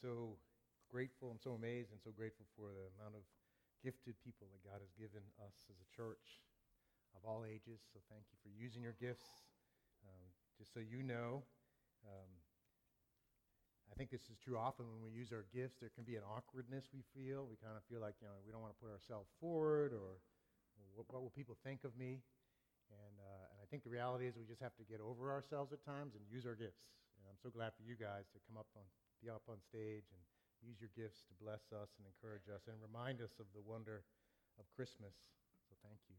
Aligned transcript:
so 0.00 0.40
grateful. 0.88 1.30
I'm 1.30 1.38
so 1.38 1.52
amazed 1.52 1.92
and 1.92 2.00
so 2.00 2.10
grateful 2.10 2.48
for 2.56 2.72
the 2.72 2.88
amount 2.96 3.14
of 3.14 3.22
gifted 3.84 4.16
people 4.24 4.48
that 4.52 4.64
God 4.64 4.80
has 4.80 4.92
given 4.96 5.22
us 5.44 5.68
as 5.68 5.76
a 5.76 5.88
church 5.92 6.40
of 7.12 7.24
all 7.28 7.44
ages. 7.44 7.84
So 7.92 8.00
thank 8.08 8.24
you 8.32 8.36
for 8.40 8.48
using 8.50 8.80
your 8.80 8.96
gifts. 8.96 9.44
Um, 10.04 10.24
just 10.56 10.72
so 10.72 10.80
you 10.80 11.04
know, 11.04 11.44
um, 12.08 12.30
I 13.90 13.94
think 13.98 14.08
this 14.08 14.32
is 14.32 14.38
true 14.40 14.56
often 14.56 14.86
when 14.88 15.02
we 15.04 15.12
use 15.12 15.32
our 15.34 15.44
gifts. 15.52 15.76
There 15.76 15.92
can 15.92 16.04
be 16.04 16.16
an 16.16 16.24
awkwardness 16.24 16.88
we 16.94 17.04
feel. 17.12 17.44
We 17.44 17.60
kind 17.60 17.76
of 17.76 17.84
feel 17.90 18.00
like, 18.00 18.16
you 18.22 18.28
know, 18.28 18.40
we 18.46 18.52
don't 18.52 18.62
want 18.62 18.72
to 18.72 18.80
put 18.80 18.88
ourselves 18.88 19.28
forward 19.40 19.92
or 19.92 20.22
what, 20.94 21.06
what 21.10 21.20
will 21.20 21.34
people 21.34 21.56
think 21.64 21.84
of 21.84 21.92
me? 21.96 22.22
And, 22.90 23.16
uh, 23.20 23.52
and 23.54 23.58
I 23.62 23.66
think 23.70 23.84
the 23.84 23.92
reality 23.92 24.26
is 24.26 24.34
we 24.38 24.46
just 24.46 24.62
have 24.62 24.74
to 24.78 24.86
get 24.86 24.98
over 24.98 25.30
ourselves 25.30 25.72
at 25.72 25.84
times 25.84 26.14
and 26.18 26.22
use 26.26 26.46
our 26.46 26.58
gifts. 26.58 26.90
And 27.18 27.26
I'm 27.28 27.38
so 27.38 27.50
glad 27.50 27.74
for 27.76 27.84
you 27.86 27.94
guys 27.94 28.26
to 28.34 28.38
come 28.48 28.56
up 28.56 28.66
on, 28.74 28.86
be 29.20 29.28
up 29.28 29.44
on 29.52 29.60
stage 29.60 30.08
and 30.08 30.20
use 30.64 30.80
your 30.80 30.88
gifts 30.96 31.20
to 31.28 31.34
bless 31.36 31.60
us 31.76 31.92
and 32.00 32.08
encourage 32.08 32.48
us 32.48 32.64
and 32.68 32.76
remind 32.80 33.20
us 33.20 33.36
of 33.36 33.44
the 33.52 33.60
wonder 33.60 34.00
of 34.56 34.64
Christmas. 34.72 35.12
So 35.68 35.76
thank 35.84 36.00
you. 36.08 36.16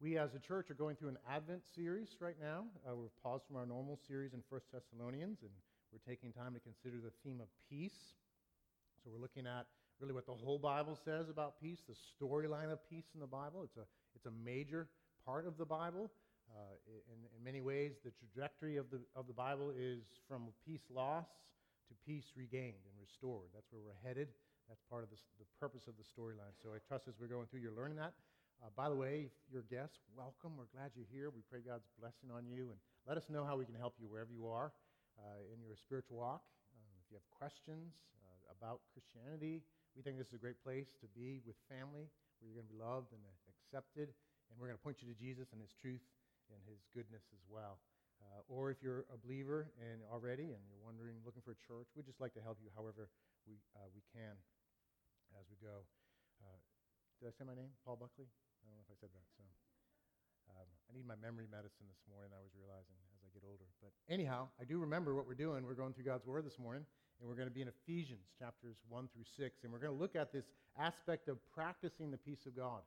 We 0.00 0.16
as 0.16 0.32
a 0.32 0.40
church 0.40 0.70
are 0.72 0.76
going 0.76 0.96
through 0.96 1.12
an 1.12 1.20
Advent 1.28 1.60
series 1.74 2.16
right 2.20 2.36
now. 2.40 2.64
Uh, 2.84 2.96
we've 2.96 3.16
paused 3.22 3.44
from 3.46 3.56
our 3.56 3.64
normal 3.64 4.00
series 4.08 4.32
in 4.32 4.40
1 4.48 4.60
Thessalonians, 4.72 5.40
and 5.40 5.52
we're 5.92 6.04
taking 6.04 6.32
time 6.32 6.52
to 6.52 6.60
consider 6.60 7.00
the 7.00 7.12
theme 7.24 7.40
of 7.40 7.48
peace. 7.68 8.16
So 9.04 9.10
we're 9.12 9.20
looking 9.20 9.46
at 9.46 9.64
really 10.00 10.12
what 10.12 10.26
the 10.26 10.36
whole 10.36 10.58
Bible 10.58 10.98
says 11.04 11.28
about 11.28 11.60
peace, 11.60 11.80
the 11.88 11.96
storyline 11.96 12.72
of 12.72 12.80
peace 12.88 13.08
in 13.14 13.20
the 13.20 13.26
Bible. 13.26 13.64
It's 13.64 13.76
a, 13.76 13.84
it's 14.14 14.26
a 14.26 14.34
major 14.44 14.88
part 15.24 15.46
of 15.46 15.56
the 15.56 15.64
Bible. 15.64 16.10
Uh, 16.48 16.76
in, 17.12 17.20
in 17.36 17.44
many 17.44 17.60
ways, 17.60 17.92
the 18.04 18.12
trajectory 18.12 18.76
of 18.76 18.86
the, 18.90 19.00
of 19.16 19.26
the 19.26 19.32
Bible 19.32 19.72
is 19.76 20.00
from 20.28 20.48
peace 20.64 20.84
loss 20.92 21.26
to 21.88 21.94
peace 22.04 22.34
regained 22.34 22.82
and 22.86 22.94
restored. 22.98 23.50
That's 23.54 23.70
where 23.70 23.82
we're 23.82 24.02
headed. 24.02 24.28
That's 24.68 24.82
part 24.90 25.06
of 25.06 25.10
the, 25.10 25.18
the 25.38 25.46
purpose 25.58 25.86
of 25.86 25.94
the 25.94 26.06
storyline. 26.06 26.54
So 26.58 26.74
I 26.74 26.82
trust 26.82 27.06
as 27.06 27.14
we're 27.18 27.30
going 27.30 27.46
through, 27.46 27.62
you're 27.62 27.76
learning 27.76 27.96
that. 28.02 28.14
Uh, 28.58 28.72
by 28.74 28.88
the 28.88 28.96
way, 28.96 29.28
if 29.28 29.34
you're 29.52 29.68
guests, 29.68 30.00
welcome. 30.16 30.56
We're 30.56 30.70
glad 30.72 30.90
you're 30.96 31.08
here. 31.12 31.28
We 31.30 31.44
pray 31.46 31.60
God's 31.60 31.86
blessing 32.00 32.32
on 32.32 32.48
you. 32.48 32.72
And 32.74 32.78
let 33.06 33.20
us 33.20 33.28
know 33.30 33.46
how 33.46 33.54
we 33.54 33.68
can 33.68 33.76
help 33.76 33.94
you 34.00 34.08
wherever 34.08 34.32
you 34.32 34.48
are 34.48 34.72
uh, 35.20 35.54
in 35.54 35.62
your 35.62 35.76
spiritual 35.76 36.18
walk. 36.18 36.42
Um, 36.74 36.90
if 36.98 37.06
you 37.12 37.20
have 37.20 37.28
questions 37.30 37.94
uh, 38.18 38.56
about 38.56 38.82
Christianity, 38.90 39.62
we 39.94 40.02
think 40.02 40.18
this 40.18 40.32
is 40.32 40.36
a 40.36 40.42
great 40.42 40.58
place 40.64 40.90
to 41.04 41.06
be 41.14 41.44
with 41.46 41.54
family 41.68 42.08
where 42.40 42.48
you're 42.48 42.58
going 42.58 42.68
to 42.68 42.74
be 42.74 42.80
loved 42.80 43.12
and 43.12 43.22
accepted 43.48 44.12
and 44.50 44.54
we're 44.58 44.70
going 44.70 44.78
to 44.78 44.84
point 44.84 45.02
you 45.02 45.08
to 45.10 45.18
Jesus 45.18 45.50
and 45.52 45.60
his 45.60 45.74
truth 45.74 46.02
and 46.50 46.60
his 46.70 46.78
goodness 46.94 47.22
as 47.34 47.42
well. 47.50 47.78
Uh, 48.20 48.42
or 48.48 48.70
if 48.70 48.80
you're 48.80 49.04
a 49.12 49.18
believer 49.18 49.68
and 49.80 50.00
already 50.08 50.56
and 50.56 50.62
you're 50.68 50.82
wondering, 50.82 51.20
looking 51.24 51.42
for 51.44 51.52
a 51.52 51.60
church, 51.60 51.88
we'd 51.94 52.08
just 52.08 52.20
like 52.20 52.32
to 52.34 52.42
help 52.42 52.58
you 52.60 52.68
however 52.72 53.08
we, 53.44 53.60
uh, 53.76 53.88
we 53.92 54.00
can 54.12 54.34
as 55.36 55.46
we 55.52 55.56
go. 55.60 55.84
Uh, 56.40 56.58
did 57.20 57.28
I 57.28 57.32
say 57.32 57.44
my 57.44 57.56
name? 57.56 57.72
Paul 57.84 57.96
Buckley? 57.96 58.28
I 58.28 58.68
don't 58.68 58.76
know 58.76 58.84
if 58.84 58.92
I 58.92 58.98
said 58.98 59.12
that. 59.12 59.26
So 59.36 59.44
um, 60.52 60.68
I 60.88 60.90
need 60.94 61.06
my 61.08 61.18
memory 61.18 61.48
medicine 61.48 61.88
this 61.88 62.02
morning, 62.06 62.30
I 62.32 62.40
was 62.40 62.52
realizing 62.54 62.96
as 63.16 63.20
I 63.24 63.30
get 63.32 63.42
older. 63.44 63.66
But 63.82 63.92
anyhow, 64.08 64.48
I 64.60 64.64
do 64.64 64.78
remember 64.78 65.14
what 65.14 65.26
we're 65.26 65.38
doing. 65.38 65.64
We're 65.64 65.78
going 65.78 65.92
through 65.92 66.08
God's 66.08 66.26
Word 66.26 66.46
this 66.46 66.58
morning, 66.58 66.84
and 67.18 67.24
we're 67.26 67.38
going 67.38 67.50
to 67.50 67.54
be 67.54 67.64
in 67.64 67.70
Ephesians 67.70 68.32
chapters 68.38 68.76
1 68.88 69.08
through 69.12 69.26
6. 69.26 69.64
And 69.64 69.72
we're 69.72 69.82
going 69.82 69.92
to 69.92 69.98
look 69.98 70.14
at 70.14 70.32
this 70.32 70.46
aspect 70.78 71.28
of 71.28 71.40
practicing 71.50 72.10
the 72.10 72.20
peace 72.20 72.46
of 72.46 72.54
God. 72.54 72.84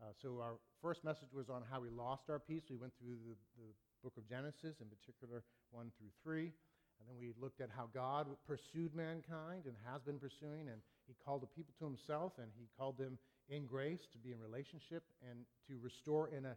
Uh, 0.00 0.10
so 0.18 0.40
our 0.42 0.58
first 0.80 1.04
message 1.04 1.30
was 1.30 1.46
on 1.50 1.62
how 1.70 1.78
we 1.78 1.90
lost 1.90 2.26
our 2.30 2.38
peace. 2.38 2.66
We 2.70 2.76
went 2.76 2.92
through 2.98 3.18
the, 3.22 3.36
the 3.58 3.70
book 4.02 4.18
of 4.18 4.28
Genesis, 4.28 4.76
in 4.82 4.88
particular 4.90 5.42
1 5.70 5.90
through 5.98 6.10
3. 6.22 6.50
And 6.98 7.08
then 7.08 7.16
we 7.18 7.32
looked 7.40 7.60
at 7.60 7.70
how 7.74 7.88
God 7.94 8.26
pursued 8.46 8.94
mankind 8.94 9.66
and 9.66 9.74
has 9.86 10.02
been 10.02 10.18
pursuing, 10.18 10.68
and 10.70 10.78
He 11.06 11.14
called 11.24 11.42
the 11.42 11.50
people 11.50 11.74
to 11.78 11.86
Himself, 11.86 12.32
and 12.38 12.46
He 12.58 12.66
called 12.78 12.98
them 12.98 13.18
in 13.48 13.66
grace 13.66 14.06
to 14.12 14.18
be 14.18 14.30
in 14.30 14.38
relationship 14.38 15.02
and 15.26 15.42
to 15.66 15.78
restore, 15.82 16.28
in, 16.30 16.46
a, 16.46 16.54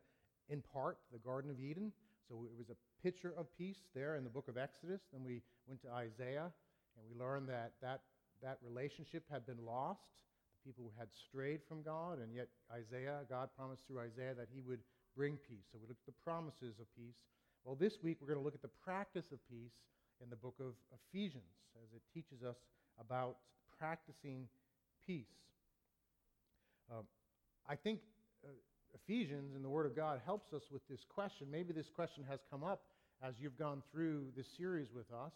in 0.49 0.61
part, 0.61 0.97
the 1.11 1.17
Garden 1.17 1.49
of 1.49 1.59
Eden. 1.59 1.91
So 2.29 2.45
it 2.45 2.53
was 2.57 2.69
a 2.69 2.77
picture 3.01 3.33
of 3.37 3.45
peace 3.57 3.81
there 3.93 4.17
in 4.17 4.23
the 4.23 4.29
book 4.29 4.47
of 4.47 4.57
Exodus. 4.57 5.01
Then 5.13 5.23
we 5.23 5.41
went 5.67 5.81
to 5.81 5.89
Isaiah, 5.89 6.49
and 6.97 7.01
we 7.09 7.17
learned 7.17 7.49
that 7.49 7.73
that, 7.81 8.01
that 8.41 8.57
relationship 8.61 9.23
had 9.29 9.45
been 9.45 9.61
lost 9.65 10.05
The 10.53 10.61
people 10.65 10.93
had 10.97 11.09
strayed 11.29 11.61
from 11.67 11.81
God, 11.81 12.21
and 12.21 12.33
yet 12.33 12.49
Isaiah, 12.69 13.25
God 13.29 13.49
promised 13.57 13.85
through 13.87 14.01
Isaiah 14.01 14.33
that 14.33 14.49
he 14.53 14.61
would 14.61 14.81
bring 15.15 15.37
peace. 15.37 15.65
So 15.71 15.79
we 15.81 15.87
looked 15.87 16.01
at 16.07 16.13
the 16.13 16.23
promises 16.23 16.77
of 16.79 16.85
peace. 16.95 17.17
Well, 17.65 17.75
this 17.75 17.93
week 18.03 18.17
we're 18.21 18.27
going 18.27 18.37
to 18.37 18.45
look 18.45 18.53
at 18.53 18.61
the 18.61 18.77
practice 18.83 19.25
of 19.31 19.39
peace 19.49 19.73
in 20.21 20.29
the 20.29 20.35
book 20.35 20.53
of 20.59 20.73
Ephesians 20.93 21.49
as 21.81 21.89
it 21.95 22.01
teaches 22.13 22.43
us 22.43 22.57
about 22.99 23.37
practicing 23.79 24.47
peace. 25.07 25.25
Um, 26.91 27.05
I 27.67 27.75
think 27.75 28.01
uh, 28.45 28.49
Ephesians 28.93 29.55
in 29.55 29.63
the 29.63 29.69
Word 29.69 29.87
of 29.87 29.95
God 29.95 30.21
helps 30.23 30.53
us 30.53 30.61
with 30.71 30.87
this 30.87 30.99
question. 31.09 31.47
Maybe 31.49 31.73
this 31.73 31.89
question 31.89 32.23
has 32.29 32.39
come 32.51 32.63
up 32.63 32.83
as 33.23 33.33
you've 33.39 33.57
gone 33.57 33.81
through 33.91 34.27
this 34.37 34.45
series 34.55 34.89
with 34.93 35.11
us. 35.11 35.33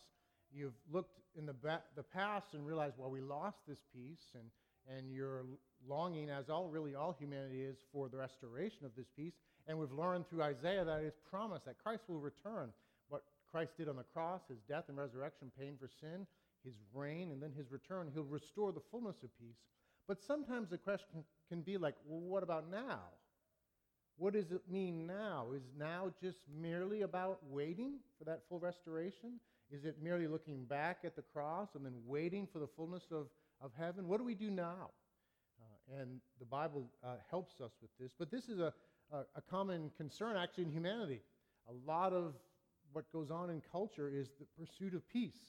You've 0.53 0.77
looked 0.93 1.17
in 1.35 1.47
the, 1.47 1.53
ba- 1.53 1.81
the 1.95 2.03
past 2.03 2.53
and 2.53 2.63
realized, 2.63 2.93
well, 2.99 3.09
we 3.09 3.21
lost 3.21 3.57
this 3.67 3.79
peace, 3.91 4.21
and 4.35 4.45
and 4.87 5.11
your 5.11 5.45
longing, 5.87 6.29
as 6.29 6.49
all 6.49 6.67
really 6.67 6.95
all 6.95 7.15
humanity 7.17 7.61
is, 7.61 7.77
for 7.91 8.09
the 8.09 8.17
restoration 8.17 8.85
of 8.85 8.91
this 8.95 9.05
peace. 9.15 9.33
And 9.69 9.79
we've 9.79 9.91
learned 9.93 10.27
through 10.27 10.41
Isaiah 10.41 10.83
that 10.83 11.01
it's 11.01 11.21
promised 11.29 11.65
that 11.65 11.81
Christ 11.81 12.03
will 12.09 12.19
return. 12.19 12.73
What 13.07 13.23
Christ 13.49 13.77
did 13.77 13.87
on 13.87 13.95
the 13.95 14.03
cross, 14.03 14.41
his 14.49 14.57
death 14.67 14.85
and 14.89 14.97
resurrection, 14.97 15.51
paying 15.57 15.77
for 15.79 15.87
sin, 16.01 16.27
his 16.65 16.73
reign, 16.93 17.31
and 17.31 17.41
then 17.41 17.53
his 17.55 17.71
return, 17.71 18.09
he'll 18.13 18.23
restore 18.23 18.73
the 18.73 18.81
fullness 18.91 19.23
of 19.23 19.29
peace. 19.39 19.55
But 20.07 20.21
sometimes 20.21 20.69
the 20.69 20.77
question 20.77 21.23
can 21.47 21.61
be 21.61 21.77
like, 21.77 21.95
well, 22.05 22.19
what 22.19 22.43
about 22.43 22.69
now? 22.69 22.99
What 24.17 24.33
does 24.33 24.51
it 24.51 24.63
mean 24.69 25.07
now? 25.07 25.47
Is 25.55 25.63
now 25.77 26.11
just 26.21 26.39
merely 26.59 27.03
about 27.03 27.39
waiting 27.47 27.99
for 28.17 28.25
that 28.25 28.41
full 28.49 28.59
restoration? 28.59 29.39
Is 29.71 29.85
it 29.85 30.01
merely 30.03 30.27
looking 30.27 30.65
back 30.65 30.97
at 31.05 31.15
the 31.15 31.21
cross 31.21 31.69
and 31.75 31.85
then 31.85 31.93
waiting 32.05 32.45
for 32.51 32.59
the 32.59 32.67
fullness 32.75 33.03
of 33.11 33.27
of 33.61 33.71
heaven. 33.77 34.07
What 34.07 34.17
do 34.17 34.23
we 34.23 34.35
do 34.35 34.49
now? 34.49 34.89
Uh, 35.59 36.01
and 36.01 36.19
the 36.39 36.45
Bible 36.45 36.89
uh, 37.03 37.15
helps 37.29 37.59
us 37.61 37.71
with 37.81 37.91
this. 37.99 38.11
But 38.17 38.31
this 38.31 38.47
is 38.47 38.59
a, 38.59 38.73
a, 39.11 39.19
a, 39.35 39.41
common 39.49 39.91
concern 39.97 40.35
actually 40.37 40.65
in 40.65 40.71
humanity. 40.71 41.21
A 41.69 41.89
lot 41.89 42.13
of 42.13 42.33
what 42.93 43.11
goes 43.11 43.31
on 43.31 43.49
in 43.49 43.61
culture 43.71 44.09
is 44.09 44.29
the 44.39 44.45
pursuit 44.57 44.93
of 44.93 45.07
peace, 45.09 45.39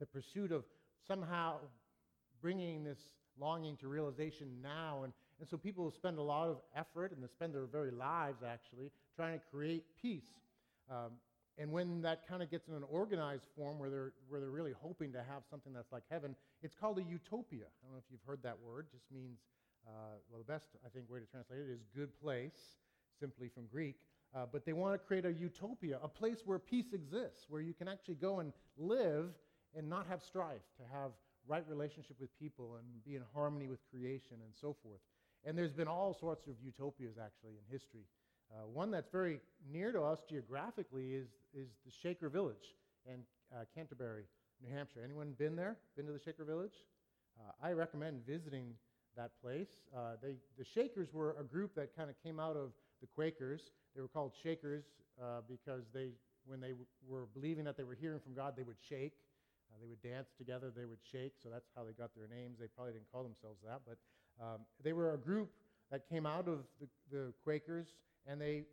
the 0.00 0.06
pursuit 0.06 0.52
of 0.52 0.64
somehow 1.06 1.56
bringing 2.40 2.84
this 2.84 2.98
longing 3.38 3.76
to 3.78 3.88
realization 3.88 4.48
now. 4.62 5.02
And, 5.04 5.12
and 5.40 5.48
so 5.48 5.56
people 5.56 5.90
spend 5.90 6.18
a 6.18 6.22
lot 6.22 6.48
of 6.48 6.58
effort 6.74 7.12
and 7.12 7.22
they 7.22 7.28
spend 7.28 7.54
their 7.54 7.66
very 7.66 7.90
lives 7.90 8.42
actually 8.46 8.90
trying 9.16 9.38
to 9.38 9.44
create 9.50 9.84
peace. 10.00 10.28
Um, 10.90 11.12
and 11.58 11.72
when 11.72 12.02
that 12.02 12.26
kind 12.28 12.42
of 12.42 12.50
gets 12.50 12.68
in 12.68 12.74
an 12.74 12.84
organized 12.88 13.42
form 13.56 13.78
where 13.78 13.90
they're, 13.90 14.12
where 14.28 14.40
they're 14.40 14.50
really 14.50 14.74
hoping 14.80 15.12
to 15.12 15.18
have 15.18 15.42
something 15.50 15.72
that's 15.72 15.90
like 15.90 16.04
heaven, 16.08 16.36
it's 16.62 16.74
called 16.74 16.98
a 16.98 17.02
utopia. 17.02 17.66
I 17.66 17.84
don't 17.84 17.92
know 17.94 17.98
if 17.98 18.10
you've 18.10 18.22
heard 18.26 18.42
that 18.44 18.56
word. 18.64 18.86
It 18.92 18.96
just 18.96 19.10
means, 19.12 19.38
uh, 19.88 20.20
well, 20.30 20.38
the 20.38 20.52
best, 20.52 20.66
I 20.84 20.88
think, 20.90 21.10
way 21.10 21.20
to 21.20 21.26
translate 21.26 21.60
it 21.60 21.70
is 21.72 21.80
good 21.96 22.10
place, 22.20 22.76
simply 23.18 23.48
from 23.48 23.66
Greek. 23.66 23.96
Uh, 24.34 24.44
but 24.50 24.66
they 24.66 24.74
want 24.74 24.92
to 24.92 24.98
create 24.98 25.24
a 25.24 25.32
utopia, 25.32 25.98
a 26.02 26.08
place 26.08 26.42
where 26.44 26.58
peace 26.58 26.92
exists, 26.92 27.46
where 27.48 27.62
you 27.62 27.72
can 27.72 27.88
actually 27.88 28.16
go 28.16 28.40
and 28.40 28.52
live 28.76 29.30
and 29.74 29.88
not 29.88 30.06
have 30.06 30.22
strife, 30.22 30.60
to 30.76 30.82
have 30.92 31.12
right 31.46 31.64
relationship 31.66 32.16
with 32.20 32.36
people 32.38 32.76
and 32.76 33.04
be 33.04 33.16
in 33.16 33.22
harmony 33.34 33.68
with 33.68 33.80
creation 33.90 34.36
and 34.44 34.52
so 34.60 34.76
forth. 34.82 35.00
And 35.44 35.56
there's 35.56 35.72
been 35.72 35.88
all 35.88 36.12
sorts 36.12 36.46
of 36.46 36.54
utopias, 36.62 37.16
actually, 37.16 37.52
in 37.52 37.72
history. 37.72 38.04
Uh, 38.50 38.66
one 38.66 38.90
that's 38.90 39.08
very 39.10 39.40
near 39.70 39.92
to 39.92 40.02
us 40.02 40.20
geographically 40.28 41.14
is, 41.14 41.28
is 41.54 41.68
the 41.86 41.92
Shaker 42.02 42.28
Village 42.28 42.74
in 43.06 43.20
uh, 43.54 43.64
Canterbury, 43.74 44.24
New 44.62 44.74
Hampshire. 44.74 45.00
Anyone 45.04 45.32
been 45.38 45.56
there? 45.56 45.76
Been 45.96 46.06
to 46.06 46.12
the 46.12 46.18
Shaker 46.18 46.44
Village? 46.44 46.84
Uh, 47.38 47.52
I 47.66 47.72
recommend 47.72 48.26
visiting 48.26 48.74
that 49.18 49.32
place. 49.42 49.68
Uh, 49.94 50.14
they, 50.22 50.34
the 50.56 50.64
Shakers 50.64 51.08
were 51.12 51.36
a 51.38 51.44
group 51.44 51.74
that 51.74 51.94
kind 51.94 52.08
of 52.08 52.16
came 52.22 52.40
out 52.40 52.56
of 52.56 52.70
the 53.02 53.06
Quakers. 53.06 53.60
They 53.94 54.00
were 54.00 54.08
called 54.08 54.32
Shakers 54.42 54.84
uh, 55.20 55.42
because 55.48 55.82
they, 55.92 56.08
when 56.46 56.60
they 56.60 56.72
w- 56.72 56.86
were 57.06 57.26
believing 57.34 57.64
that 57.64 57.76
they 57.76 57.84
were 57.84 57.98
hearing 58.00 58.20
from 58.20 58.34
God, 58.34 58.54
they 58.56 58.62
would 58.62 58.80
shake. 58.88 59.12
Uh, 59.70 59.76
they 59.82 59.86
would 59.86 60.00
dance 60.00 60.28
together, 60.38 60.72
they 60.74 60.86
would 60.86 61.02
shake, 61.12 61.32
so 61.42 61.50
that's 61.52 61.68
how 61.76 61.84
they 61.84 61.92
got 61.92 62.10
their 62.16 62.26
names. 62.26 62.56
They 62.58 62.68
probably 62.74 62.94
didn't 62.94 63.12
call 63.12 63.22
themselves 63.22 63.58
that, 63.66 63.80
but 63.86 63.98
um, 64.42 64.60
they 64.82 64.94
were 64.94 65.12
a 65.12 65.18
group 65.18 65.50
that 65.90 66.08
came 66.08 66.24
out 66.24 66.48
of 66.48 66.60
the, 66.80 66.88
the 67.10 67.32
Quakers 67.44 67.88
and 68.26 68.40
they 68.40 68.64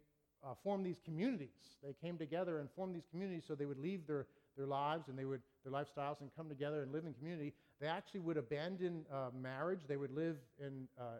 uh, 0.45 0.53
formed 0.63 0.85
these 0.85 0.99
communities. 1.03 1.75
They 1.83 1.93
came 2.01 2.17
together 2.17 2.59
and 2.59 2.69
formed 2.75 2.95
these 2.95 3.07
communities 3.11 3.43
so 3.47 3.55
they 3.55 3.65
would 3.65 3.79
leave 3.79 4.05
their, 4.07 4.27
their 4.55 4.67
lives 4.67 5.07
and 5.07 5.17
they 5.17 5.25
would, 5.25 5.41
their 5.63 5.73
lifestyles 5.73 6.21
and 6.21 6.29
come 6.35 6.49
together 6.49 6.83
and 6.83 6.91
live 6.91 7.05
in 7.05 7.13
community. 7.13 7.53
They 7.79 7.87
actually 7.87 8.21
would 8.21 8.37
abandon 8.37 9.05
uh, 9.11 9.29
marriage. 9.39 9.81
They 9.87 9.97
would 9.97 10.11
live 10.11 10.37
in 10.59 10.87
uh, 10.99 11.19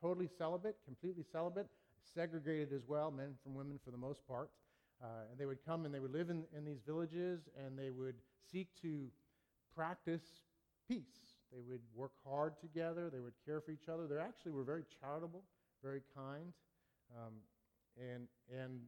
totally 0.00 0.28
celibate, 0.38 0.76
completely 0.84 1.24
celibate, 1.30 1.68
segregated 2.14 2.72
as 2.72 2.82
well, 2.86 3.10
men 3.10 3.34
from 3.42 3.54
women 3.54 3.78
for 3.84 3.90
the 3.90 3.98
most 3.98 4.26
part. 4.26 4.50
Uh, 5.02 5.06
and 5.30 5.38
they 5.38 5.46
would 5.46 5.64
come 5.64 5.84
and 5.84 5.94
they 5.94 6.00
would 6.00 6.12
live 6.12 6.30
in, 6.30 6.44
in 6.56 6.64
these 6.64 6.80
villages 6.86 7.48
and 7.64 7.78
they 7.78 7.90
would 7.90 8.14
seek 8.50 8.68
to 8.80 9.08
practice 9.74 10.22
peace. 10.88 11.38
They 11.52 11.60
would 11.60 11.80
work 11.94 12.12
hard 12.26 12.54
together. 12.60 13.10
They 13.10 13.20
would 13.20 13.34
care 13.44 13.60
for 13.60 13.70
each 13.70 13.88
other. 13.92 14.06
They 14.06 14.16
actually 14.16 14.52
were 14.52 14.64
very 14.64 14.84
charitable, 15.00 15.42
very 15.82 16.02
kind, 16.16 16.52
um, 17.16 17.34
and, 17.98 18.26
and 18.52 18.80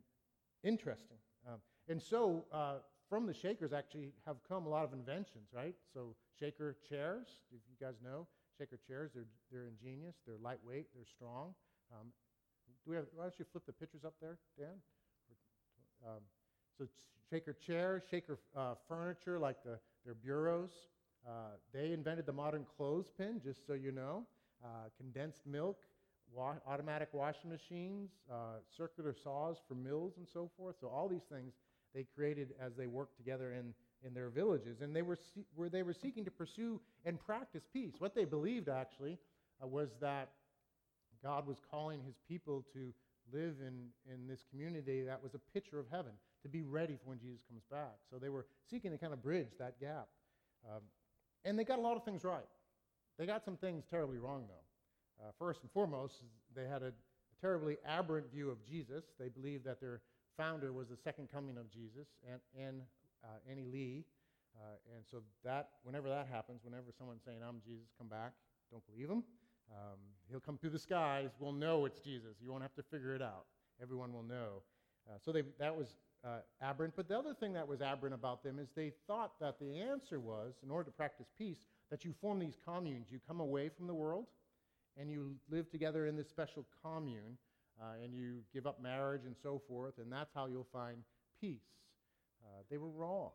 interesting. 0.62 1.18
Um, 1.46 1.58
and 1.88 2.02
so 2.02 2.44
uh, 2.52 2.76
from 3.08 3.26
the 3.26 3.34
Shakers 3.34 3.72
actually 3.72 4.12
have 4.24 4.36
come 4.48 4.66
a 4.66 4.68
lot 4.68 4.84
of 4.84 4.92
inventions, 4.92 5.48
right? 5.52 5.74
So 5.94 6.14
Shaker 6.38 6.76
chairs, 6.88 7.26
if 7.52 7.60
you 7.70 7.76
guys 7.86 7.94
know, 8.02 8.26
Shaker 8.58 8.78
chairs, 8.86 9.10
they're, 9.14 9.26
they're 9.52 9.66
ingenious, 9.66 10.16
they're 10.26 10.38
lightweight, 10.42 10.86
they're 10.94 11.04
strong. 11.04 11.54
Um, 11.92 12.08
do 12.84 12.90
we 12.90 12.96
have, 12.96 13.04
why 13.14 13.24
don't 13.24 13.38
you 13.38 13.44
flip 13.50 13.64
the 13.66 13.72
pictures 13.72 14.04
up 14.04 14.14
there, 14.20 14.38
Dan? 14.58 14.74
Um, 16.06 16.20
so 16.78 16.86
Shaker 17.30 17.52
chairs, 17.54 18.02
Shaker 18.10 18.38
uh, 18.56 18.74
furniture, 18.88 19.38
like 19.38 19.62
the, 19.64 19.78
their 20.04 20.14
bureaus. 20.14 20.70
Uh, 21.26 21.56
they 21.72 21.92
invented 21.92 22.26
the 22.26 22.32
modern 22.32 22.64
clothespin, 22.76 23.40
just 23.42 23.66
so 23.66 23.74
you 23.74 23.92
know. 23.92 24.26
Uh, 24.64 24.88
condensed 24.96 25.40
milk, 25.46 25.78
wa- 26.32 26.54
automatic 26.66 27.08
washing 27.12 27.50
machines, 27.50 28.10
uh, 28.30 28.58
circular 28.76 29.14
saws 29.22 29.56
for 29.68 29.74
mills 29.74 30.14
and 30.16 30.26
so 30.32 30.50
forth. 30.56 30.76
So 30.80 30.88
all 30.88 31.08
these 31.08 31.24
things 31.30 31.52
they 31.96 32.04
created 32.14 32.52
as 32.60 32.74
they 32.76 32.86
worked 32.86 33.16
together 33.16 33.54
in, 33.54 33.72
in 34.06 34.12
their 34.12 34.28
villages. 34.28 34.82
And 34.82 34.94
they 34.94 35.00
were, 35.00 35.16
see- 35.16 35.46
where 35.54 35.70
they 35.70 35.82
were 35.82 35.94
seeking 35.94 36.26
to 36.26 36.30
pursue 36.30 36.78
and 37.06 37.18
practice 37.18 37.62
peace. 37.72 37.94
What 37.98 38.14
they 38.14 38.26
believed, 38.26 38.68
actually, 38.68 39.18
uh, 39.62 39.66
was 39.66 39.88
that 40.02 40.28
God 41.22 41.46
was 41.46 41.56
calling 41.70 42.02
his 42.06 42.14
people 42.28 42.64
to 42.74 42.92
live 43.32 43.54
in, 43.66 43.88
in 44.12 44.28
this 44.28 44.40
community 44.50 45.02
that 45.02 45.20
was 45.22 45.34
a 45.34 45.38
picture 45.54 45.80
of 45.80 45.86
heaven, 45.90 46.12
to 46.42 46.48
be 46.48 46.62
ready 46.62 46.96
for 47.02 47.08
when 47.08 47.18
Jesus 47.18 47.40
comes 47.48 47.62
back. 47.70 47.96
So 48.10 48.18
they 48.18 48.28
were 48.28 48.46
seeking 48.70 48.90
to 48.90 48.98
kind 48.98 49.14
of 49.14 49.22
bridge 49.22 49.48
that 49.58 49.80
gap. 49.80 50.06
Um, 50.70 50.82
and 51.46 51.58
they 51.58 51.64
got 51.64 51.78
a 51.78 51.82
lot 51.82 51.96
of 51.96 52.04
things 52.04 52.24
right. 52.24 52.46
They 53.18 53.24
got 53.24 53.42
some 53.42 53.56
things 53.56 53.84
terribly 53.88 54.18
wrong, 54.18 54.44
though. 54.46 55.24
Uh, 55.24 55.30
first 55.38 55.62
and 55.62 55.70
foremost, 55.72 56.16
they 56.54 56.68
had 56.68 56.82
a, 56.82 56.88
a 56.88 57.40
terribly 57.40 57.78
aberrant 57.88 58.30
view 58.30 58.50
of 58.50 58.62
Jesus. 58.68 59.04
They 59.18 59.28
believed 59.28 59.64
that 59.64 59.80
their 59.80 60.02
founder 60.36 60.72
was 60.72 60.88
the 60.88 60.96
second 60.96 61.28
coming 61.32 61.56
of 61.56 61.70
Jesus, 61.70 62.08
and, 62.30 62.40
and 62.58 62.82
uh, 63.24 63.50
Annie 63.50 63.64
Lee. 63.64 64.04
Uh, 64.56 64.96
and 64.96 65.04
so 65.10 65.22
that, 65.44 65.68
whenever 65.82 66.08
that 66.08 66.28
happens, 66.30 66.60
whenever 66.64 66.92
someone's 66.96 67.22
saying, 67.24 67.38
I'm 67.46 67.60
Jesus, 67.64 67.88
come 67.98 68.08
back, 68.08 68.32
don't 68.70 68.84
believe 68.86 69.10
him. 69.10 69.22
Um, 69.70 69.98
he'll 70.30 70.40
come 70.40 70.56
through 70.56 70.70
the 70.70 70.78
skies. 70.78 71.30
We'll 71.38 71.52
know 71.52 71.84
it's 71.84 72.00
Jesus. 72.00 72.36
You 72.40 72.50
won't 72.50 72.62
have 72.62 72.74
to 72.74 72.82
figure 72.82 73.14
it 73.14 73.22
out. 73.22 73.46
Everyone 73.82 74.12
will 74.12 74.22
know. 74.22 74.62
Uh, 75.08 75.18
so 75.22 75.32
they, 75.32 75.42
that 75.58 75.76
was 75.76 75.96
uh, 76.24 76.38
aberrant. 76.62 76.94
But 76.96 77.08
the 77.08 77.18
other 77.18 77.34
thing 77.34 77.52
that 77.52 77.66
was 77.66 77.80
aberrant 77.80 78.14
about 78.14 78.42
them 78.42 78.58
is 78.58 78.68
they 78.74 78.92
thought 79.06 79.32
that 79.40 79.58
the 79.60 79.78
answer 79.78 80.18
was, 80.20 80.54
in 80.62 80.70
order 80.70 80.84
to 80.84 80.90
practice 80.90 81.26
peace, 81.36 81.58
that 81.90 82.04
you 82.04 82.12
form 82.20 82.38
these 82.38 82.56
communes. 82.64 83.06
You 83.10 83.20
come 83.26 83.40
away 83.40 83.68
from 83.68 83.86
the 83.86 83.94
world 83.94 84.26
and 84.98 85.10
you 85.10 85.34
live 85.50 85.70
together 85.70 86.06
in 86.06 86.16
this 86.16 86.28
special 86.28 86.64
commune 86.82 87.36
uh, 87.80 88.02
and 88.02 88.14
you 88.14 88.38
give 88.52 88.66
up 88.66 88.82
marriage 88.82 89.22
and 89.26 89.34
so 89.42 89.60
forth, 89.68 89.94
and 89.98 90.10
that's 90.10 90.32
how 90.34 90.46
you'll 90.46 90.68
find 90.72 90.98
peace. 91.40 91.60
Uh, 92.42 92.62
they 92.70 92.78
were 92.78 92.90
wrong. 92.90 93.30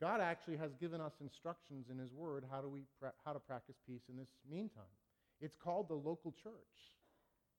God 0.00 0.20
actually 0.20 0.56
has 0.56 0.72
given 0.80 1.00
us 1.00 1.12
instructions 1.20 1.86
in 1.90 1.98
His 1.98 2.12
Word 2.12 2.44
how, 2.50 2.60
do 2.60 2.68
we 2.68 2.82
pra- 3.00 3.14
how 3.24 3.32
to 3.32 3.38
practice 3.38 3.76
peace 3.86 4.02
in 4.08 4.16
this 4.16 4.28
meantime. 4.50 4.82
It's 5.40 5.56
called 5.56 5.88
the 5.88 5.94
local 5.94 6.32
church. 6.42 6.52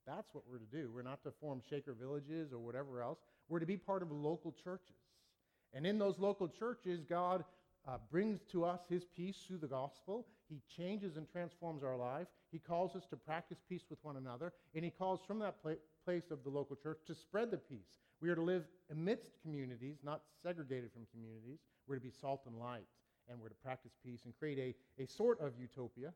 That's 0.06 0.28
what 0.34 0.44
we're 0.50 0.60
to 0.60 0.66
do. 0.66 0.92
We're 0.94 1.02
not 1.02 1.24
to 1.24 1.32
form 1.42 1.62
Shaker 1.70 1.94
villages 1.94 2.54
or 2.54 2.60
whatever 2.60 3.02
else. 3.02 3.18
We're 3.50 3.60
to 3.60 3.66
be 3.66 3.78
part 3.78 4.02
of 4.02 4.12
local 4.12 4.54
churches. 4.64 4.96
And 5.74 5.86
in 5.86 5.98
those 5.98 6.20
local 6.20 6.48
churches, 6.48 7.04
God 7.10 7.44
uh, 7.88 7.98
brings 8.12 8.40
to 8.52 8.66
us 8.66 8.80
his 8.90 9.04
peace 9.16 9.38
through 9.48 9.58
the 9.58 9.68
gospel. 9.68 10.28
He 10.50 10.62
changes 10.78 11.18
and 11.18 11.28
transforms 11.30 11.84
our 11.84 11.98
life. 11.98 12.28
He 12.56 12.60
calls 12.60 12.96
us 12.96 13.06
to 13.10 13.18
practice 13.18 13.58
peace 13.68 13.84
with 13.90 14.00
one 14.02 14.16
another. 14.16 14.54
And 14.74 14.86
he 14.86 14.90
calls 14.90 15.20
from 15.28 15.40
that 15.40 15.62
pla- 15.62 15.74
place 16.06 16.32
of 16.32 16.42
the 16.46 16.50
local 16.50 16.78
church 16.78 17.00
to 17.08 17.14
spread 17.14 17.52
the 17.52 17.58
peace. 17.58 18.00
We 18.22 18.30
are 18.30 18.36
to 18.36 18.42
live 18.42 18.64
amidst 18.90 19.32
communities, 19.42 19.98
not 20.06 20.22
segregated 20.42 20.94
from 20.94 21.06
communities. 21.12 21.60
We're 21.86 21.96
to 21.96 22.02
be 22.02 22.14
salt 22.22 22.44
and 22.46 22.58
light. 22.58 22.88
And 23.30 23.42
we're 23.42 23.50
to 23.50 23.56
practice 23.56 23.92
peace 24.02 24.22
and 24.24 24.34
create 24.40 24.78
a, 24.98 25.04
a 25.04 25.06
sort 25.06 25.42
of 25.42 25.52
utopia 25.60 26.14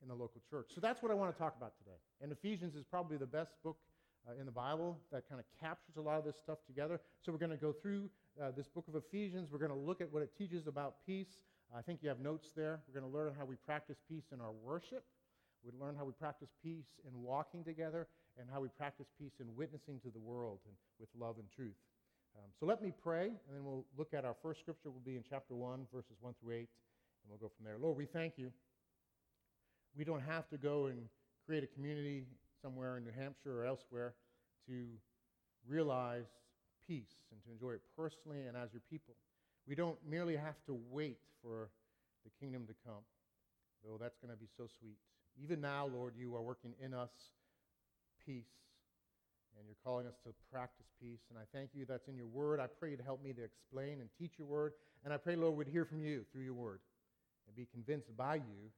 in 0.00 0.08
the 0.08 0.14
local 0.14 0.40
church. 0.48 0.70
So 0.74 0.80
that's 0.80 1.02
what 1.02 1.12
I 1.12 1.14
want 1.14 1.34
to 1.34 1.38
talk 1.38 1.54
about 1.58 1.76
today. 1.76 1.98
And 2.22 2.32
Ephesians 2.32 2.74
is 2.74 2.82
probably 2.82 3.18
the 3.18 3.26
best 3.26 3.52
book 3.62 3.76
uh, 4.26 4.40
in 4.40 4.46
the 4.46 4.52
Bible 4.52 4.98
that 5.12 5.28
kind 5.28 5.38
of 5.38 5.44
captures 5.60 5.98
a 5.98 6.00
lot 6.00 6.18
of 6.18 6.24
this 6.24 6.36
stuff 6.36 6.64
together. 6.66 7.02
So 7.20 7.32
we're 7.32 7.38
going 7.38 7.50
to 7.50 7.58
go 7.58 7.74
through 7.74 8.08
uh, 8.42 8.50
this 8.56 8.66
book 8.66 8.88
of 8.88 8.94
Ephesians. 8.94 9.50
We're 9.52 9.58
going 9.58 9.72
to 9.72 9.76
look 9.76 10.00
at 10.00 10.10
what 10.10 10.22
it 10.22 10.30
teaches 10.38 10.68
about 10.68 11.04
peace. 11.04 11.36
I 11.76 11.82
think 11.82 12.02
you 12.02 12.08
have 12.08 12.20
notes 12.20 12.48
there. 12.56 12.80
We're 12.88 12.98
going 12.98 13.12
to 13.12 13.14
learn 13.14 13.34
how 13.38 13.44
we 13.44 13.56
practice 13.56 13.98
peace 14.08 14.24
in 14.32 14.40
our 14.40 14.52
worship. 14.52 15.04
We 15.66 15.72
learn 15.80 15.96
how 15.96 16.04
we 16.04 16.12
practice 16.12 16.48
peace 16.62 16.86
in 17.04 17.22
walking 17.22 17.64
together 17.64 18.06
and 18.38 18.48
how 18.52 18.60
we 18.60 18.68
practice 18.68 19.08
peace 19.18 19.32
in 19.40 19.46
witnessing 19.56 19.98
to 20.00 20.10
the 20.10 20.20
world 20.20 20.60
and 20.64 20.74
with 21.00 21.08
love 21.18 21.36
and 21.38 21.50
truth. 21.50 21.74
Um, 22.36 22.50
so 22.60 22.66
let 22.66 22.80
me 22.80 22.92
pray, 23.02 23.26
and 23.26 23.56
then 23.56 23.64
we'll 23.64 23.84
look 23.98 24.14
at 24.14 24.24
our 24.24 24.36
first 24.42 24.60
scripture. 24.60 24.90
will 24.90 25.02
be 25.04 25.16
in 25.16 25.24
chapter 25.28 25.54
1, 25.56 25.86
verses 25.92 26.16
1 26.20 26.34
through 26.40 26.54
8, 26.54 26.58
and 26.58 26.68
we'll 27.28 27.38
go 27.38 27.50
from 27.56 27.64
there. 27.64 27.78
Lord, 27.80 27.96
we 27.96 28.06
thank 28.06 28.34
you. 28.36 28.52
We 29.96 30.04
don't 30.04 30.22
have 30.22 30.48
to 30.50 30.58
go 30.58 30.86
and 30.86 31.08
create 31.46 31.64
a 31.64 31.66
community 31.66 32.26
somewhere 32.62 32.98
in 32.98 33.04
New 33.04 33.12
Hampshire 33.18 33.62
or 33.62 33.64
elsewhere 33.64 34.14
to 34.68 34.86
realize 35.66 36.26
peace 36.86 37.14
and 37.32 37.42
to 37.44 37.50
enjoy 37.50 37.72
it 37.72 37.80
personally 37.96 38.42
and 38.46 38.56
as 38.56 38.68
your 38.72 38.82
people. 38.88 39.14
We 39.66 39.74
don't 39.74 39.98
merely 40.08 40.36
have 40.36 40.56
to 40.66 40.78
wait 40.90 41.18
for 41.42 41.70
the 42.24 42.30
kingdom 42.38 42.66
to 42.66 42.74
come, 42.84 43.02
though 43.84 43.96
that's 43.98 44.18
going 44.18 44.32
to 44.32 44.38
be 44.38 44.48
so 44.56 44.68
sweet. 44.78 44.98
Even 45.42 45.60
now, 45.60 45.86
Lord, 45.86 46.14
you 46.16 46.34
are 46.34 46.42
working 46.42 46.72
in 46.82 46.94
us 46.94 47.10
peace, 48.24 48.44
and 49.58 49.66
you're 49.66 49.76
calling 49.84 50.06
us 50.06 50.16
to 50.24 50.30
practice 50.50 50.86
peace. 51.00 51.20
And 51.30 51.38
I 51.38 51.42
thank 51.56 51.70
you 51.74 51.84
that's 51.84 52.08
in 52.08 52.16
your 52.16 52.26
word. 52.26 52.60
I 52.60 52.66
pray 52.66 52.90
you 52.90 52.96
to 52.96 53.02
help 53.02 53.22
me 53.22 53.32
to 53.32 53.44
explain 53.44 54.00
and 54.00 54.08
teach 54.18 54.38
your 54.38 54.48
word. 54.48 54.72
And 55.04 55.12
I 55.12 55.16
pray, 55.16 55.36
Lord, 55.36 55.56
we'd 55.56 55.68
hear 55.68 55.84
from 55.84 56.00
you 56.00 56.24
through 56.32 56.42
your 56.42 56.54
word 56.54 56.80
and 57.46 57.54
be 57.56 57.66
convinced 57.72 58.14
by 58.16 58.36
you 58.36 58.70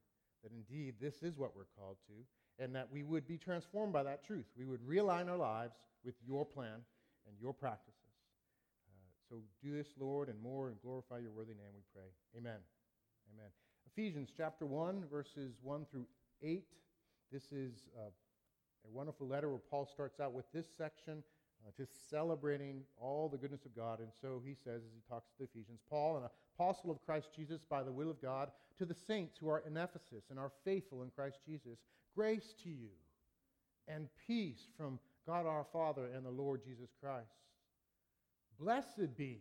that 0.42 0.52
indeed 0.52 0.94
this 1.00 1.22
is 1.22 1.36
what 1.36 1.56
we're 1.56 1.70
called 1.76 1.96
to, 2.06 2.62
and 2.62 2.74
that 2.74 2.88
we 2.92 3.02
would 3.02 3.26
be 3.26 3.38
transformed 3.38 3.92
by 3.92 4.02
that 4.02 4.24
truth. 4.24 4.46
We 4.56 4.64
would 4.64 4.80
realign 4.80 5.28
our 5.28 5.36
lives 5.36 5.74
with 6.04 6.14
your 6.26 6.44
plan 6.44 6.84
and 7.26 7.36
your 7.40 7.52
practices. 7.52 7.94
Uh, 8.88 9.10
so 9.28 9.36
do 9.62 9.76
this, 9.76 9.88
Lord, 9.98 10.28
and 10.28 10.40
more, 10.40 10.68
and 10.68 10.80
glorify 10.80 11.18
your 11.18 11.32
worthy 11.32 11.54
name, 11.54 11.74
we 11.74 11.82
pray. 11.92 12.08
Amen. 12.36 12.60
Amen. 13.34 13.50
Ephesians 13.92 14.28
chapter 14.36 14.64
1, 14.64 15.04
verses 15.10 15.54
1 15.62 15.86
through 15.90 16.06
8. 16.42 16.64
This 17.32 17.52
is 17.52 17.88
uh, 17.96 18.08
a 18.08 18.90
wonderful 18.90 19.26
letter 19.26 19.48
where 19.48 19.60
Paul 19.70 19.86
starts 19.86 20.20
out 20.20 20.32
with 20.32 20.46
this 20.52 20.66
section, 20.76 21.22
uh, 21.66 21.70
just 21.76 22.08
celebrating 22.08 22.82
all 23.00 23.28
the 23.28 23.36
goodness 23.36 23.64
of 23.64 23.76
God. 23.76 24.00
And 24.00 24.08
so 24.20 24.40
he 24.44 24.54
says, 24.54 24.82
as 24.84 24.92
he 24.94 25.02
talks 25.08 25.28
to 25.28 25.38
the 25.38 25.44
Ephesians, 25.44 25.80
Paul, 25.90 26.16
an 26.16 26.28
apostle 26.58 26.90
of 26.90 27.04
Christ 27.04 27.28
Jesus 27.34 27.64
by 27.68 27.82
the 27.82 27.92
will 27.92 28.10
of 28.10 28.22
God, 28.22 28.50
to 28.78 28.84
the 28.84 28.94
saints 28.94 29.36
who 29.38 29.48
are 29.48 29.62
in 29.66 29.76
Ephesus 29.76 30.24
and 30.30 30.38
are 30.38 30.52
faithful 30.64 31.02
in 31.02 31.10
Christ 31.10 31.40
Jesus, 31.46 31.78
grace 32.14 32.54
to 32.62 32.68
you 32.68 32.90
and 33.88 34.08
peace 34.26 34.68
from 34.76 34.98
God 35.26 35.46
our 35.46 35.66
Father 35.72 36.06
and 36.14 36.24
the 36.24 36.30
Lord 36.30 36.62
Jesus 36.64 36.90
Christ. 37.00 37.26
Blessed 38.58 39.16
be 39.16 39.40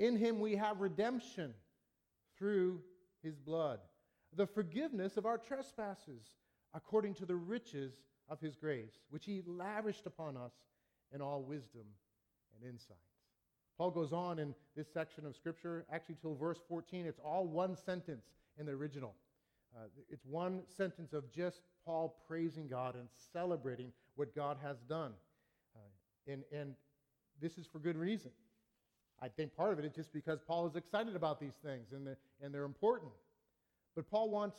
In 0.00 0.16
him 0.16 0.40
we 0.40 0.56
have 0.56 0.80
redemption 0.80 1.52
through 2.38 2.80
his 3.22 3.36
blood, 3.36 3.80
the 4.34 4.46
forgiveness 4.46 5.18
of 5.18 5.26
our 5.26 5.36
trespasses, 5.36 6.24
according 6.72 7.14
to 7.16 7.26
the 7.26 7.36
riches 7.36 7.92
of 8.26 8.40
his 8.40 8.56
grace, 8.56 8.98
which 9.10 9.26
he 9.26 9.42
lavished 9.46 10.06
upon 10.06 10.38
us 10.38 10.52
in 11.12 11.20
all 11.20 11.42
wisdom 11.42 11.84
and 12.56 12.66
insight. 12.66 12.96
Paul 13.76 13.90
goes 13.90 14.14
on 14.14 14.38
in 14.38 14.54
this 14.74 14.90
section 14.90 15.26
of 15.26 15.36
Scripture, 15.36 15.84
actually 15.92 16.16
till 16.22 16.34
verse 16.34 16.60
14. 16.66 17.04
It's 17.04 17.20
all 17.22 17.46
one 17.46 17.76
sentence 17.76 18.24
in 18.58 18.64
the 18.64 18.72
original. 18.72 19.14
Uh, 19.76 19.84
it's 20.08 20.24
one 20.24 20.62
sentence 20.66 21.12
of 21.12 21.30
just 21.30 21.60
Paul 21.84 22.16
praising 22.26 22.68
God 22.68 22.94
and 22.94 23.06
celebrating 23.34 23.92
what 24.16 24.34
God 24.34 24.56
has 24.62 24.78
done. 24.88 25.12
Uh, 25.76 26.32
and, 26.32 26.42
and 26.52 26.74
this 27.38 27.58
is 27.58 27.66
for 27.66 27.78
good 27.78 27.98
reason. 27.98 28.30
I 29.22 29.28
think 29.28 29.54
part 29.54 29.72
of 29.72 29.78
it 29.78 29.84
is 29.84 29.92
just 29.92 30.12
because 30.12 30.40
Paul 30.46 30.66
is 30.66 30.76
excited 30.76 31.14
about 31.14 31.40
these 31.40 31.56
things 31.62 31.92
and 31.92 32.06
they're, 32.06 32.18
and 32.42 32.54
they're 32.54 32.64
important. 32.64 33.12
But 33.94 34.10
Paul 34.10 34.30
wants 34.30 34.56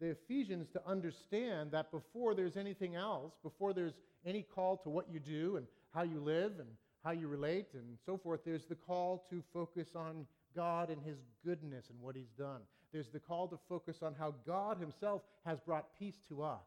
the 0.00 0.08
Ephesians 0.10 0.68
to 0.70 0.80
understand 0.86 1.70
that 1.72 1.92
before 1.92 2.34
there's 2.34 2.56
anything 2.56 2.96
else, 2.96 3.34
before 3.42 3.72
there's 3.72 3.94
any 4.24 4.42
call 4.42 4.78
to 4.78 4.88
what 4.88 5.06
you 5.12 5.20
do 5.20 5.56
and 5.56 5.66
how 5.94 6.02
you 6.02 6.20
live 6.20 6.52
and 6.58 6.68
how 7.04 7.12
you 7.12 7.28
relate 7.28 7.68
and 7.74 7.98
so 8.04 8.18
forth, 8.18 8.40
there's 8.44 8.66
the 8.66 8.74
call 8.74 9.24
to 9.30 9.42
focus 9.52 9.90
on 9.94 10.26
God 10.56 10.90
and 10.90 11.02
His 11.02 11.18
goodness 11.44 11.90
and 11.90 12.00
what 12.00 12.16
He's 12.16 12.32
done. 12.38 12.60
There's 12.92 13.10
the 13.10 13.20
call 13.20 13.46
to 13.48 13.58
focus 13.68 13.98
on 14.02 14.14
how 14.18 14.34
God 14.46 14.78
Himself 14.78 15.22
has 15.46 15.60
brought 15.60 15.98
peace 15.98 16.18
to 16.28 16.42
us 16.42 16.66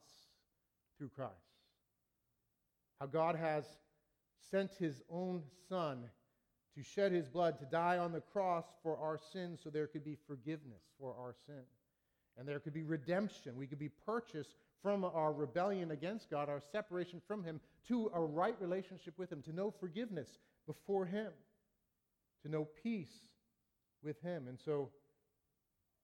through 0.97 1.09
Christ. 1.09 1.31
How 2.99 3.07
God 3.07 3.35
has 3.35 3.65
sent 4.49 4.73
His 4.75 5.01
own 5.09 5.43
Son 5.67 6.05
to 6.75 6.83
shed 6.83 7.11
His 7.11 7.27
blood, 7.27 7.59
to 7.59 7.65
die 7.65 7.97
on 7.97 8.11
the 8.11 8.21
cross 8.21 8.65
for 8.81 8.97
our 8.97 9.19
sins 9.31 9.59
so 9.63 9.69
there 9.69 9.87
could 9.87 10.03
be 10.03 10.17
forgiveness 10.27 10.81
for 10.99 11.15
our 11.19 11.35
sin. 11.45 11.63
And 12.37 12.47
there 12.47 12.59
could 12.59 12.73
be 12.73 12.83
redemption. 12.83 13.55
We 13.57 13.67
could 13.67 13.79
be 13.79 13.89
purchased 13.89 14.55
from 14.81 15.05
our 15.05 15.31
rebellion 15.31 15.91
against 15.91 16.29
God, 16.29 16.49
our 16.49 16.61
separation 16.71 17.21
from 17.27 17.43
Him, 17.43 17.61
to 17.87 18.11
a 18.13 18.19
right 18.19 18.55
relationship 18.59 19.13
with 19.17 19.31
Him, 19.31 19.41
to 19.43 19.53
know 19.53 19.71
forgiveness 19.71 20.39
before 20.65 21.05
Him, 21.05 21.31
to 22.43 22.49
know 22.49 22.67
peace 22.81 23.13
with 24.03 24.19
Him. 24.21 24.47
And 24.47 24.59
so 24.59 24.89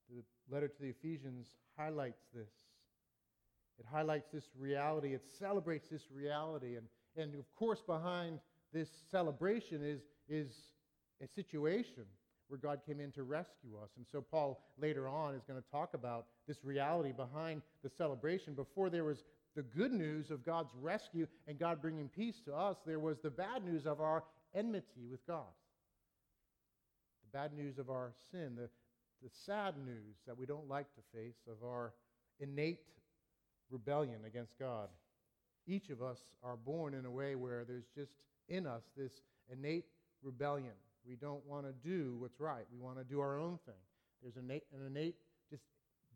the 0.09 0.23
letter 0.53 0.67
to 0.67 0.81
the 0.81 0.89
Ephesians 0.89 1.47
highlights 1.77 2.21
this. 2.33 2.49
It 3.79 3.85
highlights 3.89 4.29
this 4.31 4.49
reality, 4.57 5.13
it 5.13 5.23
celebrates 5.39 5.87
this 5.89 6.11
reality. 6.13 6.75
And, 6.75 6.87
and 7.15 7.33
of 7.35 7.53
course, 7.55 7.81
behind 7.81 8.39
this 8.73 8.89
celebration 9.09 9.83
is, 9.83 10.01
is 10.29 10.51
a 11.21 11.27
situation 11.27 12.05
where 12.47 12.57
God 12.57 12.79
came 12.85 12.99
in 12.99 13.11
to 13.11 13.23
rescue 13.23 13.77
us. 13.81 13.89
And 13.97 14.05
so 14.11 14.21
Paul 14.21 14.59
later 14.79 15.07
on 15.07 15.35
is 15.35 15.43
going 15.47 15.61
to 15.61 15.69
talk 15.69 15.93
about 15.93 16.25
this 16.47 16.63
reality 16.63 17.11
behind 17.11 17.61
the 17.83 17.89
celebration. 17.89 18.53
Before 18.53 18.89
there 18.89 19.03
was 19.03 19.23
the 19.55 19.61
good 19.61 19.91
news 19.91 20.31
of 20.31 20.45
God's 20.45 20.71
rescue 20.81 21.27
and 21.47 21.59
God 21.59 21.81
bringing 21.81 22.09
peace 22.09 22.41
to 22.45 22.55
us, 22.55 22.77
there 22.85 22.99
was 22.99 23.17
the 23.19 23.29
bad 23.29 23.63
news 23.63 23.85
of 23.85 24.01
our 24.01 24.23
enmity 24.55 25.05
with 25.09 25.25
God. 25.27 25.53
The 27.31 27.37
bad 27.37 27.53
news 27.53 27.77
of 27.77 27.89
our 27.89 28.13
sin, 28.31 28.55
the, 28.55 28.69
the 29.21 29.29
sad 29.45 29.75
news 29.85 30.15
that 30.25 30.37
we 30.37 30.47
don't 30.47 30.67
like 30.67 30.87
to 30.95 31.01
face 31.17 31.37
of 31.47 31.67
our 31.67 31.93
innate 32.39 32.79
rebellion 33.69 34.21
against 34.25 34.57
God. 34.57 34.87
Each 35.67 35.89
of 35.91 36.01
us 36.01 36.17
are 36.43 36.55
born 36.55 36.95
in 36.95 37.05
a 37.05 37.11
way 37.11 37.35
where 37.35 37.63
there's 37.63 37.85
just 37.95 38.13
in 38.47 38.65
us 38.65 38.81
this 38.97 39.11
innate 39.51 39.85
rebellion 40.23 40.73
we 41.07 41.15
don't 41.15 41.45
want 41.45 41.65
to 41.65 41.73
do 41.87 42.15
what's 42.19 42.39
right. 42.39 42.65
We 42.71 42.77
want 42.79 42.97
to 42.97 43.03
do 43.03 43.19
our 43.19 43.39
own 43.39 43.59
thing. 43.65 43.81
There's 44.21 44.35
an 44.35 44.43
innate, 44.45 44.63
an 44.73 44.85
innate, 44.85 45.15
just 45.49 45.63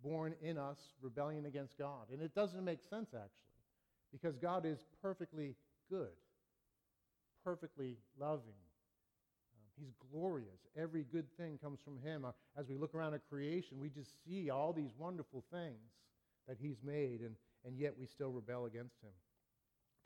born 0.03 0.35
in 0.41 0.57
us, 0.57 0.77
rebellion 1.01 1.45
against 1.45 1.77
God. 1.77 2.11
And 2.11 2.21
it 2.21 2.35
doesn't 2.35 2.63
make 2.63 2.79
sense, 2.89 3.09
actually, 3.13 3.63
because 4.11 4.37
God 4.37 4.65
is 4.65 4.77
perfectly 5.01 5.55
good, 5.89 6.13
perfectly 7.43 7.97
loving. 8.19 8.43
Um, 9.55 9.65
he's 9.79 9.93
glorious. 10.11 10.59
Every 10.77 11.03
good 11.03 11.25
thing 11.37 11.57
comes 11.57 11.79
from 11.83 11.97
Him. 11.97 12.25
As 12.57 12.67
we 12.67 12.77
look 12.77 12.93
around 12.93 13.13
at 13.13 13.27
creation, 13.29 13.79
we 13.79 13.89
just 13.89 14.11
see 14.25 14.49
all 14.49 14.73
these 14.73 14.91
wonderful 14.97 15.43
things 15.51 15.91
that 16.47 16.57
He's 16.59 16.77
made, 16.83 17.21
and, 17.21 17.35
and 17.65 17.79
yet 17.79 17.93
we 17.97 18.05
still 18.05 18.31
rebel 18.31 18.65
against 18.65 19.01
Him. 19.01 19.11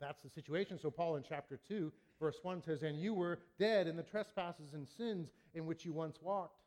That's 0.00 0.22
the 0.22 0.30
situation. 0.30 0.78
So, 0.78 0.90
Paul 0.90 1.16
in 1.16 1.24
chapter 1.28 1.58
2, 1.68 1.92
verse 2.20 2.38
1 2.42 2.62
says, 2.62 2.82
And 2.82 3.00
you 3.00 3.14
were 3.14 3.40
dead 3.58 3.86
in 3.86 3.96
the 3.96 4.02
trespasses 4.02 4.74
and 4.74 4.86
sins 4.86 5.30
in 5.54 5.66
which 5.66 5.84
you 5.84 5.92
once 5.92 6.18
walked, 6.22 6.62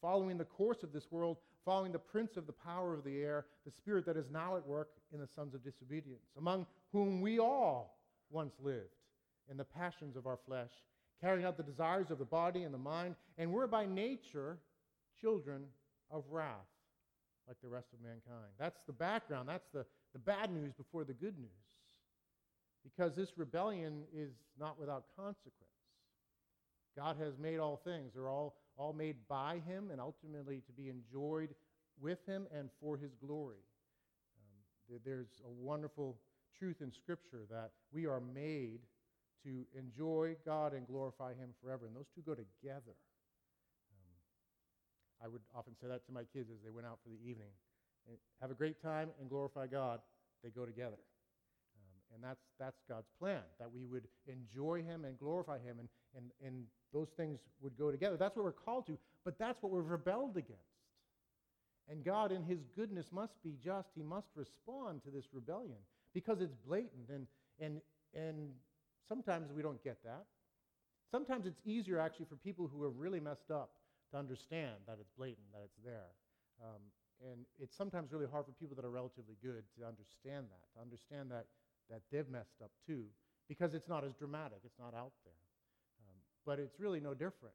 following 0.00 0.36
the 0.36 0.44
course 0.44 0.82
of 0.82 0.92
this 0.92 1.10
world, 1.10 1.36
following 1.64 1.92
the 1.92 1.98
prince 1.98 2.36
of 2.36 2.46
the 2.46 2.52
power 2.52 2.94
of 2.94 3.04
the 3.04 3.22
air, 3.22 3.46
the 3.64 3.70
spirit 3.70 4.04
that 4.06 4.16
is 4.16 4.30
now 4.30 4.56
at 4.56 4.66
work 4.66 4.90
in 5.12 5.20
the 5.20 5.26
sons 5.26 5.54
of 5.54 5.62
disobedience, 5.62 6.26
among 6.38 6.66
whom 6.92 7.20
we 7.20 7.38
all 7.38 7.98
once 8.30 8.54
lived 8.60 8.96
in 9.48 9.56
the 9.56 9.64
passions 9.64 10.16
of 10.16 10.26
our 10.26 10.38
flesh, 10.46 10.70
carrying 11.20 11.46
out 11.46 11.56
the 11.56 11.62
desires 11.62 12.10
of 12.10 12.18
the 12.18 12.24
body 12.24 12.64
and 12.64 12.74
the 12.74 12.78
mind, 12.78 13.14
and 13.38 13.52
were 13.52 13.66
by 13.66 13.86
nature 13.86 14.58
children 15.20 15.64
of 16.10 16.24
wrath, 16.30 16.66
like 17.46 17.60
the 17.62 17.68
rest 17.68 17.88
of 17.92 18.00
mankind. 18.00 18.50
That's 18.58 18.82
the 18.86 18.92
background. 18.92 19.48
That's 19.48 19.68
the, 19.72 19.86
the 20.12 20.18
bad 20.18 20.52
news 20.52 20.72
before 20.72 21.04
the 21.04 21.12
good 21.12 21.38
news 21.38 21.65
because 22.86 23.16
this 23.16 23.30
rebellion 23.36 24.04
is 24.14 24.30
not 24.58 24.78
without 24.78 25.04
consequence. 25.16 25.54
God 26.96 27.16
has 27.18 27.34
made 27.38 27.58
all 27.58 27.80
things. 27.84 28.12
They're 28.14 28.28
all, 28.28 28.56
all 28.76 28.92
made 28.92 29.16
by 29.28 29.60
him 29.66 29.90
and 29.90 30.00
ultimately 30.00 30.62
to 30.66 30.72
be 30.72 30.88
enjoyed 30.88 31.50
with 32.00 32.18
him 32.26 32.46
and 32.56 32.70
for 32.80 32.96
his 32.96 33.10
glory. 33.14 33.64
Um, 34.38 34.98
there's 35.04 35.40
a 35.44 35.50
wonderful 35.50 36.16
truth 36.58 36.76
in 36.80 36.92
Scripture 36.92 37.42
that 37.50 37.70
we 37.92 38.06
are 38.06 38.20
made 38.20 38.80
to 39.44 39.66
enjoy 39.78 40.36
God 40.44 40.72
and 40.72 40.86
glorify 40.86 41.30
him 41.30 41.50
forever, 41.62 41.86
and 41.86 41.94
those 41.94 42.08
two 42.14 42.22
go 42.22 42.34
together. 42.34 42.96
Um, 43.92 44.16
I 45.24 45.28
would 45.28 45.42
often 45.54 45.74
say 45.80 45.88
that 45.88 46.06
to 46.06 46.12
my 46.12 46.24
kids 46.32 46.48
as 46.50 46.62
they 46.64 46.70
went 46.70 46.86
out 46.86 46.98
for 47.02 47.10
the 47.10 47.28
evening. 47.28 47.50
Have 48.40 48.50
a 48.50 48.54
great 48.54 48.80
time 48.80 49.10
and 49.20 49.28
glorify 49.28 49.66
God. 49.66 50.00
They 50.42 50.50
go 50.50 50.64
together. 50.64 50.96
And 52.16 52.24
that's, 52.24 52.40
that's 52.58 52.80
God's 52.88 53.10
plan, 53.20 53.42
that 53.60 53.70
we 53.70 53.84
would 53.84 54.08
enjoy 54.26 54.82
Him 54.82 55.04
and 55.04 55.18
glorify 55.18 55.58
Him, 55.58 55.76
and, 55.78 55.88
and, 56.16 56.30
and 56.42 56.64
those 56.94 57.08
things 57.14 57.38
would 57.60 57.76
go 57.76 57.90
together. 57.90 58.16
That's 58.16 58.34
what 58.34 58.44
we're 58.46 58.52
called 58.52 58.86
to, 58.86 58.96
but 59.22 59.38
that's 59.38 59.62
what 59.62 59.70
we're 59.70 59.82
rebelled 59.82 60.38
against. 60.38 60.62
And 61.90 62.02
God, 62.02 62.32
in 62.32 62.42
His 62.42 62.60
goodness, 62.74 63.06
must 63.12 63.34
be 63.44 63.54
just. 63.62 63.90
He 63.94 64.02
must 64.02 64.28
respond 64.34 65.02
to 65.04 65.10
this 65.10 65.26
rebellion 65.32 65.76
because 66.14 66.40
it's 66.40 66.54
blatant. 66.66 67.10
And, 67.12 67.26
and, 67.60 67.80
and 68.14 68.48
sometimes 69.06 69.52
we 69.52 69.62
don't 69.62 69.82
get 69.84 69.98
that. 70.04 70.24
Sometimes 71.10 71.46
it's 71.46 71.60
easier, 71.64 72.00
actually, 72.00 72.26
for 72.26 72.36
people 72.36 72.66
who 72.66 72.82
have 72.84 72.96
really 72.96 73.20
messed 73.20 73.50
up 73.52 73.70
to 74.10 74.16
understand 74.16 74.74
that 74.86 74.96
it's 75.00 75.12
blatant, 75.18 75.46
that 75.52 75.62
it's 75.64 75.78
there. 75.84 76.10
Um, 76.64 76.80
and 77.30 77.46
it's 77.60 77.76
sometimes 77.76 78.12
really 78.12 78.26
hard 78.30 78.46
for 78.46 78.52
people 78.52 78.74
that 78.76 78.84
are 78.84 78.90
relatively 78.90 79.36
good 79.42 79.62
to 79.78 79.86
understand 79.86 80.46
that, 80.50 80.64
to 80.74 80.82
understand 80.82 81.30
that 81.30 81.46
that 81.90 82.00
they've 82.10 82.28
messed 82.28 82.60
up 82.62 82.70
too, 82.86 83.04
because 83.48 83.74
it's 83.74 83.88
not 83.88 84.04
as 84.04 84.12
dramatic, 84.14 84.58
it's 84.64 84.78
not 84.78 84.94
out 84.94 85.12
there. 85.24 85.40
Um, 86.00 86.16
but 86.44 86.58
it's 86.58 86.78
really 86.80 87.00
no 87.00 87.14
different. 87.14 87.54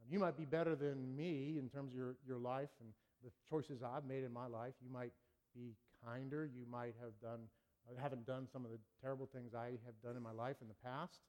Um, 0.00 0.08
you 0.10 0.18
might 0.18 0.36
be 0.36 0.44
better 0.44 0.74
than 0.74 1.14
me 1.16 1.56
in 1.58 1.68
terms 1.68 1.92
of 1.92 1.96
your, 1.96 2.16
your 2.26 2.38
life 2.38 2.70
and 2.80 2.90
the 3.24 3.30
choices 3.48 3.82
I've 3.82 4.04
made 4.04 4.24
in 4.24 4.32
my 4.32 4.46
life. 4.46 4.74
You 4.82 4.90
might 4.90 5.12
be 5.54 5.74
kinder. 6.04 6.46
You 6.46 6.64
might 6.70 6.94
have 7.00 7.12
done, 7.20 7.40
uh, 7.88 8.00
haven't 8.00 8.26
done 8.26 8.46
some 8.52 8.64
of 8.64 8.70
the 8.70 8.78
terrible 9.02 9.28
things 9.32 9.54
I 9.54 9.70
have 9.84 10.00
done 10.02 10.16
in 10.16 10.22
my 10.22 10.32
life 10.32 10.56
in 10.60 10.68
the 10.68 10.88
past. 10.88 11.20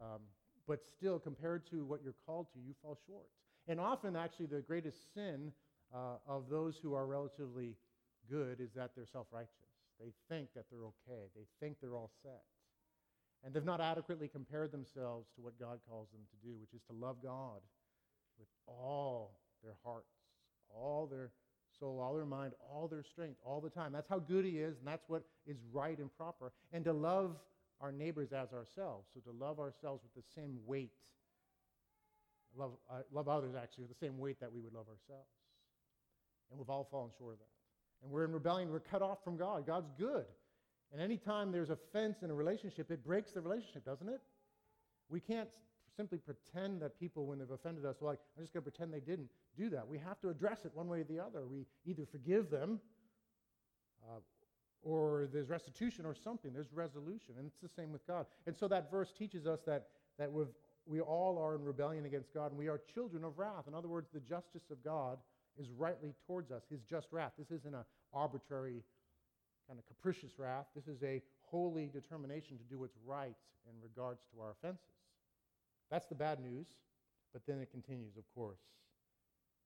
Um, 0.00 0.20
but 0.66 0.84
still, 0.86 1.18
compared 1.18 1.68
to 1.70 1.84
what 1.84 2.00
you're 2.04 2.14
called 2.26 2.46
to, 2.52 2.58
you 2.60 2.74
fall 2.82 2.98
short. 3.06 3.26
And 3.66 3.80
often, 3.80 4.16
actually, 4.16 4.46
the 4.46 4.60
greatest 4.60 5.14
sin 5.14 5.52
uh, 5.94 6.16
of 6.26 6.50
those 6.50 6.76
who 6.76 6.94
are 6.94 7.06
relatively 7.06 7.74
good 8.30 8.60
is 8.60 8.70
that 8.76 8.90
they're 8.94 9.06
self 9.06 9.26
righteous. 9.32 9.67
They 10.00 10.12
think 10.28 10.48
that 10.54 10.64
they're 10.70 10.86
okay. 10.86 11.28
They 11.34 11.46
think 11.60 11.76
they're 11.80 11.96
all 11.96 12.10
set. 12.22 12.42
And 13.44 13.54
they've 13.54 13.64
not 13.64 13.80
adequately 13.80 14.28
compared 14.28 14.72
themselves 14.72 15.28
to 15.36 15.42
what 15.42 15.58
God 15.58 15.78
calls 15.88 16.08
them 16.10 16.22
to 16.30 16.48
do, 16.48 16.56
which 16.60 16.74
is 16.74 16.82
to 16.88 16.92
love 16.92 17.16
God 17.22 17.60
with 18.38 18.48
all 18.66 19.40
their 19.62 19.76
hearts, 19.84 20.10
all 20.68 21.06
their 21.06 21.30
soul, 21.78 22.00
all 22.00 22.14
their 22.14 22.26
mind, 22.26 22.52
all 22.60 22.88
their 22.88 23.02
strength, 23.02 23.38
all 23.44 23.60
the 23.60 23.70
time. 23.70 23.92
That's 23.92 24.08
how 24.08 24.18
good 24.18 24.44
He 24.44 24.58
is, 24.58 24.78
and 24.78 24.86
that's 24.86 25.08
what 25.08 25.22
is 25.46 25.56
right 25.72 25.98
and 25.98 26.10
proper. 26.16 26.52
And 26.72 26.84
to 26.84 26.92
love 26.92 27.36
our 27.80 27.92
neighbors 27.92 28.32
as 28.32 28.52
ourselves. 28.52 29.08
So 29.14 29.20
to 29.20 29.36
love 29.38 29.60
ourselves 29.60 30.02
with 30.02 30.14
the 30.14 30.28
same 30.34 30.58
weight. 30.66 30.92
Love, 32.56 32.72
uh, 32.90 33.02
love 33.12 33.28
others, 33.28 33.54
actually, 33.60 33.84
with 33.84 33.98
the 33.98 34.06
same 34.06 34.18
weight 34.18 34.40
that 34.40 34.52
we 34.52 34.60
would 34.60 34.72
love 34.72 34.86
ourselves. 34.88 35.28
And 36.50 36.58
we've 36.58 36.70
all 36.70 36.88
fallen 36.90 37.10
short 37.18 37.34
of 37.34 37.38
that 37.38 37.57
and 38.02 38.10
we're 38.10 38.24
in 38.24 38.32
rebellion, 38.32 38.70
we're 38.70 38.80
cut 38.80 39.02
off 39.02 39.18
from 39.24 39.36
God. 39.36 39.66
God's 39.66 39.90
good. 39.98 40.24
And 40.92 41.02
anytime 41.02 41.52
there's 41.52 41.70
offense 41.70 42.22
in 42.22 42.30
a 42.30 42.34
relationship, 42.34 42.90
it 42.90 43.04
breaks 43.04 43.32
the 43.32 43.40
relationship, 43.40 43.84
doesn't 43.84 44.08
it? 44.08 44.20
We 45.10 45.20
can't 45.20 45.48
simply 45.96 46.18
pretend 46.18 46.80
that 46.80 46.98
people, 46.98 47.26
when 47.26 47.38
they've 47.38 47.50
offended 47.50 47.84
us, 47.84 47.96
like, 48.00 48.18
I'm 48.36 48.44
just 48.44 48.52
going 48.52 48.64
to 48.64 48.70
pretend 48.70 48.92
they 48.92 49.00
didn't 49.00 49.28
do 49.56 49.68
that. 49.70 49.86
We 49.86 49.98
have 49.98 50.20
to 50.20 50.28
address 50.28 50.64
it 50.64 50.70
one 50.74 50.88
way 50.88 51.00
or 51.00 51.04
the 51.04 51.18
other. 51.18 51.46
We 51.46 51.66
either 51.86 52.06
forgive 52.10 52.50
them, 52.50 52.80
uh, 54.04 54.20
or 54.82 55.28
there's 55.32 55.48
restitution 55.48 56.06
or 56.06 56.14
something. 56.14 56.52
There's 56.52 56.72
resolution. 56.72 57.34
And 57.36 57.46
it's 57.46 57.60
the 57.60 57.68
same 57.68 57.92
with 57.92 58.06
God. 58.06 58.26
And 58.46 58.56
so 58.56 58.68
that 58.68 58.90
verse 58.90 59.12
teaches 59.12 59.46
us 59.46 59.60
that, 59.66 59.88
that 60.18 60.30
we 60.86 61.00
all 61.00 61.36
are 61.38 61.56
in 61.56 61.64
rebellion 61.64 62.06
against 62.06 62.32
God, 62.32 62.52
and 62.52 62.58
we 62.58 62.68
are 62.68 62.80
children 62.94 63.24
of 63.24 63.38
wrath. 63.38 63.64
In 63.66 63.74
other 63.74 63.88
words, 63.88 64.08
the 64.14 64.20
justice 64.20 64.70
of 64.70 64.82
God 64.84 65.18
is 65.58 65.70
rightly 65.76 66.14
towards 66.26 66.50
us, 66.50 66.62
his 66.70 66.82
just 66.82 67.08
wrath. 67.12 67.32
This 67.38 67.50
isn't 67.50 67.74
an 67.74 67.84
arbitrary, 68.12 68.82
kind 69.66 69.78
of 69.78 69.86
capricious 69.86 70.38
wrath. 70.38 70.66
This 70.74 70.86
is 70.88 71.02
a 71.02 71.22
holy 71.42 71.86
determination 71.92 72.56
to 72.58 72.64
do 72.64 72.78
what's 72.78 72.96
right 73.04 73.36
in 73.66 73.74
regards 73.82 74.20
to 74.32 74.40
our 74.40 74.50
offenses. 74.52 74.94
That's 75.90 76.06
the 76.06 76.14
bad 76.14 76.40
news, 76.40 76.66
but 77.32 77.42
then 77.46 77.58
it 77.60 77.70
continues, 77.70 78.16
of 78.16 78.24
course. 78.34 78.60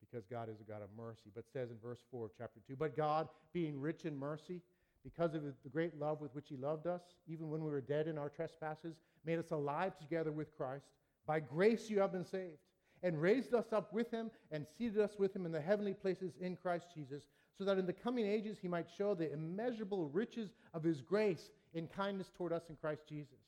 because 0.00 0.26
God 0.26 0.48
is 0.48 0.60
a 0.60 0.64
God 0.64 0.82
of 0.82 0.88
mercy. 0.96 1.30
But 1.34 1.44
says 1.52 1.70
in 1.70 1.76
verse 1.82 2.00
4 2.10 2.26
of 2.26 2.32
chapter 2.36 2.60
2 2.66 2.76
But 2.76 2.96
God, 2.96 3.28
being 3.52 3.80
rich 3.80 4.04
in 4.04 4.18
mercy, 4.18 4.60
because 5.04 5.34
of 5.34 5.42
the 5.42 5.68
great 5.70 5.98
love 5.98 6.20
with 6.20 6.34
which 6.34 6.48
He 6.48 6.56
loved 6.56 6.86
us, 6.86 7.02
even 7.26 7.50
when 7.50 7.62
we 7.64 7.70
were 7.70 7.80
dead 7.80 8.06
in 8.06 8.18
our 8.18 8.28
trespasses, 8.28 8.96
made 9.24 9.38
us 9.38 9.50
alive 9.50 9.96
together 9.98 10.32
with 10.32 10.56
Christ. 10.56 10.86
By 11.26 11.40
grace 11.40 11.88
you 11.88 12.00
have 12.00 12.12
been 12.12 12.24
saved, 12.24 12.58
and 13.02 13.20
raised 13.20 13.54
us 13.54 13.72
up 13.72 13.92
with 13.92 14.10
Him, 14.10 14.30
and 14.50 14.66
seated 14.78 15.00
us 15.00 15.18
with 15.18 15.34
Him 15.34 15.46
in 15.46 15.52
the 15.52 15.60
heavenly 15.60 15.94
places 15.94 16.32
in 16.40 16.56
Christ 16.56 16.86
Jesus, 16.94 17.22
so 17.58 17.64
that 17.64 17.78
in 17.78 17.86
the 17.86 17.92
coming 17.92 18.26
ages 18.26 18.58
He 18.60 18.68
might 18.68 18.86
show 18.96 19.14
the 19.14 19.32
immeasurable 19.32 20.08
riches 20.08 20.50
of 20.74 20.82
His 20.82 21.00
grace 21.00 21.50
in 21.74 21.86
kindness 21.88 22.30
toward 22.36 22.52
us 22.52 22.62
in 22.68 22.76
Christ 22.76 23.02
Jesus. 23.08 23.38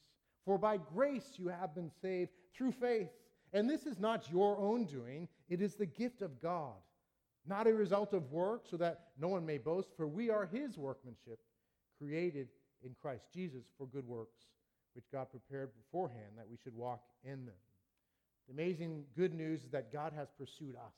For 0.44 0.58
by 0.58 0.76
grace 0.76 1.32
you 1.37 1.49
have 1.49 1.75
been 1.75 1.90
saved 2.02 2.30
through 2.54 2.73
faith. 2.73 3.08
And 3.52 3.70
this 3.70 3.87
is 3.87 4.00
not 4.00 4.30
your 4.30 4.58
own 4.58 4.84
doing, 4.84 5.28
it 5.49 5.62
is 5.62 5.76
the 5.76 5.87
gift 5.87 6.23
of 6.23 6.42
God, 6.42 6.75
not 7.46 7.68
a 7.68 7.73
result 7.73 8.12
of 8.12 8.32
work, 8.32 8.64
so 8.68 8.76
that 8.78 9.11
no 9.18 9.28
one 9.28 9.46
may 9.46 9.58
boast, 9.58 9.90
for 9.96 10.08
we 10.08 10.28
are 10.28 10.46
his 10.46 10.76
workmanship, 10.76 11.38
created 11.96 12.49
in 12.84 12.96
Christ 13.00 13.26
Jesus 13.32 13.64
for 13.78 13.87
good 13.87 14.06
works, 14.06 14.46
which 14.94 15.04
God 15.12 15.28
prepared 15.30 15.70
beforehand 15.76 16.32
that 16.37 16.49
we 16.50 16.56
should 16.62 16.75
walk 16.75 17.02
in 17.23 17.46
them. 17.46 17.54
The 18.46 18.52
amazing 18.52 19.04
good 19.16 19.34
news 19.34 19.64
is 19.64 19.70
that 19.70 19.92
God 19.92 20.12
has 20.14 20.28
pursued 20.38 20.76
us. 20.76 20.94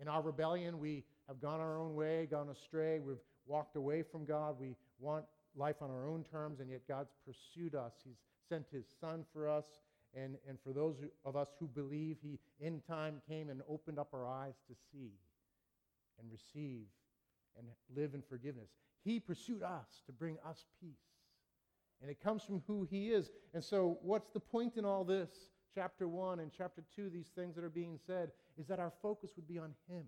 In 0.00 0.08
our 0.08 0.22
rebellion, 0.22 0.78
we 0.78 1.04
have 1.28 1.40
gone 1.40 1.60
our 1.60 1.78
own 1.78 1.94
way, 1.94 2.26
gone 2.30 2.48
astray, 2.48 2.98
we've 2.98 3.16
walked 3.46 3.76
away 3.76 4.02
from 4.02 4.24
God, 4.24 4.56
we 4.58 4.76
want 4.98 5.24
life 5.56 5.76
on 5.80 5.90
our 5.90 6.06
own 6.06 6.24
terms, 6.24 6.60
and 6.60 6.70
yet 6.70 6.82
God's 6.88 7.12
pursued 7.24 7.74
us. 7.74 7.92
He's 8.04 8.18
sent 8.48 8.66
his 8.70 8.84
son 9.00 9.24
for 9.32 9.48
us. 9.48 9.64
And, 10.16 10.36
and 10.48 10.58
for 10.62 10.72
those 10.72 10.96
of 11.24 11.36
us 11.36 11.48
who 11.58 11.66
believe, 11.66 12.18
he 12.22 12.38
in 12.60 12.80
time 12.80 13.20
came 13.28 13.50
and 13.50 13.62
opened 13.68 13.98
up 13.98 14.08
our 14.12 14.26
eyes 14.26 14.54
to 14.68 14.74
see 14.92 15.12
and 16.20 16.30
receive 16.30 16.86
and 17.58 17.66
live 17.96 18.14
in 18.14 18.22
forgiveness. 18.22 18.68
He 19.04 19.18
pursued 19.18 19.62
us 19.62 20.02
to 20.06 20.12
bring 20.12 20.36
us 20.48 20.64
peace. 20.80 20.92
And 22.00 22.10
it 22.10 22.22
comes 22.22 22.42
from 22.42 22.62
who 22.66 22.86
he 22.88 23.10
is. 23.10 23.30
And 23.54 23.62
so, 23.62 23.98
what's 24.02 24.30
the 24.30 24.40
point 24.40 24.76
in 24.76 24.84
all 24.84 25.04
this? 25.04 25.30
Chapter 25.74 26.06
1 26.06 26.40
and 26.40 26.50
chapter 26.56 26.84
2, 26.94 27.10
these 27.10 27.28
things 27.34 27.56
that 27.56 27.64
are 27.64 27.70
being 27.70 27.98
said, 28.06 28.30
is 28.58 28.66
that 28.66 28.78
our 28.78 28.92
focus 29.02 29.30
would 29.36 29.48
be 29.48 29.58
on 29.58 29.74
him. 29.88 30.04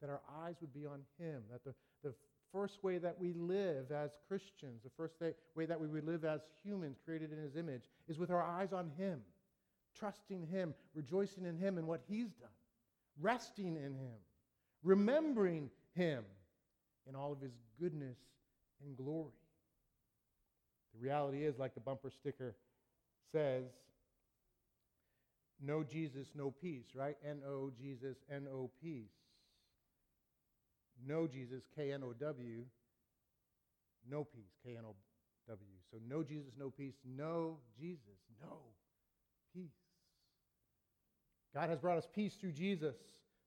That 0.00 0.10
our 0.10 0.20
eyes 0.44 0.56
would 0.60 0.72
be 0.72 0.86
on 0.86 1.00
him. 1.18 1.42
That 1.50 1.64
the, 1.64 1.74
the 2.02 2.14
first 2.52 2.82
way 2.82 2.98
that 2.98 3.18
we 3.18 3.32
live 3.32 3.90
as 3.92 4.10
Christians, 4.28 4.82
the 4.82 4.90
first 4.96 5.14
way 5.54 5.66
that 5.66 5.80
we 5.80 5.86
would 5.86 6.04
live 6.04 6.24
as 6.24 6.40
humans 6.62 6.98
created 7.04 7.32
in 7.32 7.38
His 7.38 7.56
image, 7.56 7.82
is 8.08 8.18
with 8.18 8.30
our 8.30 8.42
eyes 8.42 8.72
on 8.72 8.90
Him, 8.96 9.20
trusting 9.98 10.46
Him, 10.46 10.74
rejoicing 10.94 11.44
in 11.44 11.56
Him 11.56 11.78
and 11.78 11.86
what 11.86 12.02
He's 12.08 12.32
done, 12.32 12.48
resting 13.20 13.76
in 13.76 13.94
Him, 13.94 14.18
remembering 14.82 15.70
Him 15.94 16.24
in 17.08 17.14
all 17.14 17.32
of 17.32 17.40
His 17.40 17.52
goodness 17.80 18.18
and 18.84 18.96
glory. 18.96 19.32
The 20.94 21.04
reality 21.04 21.44
is, 21.44 21.58
like 21.58 21.74
the 21.74 21.80
bumper 21.80 22.10
sticker 22.10 22.56
says, 23.32 23.64
no 25.62 25.84
Jesus, 25.84 26.28
no 26.34 26.50
peace, 26.50 26.86
right? 26.94 27.16
N 27.28 27.40
O 27.46 27.70
Jesus, 27.78 28.16
N 28.30 28.46
O 28.52 28.70
peace. 28.82 29.10
No 31.06 31.26
Jesus, 31.26 31.62
K 31.74 31.92
N 31.92 32.02
O 32.02 32.12
W, 32.12 32.64
no 34.08 34.24
peace, 34.24 34.52
K 34.64 34.76
N 34.76 34.84
O 34.86 34.94
W. 35.48 35.68
So 35.90 35.98
no 36.08 36.22
Jesus, 36.22 36.52
no 36.58 36.70
peace, 36.70 36.94
no 37.04 37.58
Jesus, 37.78 38.20
no 38.40 38.58
peace. 39.54 39.70
God 41.54 41.68
has 41.68 41.78
brought 41.78 41.98
us 41.98 42.06
peace 42.14 42.34
through 42.40 42.52
Jesus, 42.52 42.96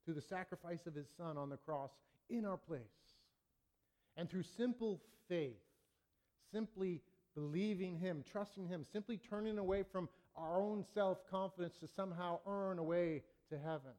through 0.03 0.15
the 0.15 0.22
sacrifice 0.22 0.86
of 0.86 0.96
his 0.96 1.08
Son 1.17 1.38
on 1.38 1.50
the 1.50 1.58
cross 1.58 1.91
in 2.29 2.46
our 2.46 2.58
place. 2.58 2.82
And 4.17 4.29
through 4.29 4.43
simple 4.58 5.01
faith, 5.29 5.62
simply 6.51 7.01
believing 7.33 7.98
him, 7.98 8.24
trusting 8.29 8.68
him, 8.68 8.85
simply 8.92 9.18
turning 9.18 9.57
away 9.57 9.83
from 9.92 10.09
our 10.35 10.59
own 10.59 10.83
self 10.93 11.19
confidence 11.29 11.75
to 11.79 11.87
somehow 11.87 12.39
earn 12.48 12.79
a 12.79 12.83
way 12.83 13.24
to 13.50 13.57
heaven. 13.57 13.93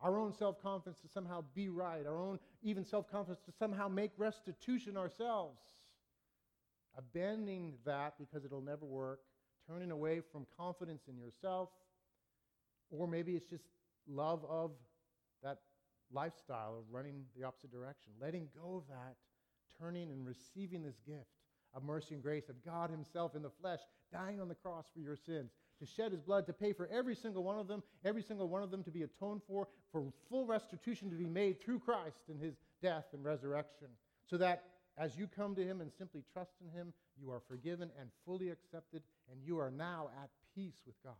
Our 0.00 0.18
own 0.18 0.34
self 0.34 0.60
confidence 0.62 1.00
to 1.00 1.08
somehow 1.08 1.44
be 1.54 1.68
right, 1.68 2.06
our 2.06 2.18
own 2.18 2.38
even 2.62 2.84
self 2.84 3.10
confidence 3.10 3.40
to 3.46 3.52
somehow 3.52 3.88
make 3.88 4.12
restitution 4.16 4.96
ourselves. 4.96 5.60
Abandoning 6.96 7.74
that 7.84 8.14
because 8.18 8.44
it'll 8.44 8.60
never 8.60 8.84
work, 8.84 9.20
turning 9.66 9.90
away 9.90 10.20
from 10.20 10.46
confidence 10.56 11.02
in 11.08 11.18
yourself, 11.18 11.70
or 12.90 13.08
maybe 13.08 13.34
it's 13.34 13.48
just 13.48 13.64
love 14.06 14.44
of 14.48 14.70
that 15.42 15.58
lifestyle 16.12 16.76
of 16.78 16.84
running 16.92 17.24
the 17.36 17.44
opposite 17.44 17.72
direction, 17.72 18.12
letting 18.20 18.48
go 18.54 18.76
of 18.76 18.84
that, 18.88 19.16
turning 19.80 20.10
and 20.10 20.24
receiving 20.26 20.82
this 20.82 21.00
gift 21.06 21.26
of 21.74 21.82
mercy 21.82 22.14
and 22.14 22.22
grace 22.22 22.48
of 22.48 22.64
God 22.64 22.90
Himself 22.90 23.34
in 23.34 23.42
the 23.42 23.50
flesh, 23.50 23.80
dying 24.12 24.40
on 24.40 24.48
the 24.48 24.54
cross 24.54 24.86
for 24.94 25.00
your 25.00 25.16
sins, 25.16 25.50
to 25.84 25.92
shed 25.92 26.12
his 26.12 26.20
blood, 26.20 26.46
to 26.46 26.52
pay 26.52 26.72
for 26.72 26.88
every 26.92 27.14
single 27.14 27.42
one 27.42 27.58
of 27.58 27.68
them, 27.68 27.82
every 28.04 28.22
single 28.22 28.48
one 28.48 28.62
of 28.62 28.70
them 28.70 28.82
to 28.84 28.90
be 28.90 29.02
atoned 29.02 29.42
for, 29.46 29.68
for 29.92 30.12
full 30.28 30.46
restitution 30.46 31.10
to 31.10 31.16
be 31.16 31.26
made 31.26 31.60
through 31.60 31.78
Christ 31.78 32.22
in 32.28 32.38
his 32.38 32.54
death 32.82 33.06
and 33.12 33.24
resurrection. 33.24 33.88
So 34.28 34.36
that 34.38 34.64
as 34.96 35.16
you 35.16 35.26
come 35.26 35.54
to 35.56 35.64
him 35.64 35.80
and 35.80 35.90
simply 35.98 36.22
trust 36.32 36.52
in 36.60 36.78
him, 36.78 36.92
you 37.20 37.30
are 37.30 37.42
forgiven 37.48 37.90
and 38.00 38.08
fully 38.24 38.50
accepted, 38.50 39.02
and 39.30 39.40
you 39.44 39.58
are 39.58 39.70
now 39.70 40.08
at 40.22 40.30
peace 40.54 40.80
with 40.86 40.94
God. 41.02 41.14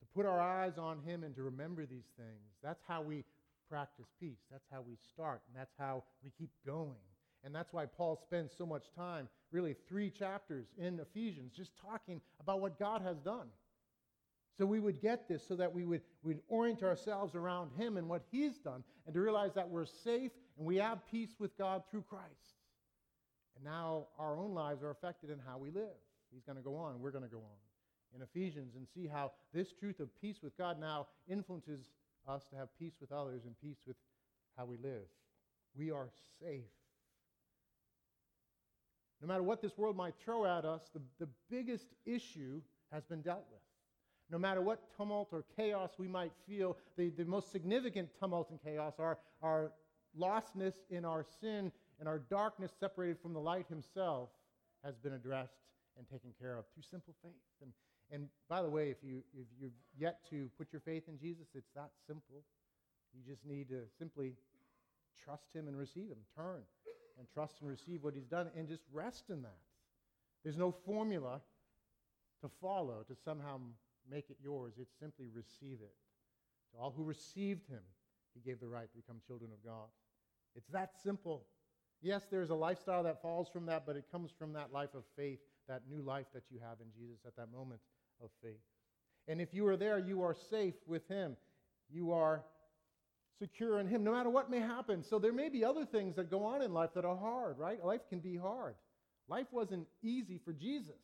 To 0.00 0.06
put 0.14 0.26
our 0.26 0.40
eyes 0.40 0.78
on 0.78 1.00
him 1.00 1.24
and 1.24 1.34
to 1.36 1.42
remember 1.42 1.86
these 1.86 2.08
things, 2.16 2.52
that's 2.62 2.82
how 2.86 3.02
we 3.02 3.24
practice 3.68 4.06
peace. 4.20 4.38
That's 4.50 4.66
how 4.70 4.82
we 4.82 4.96
start, 5.12 5.40
and 5.48 5.60
that's 5.60 5.74
how 5.78 6.04
we 6.22 6.30
keep 6.38 6.50
going. 6.64 6.94
And 7.46 7.54
that's 7.54 7.72
why 7.72 7.86
Paul 7.86 8.16
spends 8.20 8.52
so 8.58 8.66
much 8.66 8.86
time, 8.96 9.28
really 9.52 9.76
three 9.88 10.10
chapters 10.10 10.66
in 10.76 10.98
Ephesians, 10.98 11.52
just 11.56 11.70
talking 11.80 12.20
about 12.40 12.60
what 12.60 12.76
God 12.76 13.02
has 13.02 13.18
done. 13.18 13.46
So 14.58 14.66
we 14.66 14.80
would 14.80 15.00
get 15.00 15.28
this 15.28 15.46
so 15.46 15.54
that 15.54 15.72
we 15.72 15.84
would 15.84 16.00
we'd 16.24 16.40
orient 16.48 16.82
ourselves 16.82 17.36
around 17.36 17.70
him 17.78 17.98
and 17.98 18.08
what 18.08 18.22
he's 18.32 18.58
done, 18.58 18.82
and 19.06 19.14
to 19.14 19.20
realize 19.20 19.54
that 19.54 19.68
we're 19.68 19.86
safe 19.86 20.32
and 20.58 20.66
we 20.66 20.76
have 20.76 21.06
peace 21.08 21.36
with 21.38 21.56
God 21.56 21.84
through 21.88 22.02
Christ. 22.02 22.56
And 23.54 23.64
now 23.64 24.08
our 24.18 24.36
own 24.36 24.52
lives 24.52 24.82
are 24.82 24.90
affected 24.90 25.30
in 25.30 25.38
how 25.38 25.56
we 25.56 25.70
live. 25.70 25.94
He's 26.32 26.42
going 26.42 26.58
to 26.58 26.64
go 26.64 26.74
on, 26.74 27.00
we're 27.00 27.12
going 27.12 27.22
to 27.22 27.30
go 27.30 27.38
on 27.38 28.16
in 28.16 28.22
Ephesians 28.22 28.74
and 28.74 28.88
see 28.92 29.06
how 29.06 29.30
this 29.54 29.72
truth 29.72 30.00
of 30.00 30.08
peace 30.20 30.38
with 30.42 30.56
God 30.58 30.80
now 30.80 31.06
influences 31.28 31.90
us 32.26 32.44
to 32.50 32.56
have 32.56 32.76
peace 32.76 32.94
with 33.00 33.12
others 33.12 33.42
and 33.44 33.54
peace 33.60 33.78
with 33.86 33.96
how 34.56 34.64
we 34.64 34.78
live. 34.78 35.04
We 35.76 35.92
are 35.92 36.08
safe 36.40 36.75
no 39.20 39.28
matter 39.28 39.42
what 39.42 39.62
this 39.62 39.76
world 39.78 39.96
might 39.96 40.14
throw 40.22 40.44
at 40.44 40.64
us, 40.64 40.82
the, 40.92 41.00
the 41.18 41.28
biggest 41.50 41.86
issue 42.04 42.60
has 42.92 43.04
been 43.04 43.22
dealt 43.22 43.46
with. 43.50 43.60
No 44.30 44.38
matter 44.38 44.60
what 44.60 44.80
tumult 44.96 45.28
or 45.32 45.44
chaos 45.56 45.92
we 45.98 46.08
might 46.08 46.32
feel, 46.48 46.76
the, 46.96 47.10
the 47.10 47.24
most 47.24 47.52
significant 47.52 48.08
tumult 48.18 48.50
and 48.50 48.60
chaos 48.62 48.94
are 48.98 49.18
our 49.42 49.72
lostness 50.18 50.74
in 50.90 51.04
our 51.04 51.24
sin 51.40 51.70
and 52.00 52.08
our 52.08 52.18
darkness 52.18 52.72
separated 52.78 53.18
from 53.20 53.32
the 53.32 53.40
light 53.40 53.66
himself 53.68 54.30
has 54.84 54.96
been 54.96 55.12
addressed 55.12 55.60
and 55.96 56.08
taken 56.08 56.30
care 56.40 56.58
of 56.58 56.64
through 56.74 56.82
simple 56.90 57.14
faith. 57.22 57.32
And, 57.62 57.72
and 58.10 58.28
by 58.48 58.62
the 58.62 58.68
way, 58.68 58.90
if, 58.90 58.98
you, 59.02 59.22
if 59.34 59.46
you've 59.60 59.72
yet 59.98 60.18
to 60.30 60.50
put 60.58 60.72
your 60.72 60.80
faith 60.80 61.04
in 61.08 61.18
Jesus, 61.18 61.46
it's 61.54 61.70
that 61.74 61.90
simple. 62.06 62.42
You 63.14 63.22
just 63.32 63.46
need 63.46 63.68
to 63.70 63.82
simply 63.98 64.34
trust 65.24 65.54
him 65.54 65.68
and 65.68 65.76
receive 65.76 66.08
him. 66.08 66.18
Turn 66.36 66.62
and 67.18 67.26
trust 67.32 67.60
and 67.60 67.68
receive 67.70 68.02
what 68.02 68.14
he's 68.14 68.26
done 68.26 68.48
and 68.56 68.68
just 68.68 68.82
rest 68.92 69.30
in 69.30 69.42
that. 69.42 69.58
There's 70.44 70.56
no 70.56 70.70
formula 70.70 71.40
to 72.42 72.50
follow 72.60 73.04
to 73.08 73.16
somehow 73.24 73.58
make 74.10 74.30
it 74.30 74.36
yours. 74.42 74.74
It's 74.80 74.94
simply 75.00 75.26
receive 75.34 75.78
it. 75.82 75.94
To 76.72 76.80
all 76.80 76.92
who 76.96 77.04
received 77.04 77.68
him, 77.68 77.82
he 78.34 78.40
gave 78.40 78.60
the 78.60 78.68
right 78.68 78.90
to 78.90 78.96
become 78.96 79.16
children 79.26 79.50
of 79.52 79.64
God. 79.64 79.88
It's 80.54 80.68
that 80.68 80.92
simple. 81.02 81.44
Yes, 82.02 82.26
there's 82.30 82.50
a 82.50 82.54
lifestyle 82.54 83.02
that 83.04 83.22
falls 83.22 83.48
from 83.48 83.66
that, 83.66 83.84
but 83.86 83.96
it 83.96 84.04
comes 84.12 84.30
from 84.38 84.52
that 84.52 84.72
life 84.72 84.94
of 84.94 85.04
faith, 85.16 85.40
that 85.68 85.82
new 85.88 86.02
life 86.02 86.26
that 86.34 86.44
you 86.50 86.58
have 86.60 86.78
in 86.80 86.86
Jesus 86.96 87.20
at 87.26 87.36
that 87.36 87.50
moment 87.50 87.80
of 88.22 88.30
faith. 88.42 88.60
And 89.28 89.40
if 89.40 89.52
you 89.52 89.66
are 89.66 89.76
there, 89.76 89.98
you 89.98 90.22
are 90.22 90.34
safe 90.50 90.74
with 90.86 91.06
him. 91.08 91.36
You 91.90 92.12
are 92.12 92.44
secure 93.38 93.78
in 93.80 93.88
Him, 93.88 94.04
no 94.04 94.12
matter 94.12 94.30
what 94.30 94.50
may 94.50 94.60
happen. 94.60 95.02
So 95.02 95.18
there 95.18 95.32
may 95.32 95.48
be 95.48 95.64
other 95.64 95.84
things 95.84 96.16
that 96.16 96.30
go 96.30 96.44
on 96.44 96.62
in 96.62 96.72
life 96.72 96.90
that 96.94 97.04
are 97.04 97.16
hard, 97.16 97.58
right? 97.58 97.84
Life 97.84 98.02
can 98.08 98.20
be 98.20 98.36
hard. 98.36 98.74
Life 99.28 99.46
wasn't 99.50 99.86
easy 100.02 100.40
for 100.44 100.52
Jesus. 100.52 100.94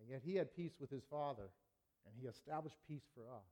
And 0.00 0.08
yet 0.10 0.22
He 0.24 0.36
had 0.36 0.54
peace 0.54 0.72
with 0.80 0.90
His 0.90 1.02
Father, 1.10 1.50
and 2.06 2.14
He 2.20 2.26
established 2.26 2.76
peace 2.88 3.04
for 3.14 3.22
us. 3.22 3.44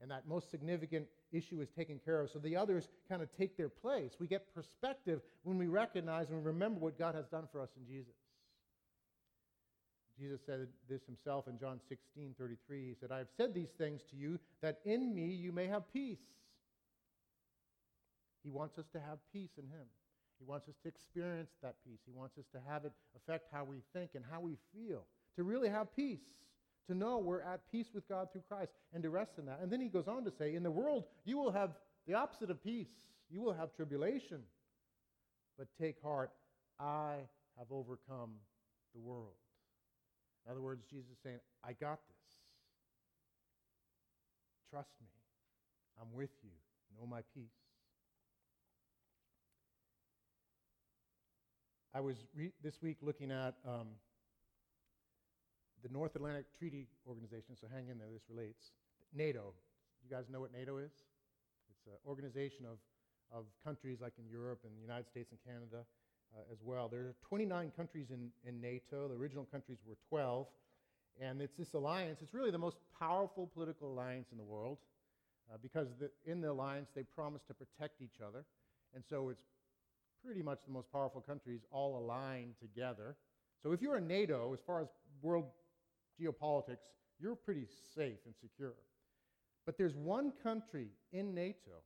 And 0.00 0.10
that 0.10 0.28
most 0.28 0.50
significant 0.50 1.06
issue 1.32 1.60
is 1.60 1.68
taken 1.70 1.98
care 2.04 2.20
of. 2.20 2.30
So 2.30 2.38
the 2.38 2.56
others 2.56 2.88
kind 3.08 3.20
of 3.20 3.28
take 3.36 3.56
their 3.56 3.68
place. 3.68 4.12
We 4.20 4.28
get 4.28 4.54
perspective 4.54 5.20
when 5.42 5.58
we 5.58 5.66
recognize 5.66 6.30
and 6.30 6.44
remember 6.44 6.78
what 6.78 6.98
God 6.98 7.16
has 7.16 7.26
done 7.26 7.48
for 7.50 7.60
us 7.60 7.70
in 7.76 7.84
Jesus. 7.86 8.14
Jesus 10.18 10.40
said 10.44 10.66
this 10.88 11.04
himself 11.06 11.46
in 11.48 11.58
John 11.58 11.80
16 11.88 12.34
33. 12.38 12.88
He 12.88 12.94
said, 13.00 13.10
I 13.12 13.18
have 13.18 13.28
said 13.36 13.54
these 13.54 13.70
things 13.78 14.02
to 14.10 14.16
you 14.16 14.38
that 14.62 14.80
in 14.84 15.14
me 15.14 15.26
you 15.26 15.52
may 15.52 15.66
have 15.66 15.92
peace. 15.92 16.18
He 18.42 18.50
wants 18.50 18.78
us 18.78 18.86
to 18.92 19.00
have 19.00 19.18
peace 19.32 19.50
in 19.58 19.64
him. 19.64 19.86
He 20.38 20.44
wants 20.44 20.68
us 20.68 20.74
to 20.82 20.88
experience 20.88 21.50
that 21.62 21.74
peace. 21.84 21.98
He 22.06 22.12
wants 22.12 22.38
us 22.38 22.44
to 22.52 22.60
have 22.68 22.84
it 22.84 22.92
affect 23.16 23.48
how 23.52 23.64
we 23.64 23.82
think 23.92 24.10
and 24.14 24.24
how 24.30 24.40
we 24.40 24.56
feel, 24.72 25.04
to 25.36 25.42
really 25.42 25.68
have 25.68 25.94
peace, 25.94 26.22
to 26.86 26.94
know 26.94 27.18
we're 27.18 27.42
at 27.42 27.60
peace 27.70 27.88
with 27.92 28.08
God 28.08 28.28
through 28.32 28.44
Christ, 28.48 28.72
and 28.94 29.02
to 29.02 29.10
rest 29.10 29.32
in 29.38 29.46
that. 29.46 29.58
And 29.60 29.70
then 29.70 29.80
he 29.80 29.88
goes 29.88 30.08
on 30.08 30.24
to 30.24 30.30
say, 30.30 30.54
In 30.54 30.62
the 30.62 30.70
world, 30.70 31.04
you 31.24 31.36
will 31.36 31.52
have 31.52 31.70
the 32.06 32.14
opposite 32.14 32.50
of 32.50 32.62
peace. 32.62 32.88
You 33.30 33.42
will 33.42 33.52
have 33.52 33.74
tribulation. 33.74 34.40
But 35.58 35.66
take 35.80 36.00
heart, 36.02 36.30
I 36.78 37.16
have 37.58 37.66
overcome 37.70 38.30
the 38.94 39.00
world. 39.00 39.34
In 40.48 40.52
other 40.52 40.62
words, 40.62 40.82
Jesus 40.88 41.10
is 41.10 41.18
saying, 41.22 41.40
I 41.62 41.74
got 41.74 42.00
this. 42.08 42.24
Trust 44.70 44.88
me. 44.98 45.08
I'm 46.00 46.08
with 46.16 46.30
you. 46.42 46.48
Know 46.98 47.06
my 47.06 47.20
peace. 47.34 47.52
I 51.94 52.00
was 52.00 52.16
re- 52.34 52.52
this 52.64 52.80
week 52.80 52.96
looking 53.02 53.30
at 53.30 53.56
um, 53.66 53.88
the 55.82 55.90
North 55.92 56.16
Atlantic 56.16 56.46
Treaty 56.58 56.86
Organization, 57.06 57.54
so 57.60 57.66
hang 57.70 57.88
in 57.88 57.98
there, 57.98 58.08
this 58.10 58.24
relates. 58.30 58.72
NATO. 59.12 59.52
You 60.02 60.08
guys 60.08 60.24
know 60.30 60.40
what 60.40 60.52
NATO 60.52 60.78
is? 60.78 60.92
It's 61.68 61.86
an 61.86 62.00
organization 62.06 62.64
of, 62.64 62.78
of 63.36 63.44
countries 63.62 63.98
like 64.00 64.14
in 64.18 64.24
Europe 64.30 64.60
and 64.64 64.72
the 64.74 64.80
United 64.80 65.08
States 65.08 65.30
and 65.30 65.40
Canada 65.44 65.84
uh, 66.36 66.52
as 66.52 66.58
well. 66.62 66.88
There 66.88 67.00
are 67.00 67.14
29 67.28 67.72
countries 67.76 68.06
in, 68.10 68.30
in 68.46 68.60
NATO. 68.60 69.08
The 69.08 69.14
original 69.14 69.44
countries 69.44 69.78
were 69.86 69.96
12. 70.08 70.46
And 71.20 71.42
it's 71.42 71.56
this 71.56 71.74
alliance. 71.74 72.20
It's 72.22 72.34
really 72.34 72.50
the 72.50 72.58
most 72.58 72.76
powerful 72.98 73.50
political 73.52 73.92
alliance 73.92 74.28
in 74.30 74.38
the 74.38 74.44
world 74.44 74.78
uh, 75.52 75.56
because 75.60 75.88
the, 75.98 76.10
in 76.30 76.40
the 76.40 76.50
alliance 76.50 76.90
they 76.94 77.02
promise 77.02 77.42
to 77.48 77.54
protect 77.54 78.00
each 78.00 78.20
other. 78.24 78.44
And 78.94 79.04
so 79.08 79.28
it's 79.28 79.42
pretty 80.24 80.42
much 80.42 80.60
the 80.66 80.72
most 80.72 80.90
powerful 80.92 81.20
countries 81.20 81.60
all 81.70 81.98
aligned 81.98 82.54
together. 82.60 83.16
So 83.62 83.72
if 83.72 83.82
you're 83.82 83.96
in 83.96 84.06
NATO, 84.06 84.52
as 84.52 84.60
far 84.66 84.80
as 84.80 84.88
world 85.22 85.46
geopolitics, 86.20 86.86
you're 87.20 87.34
pretty 87.34 87.66
safe 87.94 88.18
and 88.24 88.34
secure. 88.40 88.74
But 89.66 89.76
there's 89.76 89.94
one 89.94 90.32
country 90.42 90.88
in 91.12 91.34
NATO, 91.34 91.82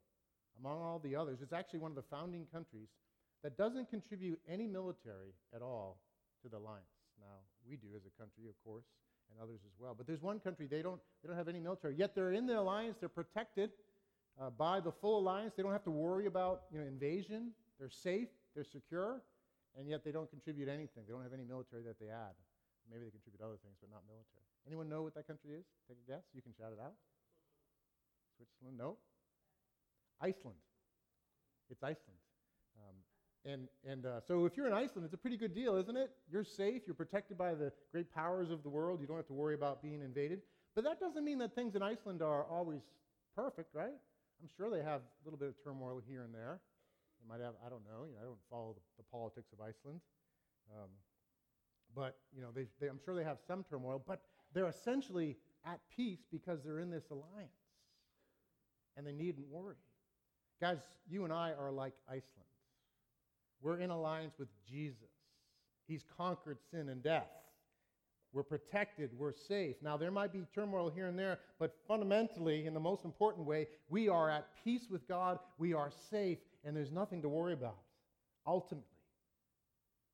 among 0.60 0.82
all 0.82 1.00
the 1.02 1.16
others, 1.16 1.38
it's 1.42 1.52
actually 1.52 1.80
one 1.80 1.90
of 1.90 1.96
the 1.96 2.04
founding 2.10 2.46
countries, 2.52 2.88
that 3.42 3.56
doesn't 3.56 3.90
contribute 3.90 4.40
any 4.48 4.66
military 4.66 5.34
at 5.54 5.62
all 5.62 6.00
to 6.42 6.48
the 6.48 6.56
alliance. 6.56 6.86
Now, 7.18 7.38
we 7.68 7.76
do 7.76 7.88
as 7.96 8.02
a 8.06 8.20
country, 8.20 8.48
of 8.48 8.54
course, 8.64 8.84
and 9.30 9.40
others 9.40 9.60
as 9.66 9.72
well. 9.78 9.94
But 9.96 10.06
there's 10.06 10.22
one 10.22 10.40
country, 10.40 10.66
they 10.66 10.82
don't, 10.82 11.00
they 11.22 11.28
don't 11.28 11.36
have 11.36 11.48
any 11.48 11.60
military, 11.60 11.96
yet 11.96 12.14
they're 12.14 12.32
in 12.32 12.46
the 12.46 12.58
alliance, 12.58 12.96
they're 13.00 13.08
protected 13.08 13.70
uh, 14.40 14.50
by 14.50 14.80
the 14.80 14.92
full 14.92 15.18
alliance. 15.18 15.54
They 15.56 15.62
don't 15.62 15.72
have 15.72 15.84
to 15.84 15.90
worry 15.90 16.26
about 16.26 16.62
you 16.72 16.78
know, 16.78 16.86
invasion 16.86 17.52
they're 17.82 17.90
safe, 17.90 18.28
they're 18.54 18.62
secure, 18.62 19.18
and 19.74 19.88
yet 19.88 20.04
they 20.04 20.12
don't 20.12 20.30
contribute 20.30 20.68
anything. 20.68 21.02
They 21.02 21.12
don't 21.12 21.26
have 21.26 21.34
any 21.34 21.42
military 21.42 21.82
that 21.82 21.98
they 21.98 22.14
add. 22.14 22.38
Maybe 22.86 23.02
they 23.02 23.10
contribute 23.10 23.42
other 23.42 23.58
things, 23.58 23.74
but 23.82 23.90
not 23.90 24.06
military. 24.06 24.46
Anyone 24.70 24.86
know 24.86 25.02
what 25.02 25.18
that 25.18 25.26
country 25.26 25.58
is? 25.58 25.66
Take 25.90 25.98
a 25.98 26.06
guess. 26.06 26.22
You 26.30 26.42
can 26.42 26.54
shout 26.54 26.70
it 26.70 26.78
out. 26.78 26.94
Switzerland? 28.38 28.78
No. 28.78 29.02
Iceland. 30.22 30.62
It's 31.70 31.82
Iceland. 31.82 32.22
Um, 32.78 32.94
and 33.44 33.68
and 33.88 34.06
uh, 34.06 34.20
so 34.26 34.46
if 34.46 34.56
you're 34.56 34.66
in 34.66 34.72
Iceland, 34.72 35.04
it's 35.04 35.14
a 35.14 35.18
pretty 35.18 35.36
good 35.36 35.54
deal, 35.54 35.76
isn't 35.76 35.96
it? 35.96 36.10
You're 36.30 36.44
safe. 36.44 36.82
You're 36.86 36.94
protected 36.94 37.36
by 37.36 37.54
the 37.54 37.72
great 37.90 38.12
powers 38.14 38.50
of 38.50 38.62
the 38.62 38.68
world. 38.68 39.00
You 39.00 39.06
don't 39.06 39.16
have 39.16 39.26
to 39.26 39.32
worry 39.32 39.54
about 39.54 39.82
being 39.82 40.00
invaded. 40.00 40.40
But 40.74 40.84
that 40.84 41.00
doesn't 41.00 41.24
mean 41.24 41.38
that 41.38 41.54
things 41.54 41.74
in 41.74 41.82
Iceland 41.82 42.22
are 42.22 42.44
always 42.44 42.80
perfect, 43.36 43.74
right? 43.74 43.92
I'm 44.42 44.48
sure 44.56 44.70
they 44.70 44.82
have 44.82 45.02
a 45.02 45.24
little 45.24 45.38
bit 45.38 45.48
of 45.48 45.54
turmoil 45.62 46.00
here 46.06 46.22
and 46.22 46.34
there. 46.34 46.60
They 47.20 47.28
might 47.28 47.44
have, 47.44 47.54
I 47.64 47.68
don't 47.68 47.84
know, 47.84 48.06
you 48.06 48.14
know 48.14 48.20
I 48.20 48.24
don't 48.24 48.38
follow 48.50 48.74
the, 48.74 49.02
the 49.02 49.04
politics 49.10 49.52
of 49.52 49.60
Iceland. 49.60 50.00
Um, 50.72 50.88
but, 51.94 52.16
you 52.34 52.40
know, 52.40 52.48
they, 52.54 52.66
they, 52.80 52.88
I'm 52.88 52.98
sure 53.04 53.14
they 53.14 53.24
have 53.24 53.38
some 53.46 53.64
turmoil, 53.68 54.02
but 54.06 54.22
they're 54.54 54.68
essentially 54.68 55.36
at 55.66 55.78
peace 55.94 56.20
because 56.30 56.62
they're 56.64 56.80
in 56.80 56.90
this 56.90 57.10
alliance. 57.10 57.50
And 58.96 59.06
they 59.06 59.12
needn't 59.12 59.46
worry. 59.48 59.76
Guys, 60.60 60.78
you 61.08 61.24
and 61.24 61.32
I 61.32 61.52
are 61.52 61.70
like 61.70 61.94
Iceland. 62.08 62.41
We're 63.62 63.78
in 63.78 63.90
alliance 63.90 64.34
with 64.38 64.48
Jesus. 64.68 64.98
He's 65.86 66.04
conquered 66.16 66.58
sin 66.70 66.88
and 66.88 67.02
death. 67.02 67.30
We're 68.32 68.42
protected. 68.42 69.10
We're 69.16 69.32
safe. 69.32 69.76
Now, 69.82 69.96
there 69.96 70.10
might 70.10 70.32
be 70.32 70.42
turmoil 70.54 70.90
here 70.90 71.06
and 71.06 71.18
there, 71.18 71.38
but 71.58 71.74
fundamentally, 71.86 72.66
in 72.66 72.72
the 72.72 72.80
most 72.80 73.04
important 73.04 73.46
way, 73.46 73.68
we 73.88 74.08
are 74.08 74.30
at 74.30 74.48
peace 74.64 74.86
with 74.90 75.06
God. 75.06 75.38
We 75.58 75.74
are 75.74 75.90
safe 76.10 76.38
and 76.64 76.76
there's 76.76 76.92
nothing 76.92 77.22
to 77.22 77.28
worry 77.28 77.52
about, 77.52 77.78
ultimately. 78.46 78.86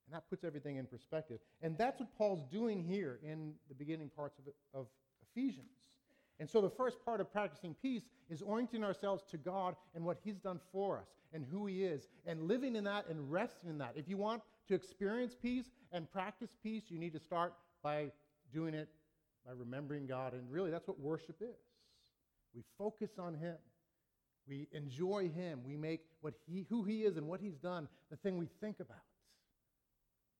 And 0.06 0.14
that 0.16 0.28
puts 0.30 0.42
everything 0.42 0.76
in 0.76 0.86
perspective. 0.86 1.38
And 1.60 1.76
that's 1.76 2.00
what 2.00 2.08
Paul's 2.16 2.44
doing 2.50 2.82
here 2.82 3.20
in 3.22 3.52
the 3.68 3.74
beginning 3.74 4.10
parts 4.16 4.38
of, 4.38 4.80
of 4.80 4.86
Ephesians. 5.30 5.66
And 6.40 6.48
so 6.48 6.60
the 6.60 6.70
first 6.70 7.04
part 7.04 7.20
of 7.20 7.32
practicing 7.32 7.74
peace 7.74 8.04
is 8.30 8.42
orienting 8.42 8.84
ourselves 8.84 9.24
to 9.30 9.36
God 9.36 9.74
and 9.94 10.04
what 10.04 10.18
He's 10.22 10.38
done 10.38 10.60
for 10.72 10.98
us 10.98 11.08
and 11.32 11.44
who 11.44 11.66
He 11.66 11.84
is, 11.84 12.08
and 12.26 12.42
living 12.42 12.76
in 12.76 12.84
that 12.84 13.06
and 13.08 13.30
resting 13.30 13.68
in 13.68 13.78
that. 13.78 13.92
If 13.96 14.08
you 14.08 14.16
want 14.16 14.42
to 14.68 14.74
experience 14.74 15.34
peace 15.40 15.70
and 15.92 16.10
practice 16.10 16.50
peace, 16.62 16.84
you 16.88 16.98
need 16.98 17.12
to 17.12 17.20
start 17.20 17.54
by 17.82 18.12
doing 18.52 18.74
it 18.74 18.88
by 19.44 19.52
remembering 19.52 20.06
God. 20.06 20.32
And 20.32 20.50
really, 20.50 20.70
that's 20.70 20.86
what 20.86 21.00
worship 21.00 21.36
is. 21.40 21.58
We 22.54 22.62
focus 22.78 23.10
on 23.18 23.34
Him. 23.34 23.56
We 24.48 24.66
enjoy 24.72 25.28
him. 25.28 25.60
We 25.64 25.76
make 25.76 26.00
what 26.20 26.34
he, 26.46 26.64
who 26.68 26.82
he 26.82 27.02
is 27.02 27.16
and 27.16 27.28
what 27.28 27.40
he's 27.40 27.56
done 27.56 27.88
the 28.10 28.16
thing 28.16 28.38
we 28.38 28.48
think 28.60 28.80
about. 28.80 28.96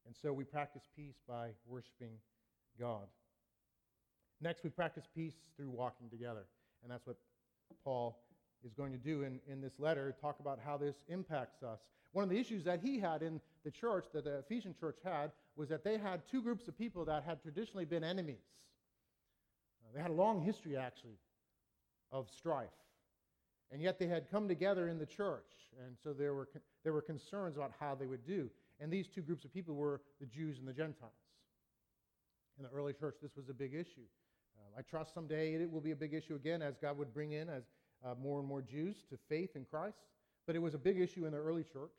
And 0.06 0.16
so 0.16 0.32
we 0.32 0.44
practice 0.44 0.82
peace 0.96 1.20
by 1.28 1.50
worshiping 1.66 2.12
God. 2.80 3.06
Next, 4.40 4.62
we 4.62 4.70
practice 4.70 5.04
peace 5.14 5.34
through 5.56 5.70
walking 5.70 6.08
together. 6.08 6.46
And 6.82 6.92
that's 6.92 7.06
what 7.06 7.16
Paul 7.84 8.18
is 8.64 8.72
going 8.72 8.92
to 8.92 8.98
do 8.98 9.22
in, 9.22 9.40
in 9.50 9.60
this 9.60 9.78
letter, 9.78 10.14
talk 10.20 10.40
about 10.40 10.58
how 10.64 10.76
this 10.76 10.96
impacts 11.08 11.62
us. 11.62 11.80
One 12.12 12.24
of 12.24 12.30
the 12.30 12.38
issues 12.38 12.64
that 12.64 12.80
he 12.80 12.98
had 12.98 13.22
in 13.22 13.40
the 13.64 13.70
church, 13.70 14.06
that 14.14 14.24
the 14.24 14.38
Ephesian 14.38 14.74
church 14.78 14.96
had, 15.04 15.32
was 15.56 15.68
that 15.68 15.84
they 15.84 15.98
had 15.98 16.22
two 16.30 16.42
groups 16.42 16.68
of 16.68 16.78
people 16.78 17.04
that 17.04 17.24
had 17.24 17.42
traditionally 17.42 17.84
been 17.84 18.02
enemies. 18.04 18.44
Uh, 19.82 19.94
they 19.94 20.00
had 20.00 20.10
a 20.10 20.14
long 20.14 20.40
history, 20.40 20.76
actually, 20.76 21.18
of 22.10 22.28
strife. 22.30 22.68
And 23.70 23.82
yet 23.82 23.98
they 23.98 24.06
had 24.06 24.30
come 24.30 24.48
together 24.48 24.88
in 24.88 24.98
the 24.98 25.06
church. 25.06 25.52
And 25.84 25.96
so 26.02 26.12
there 26.12 26.32
were, 26.32 26.48
there 26.84 26.92
were 26.92 27.02
concerns 27.02 27.56
about 27.56 27.72
how 27.78 27.94
they 27.94 28.06
would 28.06 28.26
do. 28.26 28.48
And 28.80 28.90
these 28.90 29.08
two 29.08 29.22
groups 29.22 29.44
of 29.44 29.52
people 29.52 29.74
were 29.74 30.00
the 30.20 30.26
Jews 30.26 30.58
and 30.58 30.66
the 30.66 30.72
Gentiles. 30.72 31.12
In 32.56 32.64
the 32.64 32.70
early 32.70 32.92
church, 32.92 33.16
this 33.20 33.36
was 33.36 33.48
a 33.48 33.54
big 33.54 33.74
issue. 33.74 34.06
I 34.78 34.82
trust 34.82 35.12
someday 35.12 35.54
it 35.54 35.70
will 35.70 35.80
be 35.80 35.90
a 35.90 35.96
big 35.96 36.14
issue 36.14 36.36
again 36.36 36.62
as 36.62 36.76
God 36.80 36.96
would 36.98 37.12
bring 37.12 37.32
in 37.32 37.48
as 37.48 37.64
uh, 38.04 38.14
more 38.22 38.38
and 38.38 38.46
more 38.46 38.62
Jews 38.62 38.98
to 39.10 39.18
faith 39.28 39.56
in 39.56 39.64
Christ. 39.64 39.98
But 40.46 40.54
it 40.54 40.60
was 40.60 40.74
a 40.74 40.78
big 40.78 41.00
issue 41.00 41.26
in 41.26 41.32
the 41.32 41.38
early 41.38 41.64
church. 41.64 41.90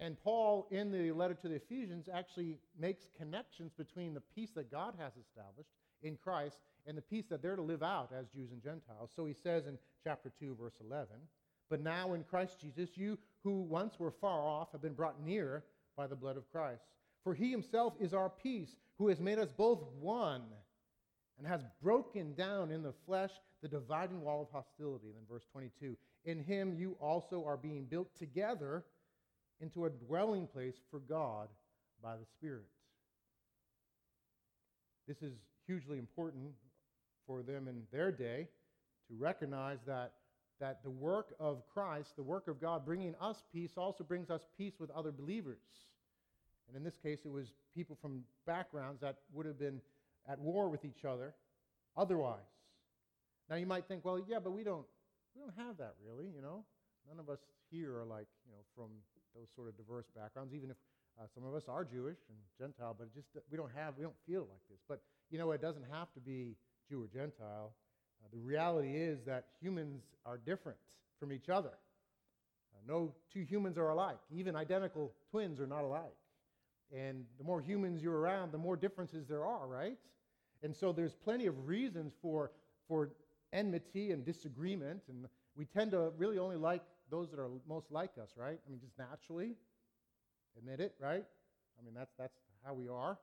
And 0.00 0.18
Paul, 0.18 0.66
in 0.70 0.90
the 0.90 1.12
letter 1.12 1.34
to 1.34 1.48
the 1.48 1.56
Ephesians, 1.56 2.08
actually 2.12 2.56
makes 2.80 3.10
connections 3.18 3.72
between 3.76 4.14
the 4.14 4.22
peace 4.34 4.52
that 4.54 4.70
God 4.70 4.94
has 4.98 5.12
established 5.20 5.68
in 6.02 6.16
Christ 6.16 6.56
and 6.86 6.96
the 6.96 7.02
peace 7.02 7.26
that 7.28 7.42
they're 7.42 7.56
to 7.56 7.62
live 7.62 7.82
out 7.82 8.12
as 8.18 8.28
Jews 8.28 8.50
and 8.50 8.62
Gentiles. 8.62 9.10
So 9.14 9.26
he 9.26 9.34
says 9.34 9.66
in 9.66 9.76
chapter 10.02 10.32
2, 10.40 10.56
verse 10.58 10.76
11, 10.80 11.08
But 11.68 11.82
now 11.82 12.14
in 12.14 12.24
Christ 12.24 12.58
Jesus, 12.60 12.96
you 12.96 13.18
who 13.44 13.60
once 13.60 13.98
were 13.98 14.12
far 14.12 14.40
off 14.40 14.72
have 14.72 14.80
been 14.80 14.94
brought 14.94 15.22
near 15.22 15.64
by 15.98 16.06
the 16.06 16.16
blood 16.16 16.38
of 16.38 16.50
Christ. 16.50 16.84
For 17.24 17.34
he 17.34 17.50
himself 17.50 17.92
is 18.00 18.14
our 18.14 18.30
peace, 18.30 18.76
who 18.96 19.08
has 19.08 19.20
made 19.20 19.38
us 19.38 19.52
both 19.52 19.82
one 20.00 20.44
and 21.38 21.46
has 21.46 21.62
broken 21.82 22.34
down 22.34 22.70
in 22.70 22.82
the 22.82 22.92
flesh 23.06 23.30
the 23.62 23.68
dividing 23.68 24.20
wall 24.22 24.42
of 24.42 24.48
hostility. 24.50 25.06
And 25.06 25.16
then 25.16 25.24
verse 25.30 25.44
22 25.52 25.96
In 26.24 26.42
him 26.42 26.74
you 26.76 26.96
also 27.00 27.44
are 27.46 27.56
being 27.56 27.84
built 27.84 28.08
together 28.18 28.84
into 29.60 29.86
a 29.86 29.90
dwelling 29.90 30.46
place 30.46 30.76
for 30.90 31.00
God 31.00 31.48
by 32.02 32.16
the 32.16 32.26
Spirit. 32.36 32.66
This 35.06 35.22
is 35.22 35.32
hugely 35.66 35.98
important 35.98 36.52
for 37.26 37.42
them 37.42 37.66
in 37.68 37.82
their 37.92 38.12
day 38.12 38.48
to 39.08 39.14
recognize 39.18 39.78
that, 39.86 40.12
that 40.60 40.82
the 40.82 40.90
work 40.90 41.34
of 41.40 41.62
Christ, 41.72 42.10
the 42.16 42.22
work 42.22 42.46
of 42.46 42.60
God 42.60 42.84
bringing 42.84 43.14
us 43.20 43.42
peace, 43.52 43.72
also 43.76 44.04
brings 44.04 44.30
us 44.30 44.42
peace 44.56 44.74
with 44.78 44.90
other 44.90 45.10
believers. 45.10 45.58
And 46.68 46.76
in 46.76 46.84
this 46.84 46.98
case, 47.02 47.20
it 47.24 47.32
was 47.32 47.52
people 47.74 47.96
from 48.00 48.22
backgrounds 48.46 49.00
that 49.00 49.16
would 49.32 49.46
have 49.46 49.58
been 49.58 49.80
at 50.28 50.38
war 50.38 50.68
with 50.68 50.84
each 50.84 51.04
other 51.04 51.34
otherwise. 51.96 52.52
Now 53.48 53.56
you 53.56 53.66
might 53.66 53.86
think, 53.88 54.04
well, 54.04 54.20
yeah, 54.28 54.38
but 54.38 54.52
we 54.52 54.62
don't, 54.62 54.86
we 55.34 55.40
don't 55.40 55.66
have 55.66 55.78
that 55.78 55.94
really, 56.06 56.26
you 56.34 56.42
know. 56.42 56.64
None 57.08 57.18
of 57.18 57.28
us 57.30 57.38
here 57.70 57.96
are 57.98 58.04
like, 58.04 58.26
you 58.44 58.52
know, 58.52 58.62
from 58.76 58.90
those 59.34 59.48
sort 59.54 59.68
of 59.68 59.76
diverse 59.76 60.06
backgrounds. 60.14 60.54
Even 60.54 60.70
if 60.70 60.76
Uh, 61.20 61.26
some 61.34 61.44
of 61.44 61.52
us 61.52 61.66
are 61.66 61.84
Jewish 61.84 62.20
and 62.28 62.38
Gentile, 62.56 62.94
but 62.96 63.12
just 63.12 63.26
we 63.50 63.56
don't 63.56 63.74
have, 63.74 63.98
we 63.98 64.04
don't 64.04 64.20
feel 64.24 64.46
like 64.52 64.62
this. 64.70 64.78
But 64.86 65.02
you 65.30 65.38
know, 65.40 65.50
it 65.50 65.60
doesn't 65.60 65.86
have 65.90 66.12
to 66.14 66.20
be 66.20 66.54
Jew 66.88 67.02
or 67.02 67.08
Gentile. 67.08 67.72
Uh, 68.22 68.28
the 68.30 68.38
reality 68.38 68.94
is 69.10 69.18
that 69.24 69.42
humans 69.60 70.02
are 70.24 70.38
different 70.38 70.78
from 71.18 71.32
each 71.32 71.48
other. 71.48 71.74
Uh, 72.72 72.78
no 72.86 73.12
two 73.32 73.42
humans 73.42 73.76
are 73.78 73.88
alike. 73.88 74.20
Even 74.30 74.54
identical 74.54 75.12
twins 75.30 75.58
are 75.58 75.66
not 75.66 75.82
alike. 75.82 76.18
And 76.92 77.26
the 77.36 77.44
more 77.44 77.60
humans 77.60 78.00
you're 78.00 78.20
around, 78.24 78.52
the 78.52 78.62
more 78.68 78.76
differences 78.76 79.26
there 79.26 79.44
are, 79.44 79.66
right? 79.66 79.98
And 80.62 80.74
so 80.74 80.92
there's 80.92 81.14
plenty 81.14 81.46
of 81.46 81.66
reasons 81.66 82.14
for, 82.20 82.50
for 82.86 83.10
enmity 83.52 84.10
and 84.12 84.24
disagreement. 84.24 85.02
And 85.08 85.26
we 85.56 85.64
tend 85.64 85.92
to 85.92 86.12
really 86.16 86.38
only 86.38 86.56
like 86.56 86.82
those 87.10 87.30
that 87.30 87.38
are 87.38 87.48
most 87.68 87.90
like 87.90 88.12
us, 88.22 88.30
right? 88.36 88.58
I 88.66 88.70
mean, 88.70 88.80
just 88.80 88.98
naturally. 88.98 89.54
Admit 90.56 90.80
it, 90.80 90.94
right? 91.00 91.24
I 91.78 91.84
mean, 91.84 91.94
that's, 91.94 92.12
that's 92.18 92.34
how 92.64 92.74
we 92.74 92.88
are. 92.88 93.18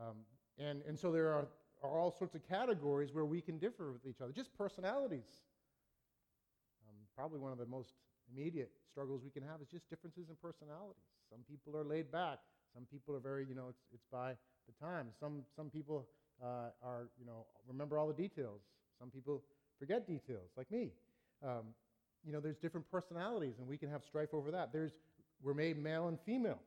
Um, 0.00 0.16
and, 0.58 0.82
and 0.86 0.98
so 0.98 1.10
there 1.10 1.28
are, 1.28 1.48
are 1.82 1.98
all 1.98 2.10
sorts 2.10 2.34
of 2.34 2.48
categories 2.48 3.12
where 3.12 3.24
we 3.24 3.40
can 3.40 3.58
differ 3.58 3.92
with 3.92 4.06
each 4.06 4.20
other, 4.20 4.32
just 4.32 4.56
personalities. 4.56 5.42
Um, 6.88 6.96
probably 7.16 7.40
one 7.40 7.52
of 7.52 7.58
the 7.58 7.66
most 7.66 7.94
immediate 8.32 8.70
struggles 8.90 9.22
we 9.24 9.30
can 9.30 9.42
have 9.42 9.60
is 9.60 9.68
just 9.68 9.88
differences 9.90 10.28
in 10.28 10.36
personalities. 10.36 11.02
Some 11.30 11.40
people 11.48 11.76
are 11.76 11.84
laid 11.84 12.10
back. 12.12 12.38
Some 12.72 12.84
people 12.90 13.14
are 13.16 13.20
very, 13.20 13.46
you 13.48 13.54
know, 13.54 13.66
it's, 13.68 13.82
it's 13.92 14.06
by 14.12 14.32
the 14.66 14.84
time. 14.84 15.08
Some, 15.18 15.42
some 15.54 15.70
people 15.70 16.06
uh, 16.42 16.70
are, 16.82 17.08
you 17.18 17.26
know, 17.26 17.46
remember 17.68 17.98
all 17.98 18.06
the 18.06 18.14
details. 18.14 18.60
Some 18.98 19.10
people 19.10 19.42
forget 19.78 20.06
details, 20.06 20.50
like 20.56 20.70
me. 20.70 20.90
Um, 21.44 21.74
you 22.24 22.32
know, 22.32 22.40
there's 22.40 22.56
different 22.56 22.90
personalities, 22.90 23.54
and 23.58 23.68
we 23.68 23.76
can 23.76 23.90
have 23.90 24.02
strife 24.04 24.30
over 24.32 24.50
that. 24.50 24.72
There's, 24.72 24.92
we're 25.42 25.54
made 25.54 25.78
male 25.78 26.08
and 26.08 26.18
female. 26.24 26.58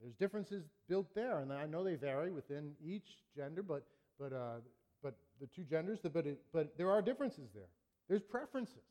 There's 0.00 0.14
differences 0.14 0.64
built 0.88 1.14
there, 1.14 1.38
and 1.38 1.52
I 1.52 1.66
know 1.66 1.84
they 1.84 1.94
vary 1.94 2.30
within 2.30 2.72
each 2.84 3.06
gender, 3.36 3.62
but, 3.62 3.84
but, 4.18 4.32
uh, 4.32 4.56
but 5.02 5.14
the 5.40 5.46
two 5.46 5.62
genders, 5.62 5.98
but, 6.02 6.26
it, 6.26 6.40
but 6.52 6.76
there 6.76 6.90
are 6.90 7.00
differences 7.00 7.50
there. 7.54 7.68
There's 8.08 8.22
preferences. 8.22 8.82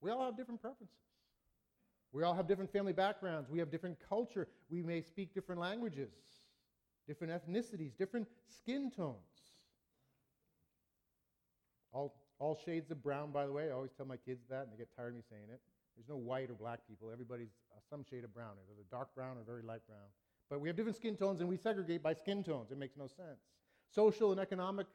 We 0.00 0.10
all 0.10 0.24
have 0.24 0.36
different 0.36 0.60
preferences. 0.60 0.96
We 2.12 2.24
all 2.24 2.34
have 2.34 2.48
different 2.48 2.72
family 2.72 2.92
backgrounds. 2.92 3.48
We 3.48 3.60
have 3.60 3.70
different 3.70 3.96
culture. 4.08 4.48
We 4.68 4.82
may 4.82 5.02
speak 5.02 5.32
different 5.32 5.60
languages, 5.60 6.10
different 7.10 7.32
ethnicities, 7.32 7.90
different 7.98 8.28
skin 8.46 8.88
tones. 8.88 9.16
All, 11.92 12.14
all 12.38 12.56
shades 12.64 12.88
of 12.92 13.02
brown, 13.02 13.32
by 13.32 13.46
the 13.46 13.52
way. 13.52 13.68
I 13.68 13.72
always 13.72 13.90
tell 13.96 14.06
my 14.06 14.16
kids 14.16 14.44
that, 14.48 14.62
and 14.62 14.72
they 14.72 14.76
get 14.76 14.94
tired 14.96 15.08
of 15.08 15.14
me 15.16 15.22
saying 15.28 15.50
it. 15.52 15.60
There's 15.96 16.08
no 16.08 16.14
white 16.14 16.50
or 16.50 16.54
black 16.54 16.86
people. 16.88 17.10
Everybody's 17.12 17.50
uh, 17.74 17.80
some 17.90 18.04
shade 18.08 18.22
of 18.22 18.32
brown, 18.32 18.52
either 18.72 18.84
dark 18.92 19.12
brown 19.16 19.36
or 19.36 19.42
very 19.44 19.62
light 19.62 19.84
brown. 19.88 20.06
But 20.48 20.60
we 20.60 20.68
have 20.68 20.76
different 20.76 20.96
skin 20.96 21.16
tones, 21.16 21.40
and 21.40 21.48
we 21.48 21.56
segregate 21.56 22.00
by 22.00 22.14
skin 22.14 22.44
tones. 22.44 22.70
It 22.70 22.78
makes 22.78 22.96
no 22.96 23.08
sense. 23.08 23.40
Social 23.92 24.30
and 24.30 24.40
economic 24.40 24.86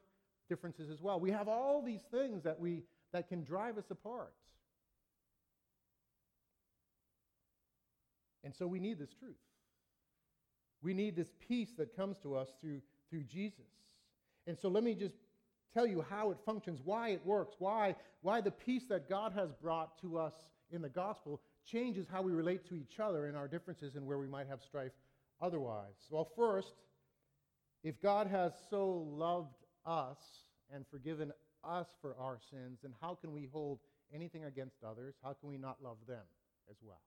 differences 0.48 0.90
as 0.90 1.02
well. 1.02 1.20
We 1.20 1.32
have 1.32 1.50
all 1.50 1.82
these 1.82 2.04
things 2.12 2.44
that, 2.44 2.58
we, 2.58 2.84
that 3.12 3.28
can 3.28 3.44
drive 3.44 3.78
us 3.78 3.92
apart. 3.92 4.34
And 8.46 8.56
so 8.56 8.68
we 8.68 8.80
need 8.80 9.00
this 9.00 9.14
truth. 9.14 9.36
We 10.86 10.94
need 10.94 11.16
this 11.16 11.32
peace 11.48 11.70
that 11.80 11.96
comes 11.96 12.20
to 12.20 12.36
us 12.36 12.48
through, 12.62 12.80
through 13.10 13.24
Jesus. 13.24 13.66
And 14.46 14.56
so 14.56 14.70
let 14.70 14.84
me 14.84 14.94
just 14.94 15.16
tell 15.74 15.88
you 15.88 16.06
how 16.08 16.30
it 16.30 16.38
functions, 16.46 16.80
why 16.86 17.10
it 17.10 17.26
works, 17.26 17.56
why, 17.58 17.96
why 18.22 18.40
the 18.40 18.52
peace 18.52 18.84
that 18.90 19.10
God 19.10 19.34
has 19.34 19.50
brought 19.60 20.00
to 20.02 20.20
us 20.20 20.34
in 20.70 20.84
the 20.84 20.90
gospel 20.90 21.42
changes 21.66 22.06
how 22.08 22.22
we 22.22 22.34
relate 22.34 22.70
to 22.70 22.76
each 22.76 23.00
other 23.00 23.28
in 23.28 23.36
our 23.36 23.48
differences 23.48 23.96
and 23.96 24.06
where 24.06 24.20
we 24.20 24.28
might 24.28 24.48
have 24.48 24.62
strife 24.62 24.92
otherwise. 25.42 25.96
Well, 26.12 26.30
first, 26.36 26.74
if 27.84 28.00
God 28.00 28.28
has 28.28 28.52
so 28.70 29.08
loved 29.10 29.56
us 29.88 30.20
and 30.72 30.86
forgiven 30.92 31.32
us 31.64 31.88
for 32.00 32.16
our 32.20 32.38
sins, 32.52 32.78
then 32.84 32.94
how 33.02 33.16
can 33.16 33.34
we 33.34 33.50
hold 33.52 33.80
anything 34.14 34.46
against 34.46 34.84
others? 34.88 35.16
How 35.24 35.34
can 35.34 35.50
we 35.50 35.58
not 35.58 35.78
love 35.82 35.98
them 36.08 36.26
as 36.70 36.78
well? 36.84 37.02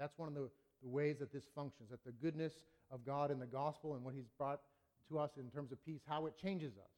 That's 0.00 0.18
one 0.18 0.26
of 0.26 0.34
the, 0.34 0.50
the 0.82 0.88
ways 0.88 1.18
that 1.20 1.32
this 1.32 1.44
functions, 1.54 1.90
that 1.90 2.04
the 2.04 2.10
goodness 2.10 2.54
of 2.94 3.04
God 3.04 3.30
in 3.30 3.38
the 3.38 3.46
gospel 3.46 3.94
and 3.94 4.04
what 4.04 4.14
He's 4.14 4.28
brought 4.38 4.60
to 5.08 5.18
us 5.18 5.30
in 5.38 5.50
terms 5.50 5.72
of 5.72 5.84
peace, 5.84 6.00
how 6.08 6.26
it 6.26 6.34
changes 6.40 6.72
us. 6.78 6.90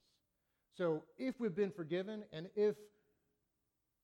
So 0.76 1.02
if 1.16 1.40
we've 1.40 1.54
been 1.54 1.70
forgiven 1.70 2.22
and 2.32 2.48
if 2.54 2.76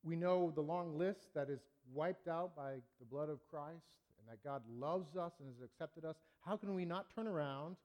we 0.03 0.17
know 0.17 0.51
the 0.55 0.63
long 0.63 0.99
list 0.99 1.35
that 1.35 1.51
is 1.51 1.61
wiped 1.93 2.27
out 2.27 2.57
by 2.57 2.77
the 2.99 3.05
blood 3.05 3.29
of 3.29 3.39
Christ 3.49 4.01
and 4.19 4.27
that 4.29 4.43
God 4.43 4.63
loves 4.69 5.17
us 5.17 5.33
and 5.39 5.49
has 5.49 5.63
accepted 5.63 6.05
us, 6.05 6.17
how 6.41 6.57
can 6.57 6.75
we 6.75 6.85
not 6.85 7.15
turn 7.15 7.29
around 7.29 7.77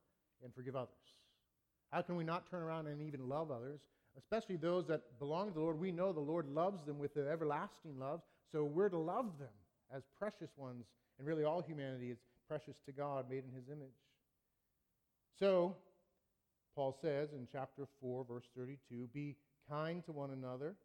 and 0.43 0.53
forgive 0.53 0.75
others? 0.75 0.87
How 1.91 2.01
can 2.01 2.15
we 2.15 2.23
not 2.23 2.49
turn 2.49 2.63
around 2.63 2.87
and 2.87 3.01
even 3.01 3.27
love 3.27 3.51
others, 3.51 3.79
especially 4.17 4.57
those 4.57 4.87
that 4.87 5.19
belong 5.19 5.49
to 5.49 5.53
the 5.53 5.59
Lord? 5.59 5.79
We 5.79 5.91
know 5.91 6.11
the 6.11 6.19
Lord 6.19 6.47
loves 6.47 6.83
them 6.85 6.97
with 6.97 7.13
the 7.13 7.29
everlasting 7.29 7.99
love, 7.99 8.21
so 8.51 8.63
we're 8.63 8.89
to 8.89 8.97
love 8.97 9.37
them 9.37 9.47
as 9.93 10.03
precious 10.17 10.49
ones, 10.57 10.85
and 11.17 11.27
really 11.27 11.43
all 11.43 11.61
humanity 11.61 12.11
is 12.11 12.17
precious 12.47 12.75
to 12.85 12.91
God, 12.91 13.29
made 13.29 13.43
in 13.43 13.51
his 13.55 13.67
image. 13.69 13.89
So, 15.39 15.75
Paul 16.75 16.97
says 17.01 17.29
in 17.33 17.47
chapter 17.51 17.87
4, 18.01 18.25
verse 18.29 18.45
32 18.55 19.07
Be 19.13 19.35
kind 19.69 20.03
to 20.05 20.11
one 20.11 20.31
another, 20.31 20.75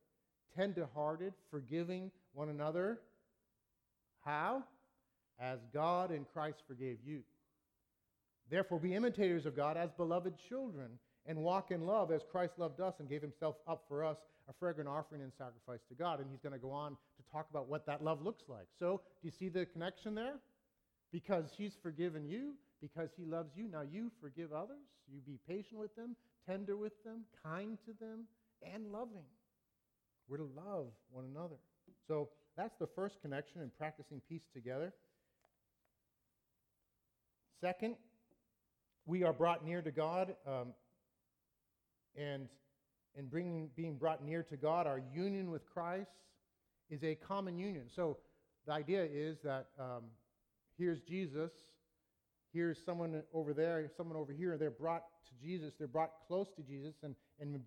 tender 0.57 0.89
hearted, 0.95 1.33
forgiving 1.51 2.11
one 2.33 2.49
another. 2.49 3.01
How? 4.25 4.65
As 5.41 5.59
God 5.73 6.11
in 6.11 6.25
Christ 6.33 6.63
forgave 6.67 6.99
you. 7.05 7.23
Therefore, 8.51 8.79
be 8.79 8.95
imitators 8.95 9.47
of 9.47 9.57
God 9.57 9.77
as 9.77 9.91
beloved 9.93 10.35
children, 10.49 10.91
and 11.27 11.39
walk 11.39 11.71
in 11.71 11.87
love 11.87 12.11
as 12.11 12.23
Christ 12.31 12.55
loved 12.59 12.81
us 12.81 12.95
and 12.99 13.09
gave 13.09 13.23
himself 13.23 13.57
up 13.69 13.85
for 13.89 14.05
us, 14.05 14.19
a 14.49 14.53
fragrant 14.53 14.89
offering 14.89 15.23
and 15.23 15.33
sacrifice 15.39 15.81
to 15.89 15.95
God. 15.95 16.21
And 16.21 16.29
he's 16.31 16.41
going 16.41 16.53
to 16.53 16.59
go 16.59 16.73
on 16.73 16.91
to 16.93 17.33
talk 17.33 17.47
about 17.51 17.69
what 17.69 17.87
that 17.87 18.03
love 18.03 18.23
looks 18.23 18.43
like. 18.49 18.67
So, 18.79 19.01
do 19.21 19.29
you 19.29 19.31
see 19.31 19.49
the 19.49 19.67
connection 19.67 20.15
there? 20.15 20.35
Because 21.13 21.45
he's 21.57 21.77
forgiven 21.83 22.27
you, 22.27 22.55
because 22.81 23.11
he 23.17 23.25
loves 23.25 23.53
you, 23.55 23.69
now 23.71 23.83
you 23.83 24.11
forgive 24.21 24.53
others. 24.53 24.83
You 25.13 25.21
be 25.21 25.39
patient 25.47 25.79
with 25.79 25.95
them, 25.95 26.17
tender 26.49 26.77
with 26.77 27.05
them, 27.05 27.21
kind 27.45 27.79
to 27.85 27.93
them, 28.01 28.25
and 28.63 28.91
loving. 28.91 29.25
We're 30.29 30.39
to 30.39 30.49
love 30.57 30.87
one 31.11 31.27
another. 31.31 31.57
So 32.09 32.31
that's 32.57 32.75
the 32.79 32.87
first 32.87 33.21
connection 33.21 33.61
in 33.61 33.71
practicing 33.79 34.21
peace 34.29 34.43
together. 34.55 34.93
Second, 37.61 37.97
we 39.07 39.23
are 39.23 39.33
brought 39.33 39.65
near 39.65 39.83
to 39.83 39.91
God, 39.91 40.35
um, 40.47 40.69
and 42.17 42.49
in 43.17 43.27
bringing, 43.27 43.69
being 43.77 43.97
brought 43.97 44.25
near 44.25 44.43
to 44.45 44.57
God, 44.57 44.87
our 44.87 45.01
union 45.15 45.51
with 45.51 45.63
Christ 45.67 46.11
is 46.91 47.03
a 47.05 47.15
common 47.15 47.59
union. 47.59 47.85
So 47.95 48.19
the 48.67 48.73
idea 48.73 49.05
is 49.05 49.39
that 49.45 49.69
um, 49.79 50.05
here's 50.79 51.01
Jesus, 51.01 51.53
here's 52.53 52.83
someone 52.85 53.23
over 53.33 53.53
there, 53.53 53.89
someone 53.97 54.17
over 54.17 54.33
here, 54.33 54.57
they're 54.59 54.71
brought 54.71 55.05
to 55.27 55.47
Jesus, 55.47 55.75
they're 55.79 55.89
brought 55.89 56.13
close 56.27 56.49
to 56.57 56.63
Jesus, 56.63 56.95
and, 57.03 57.15
and 57.41 57.61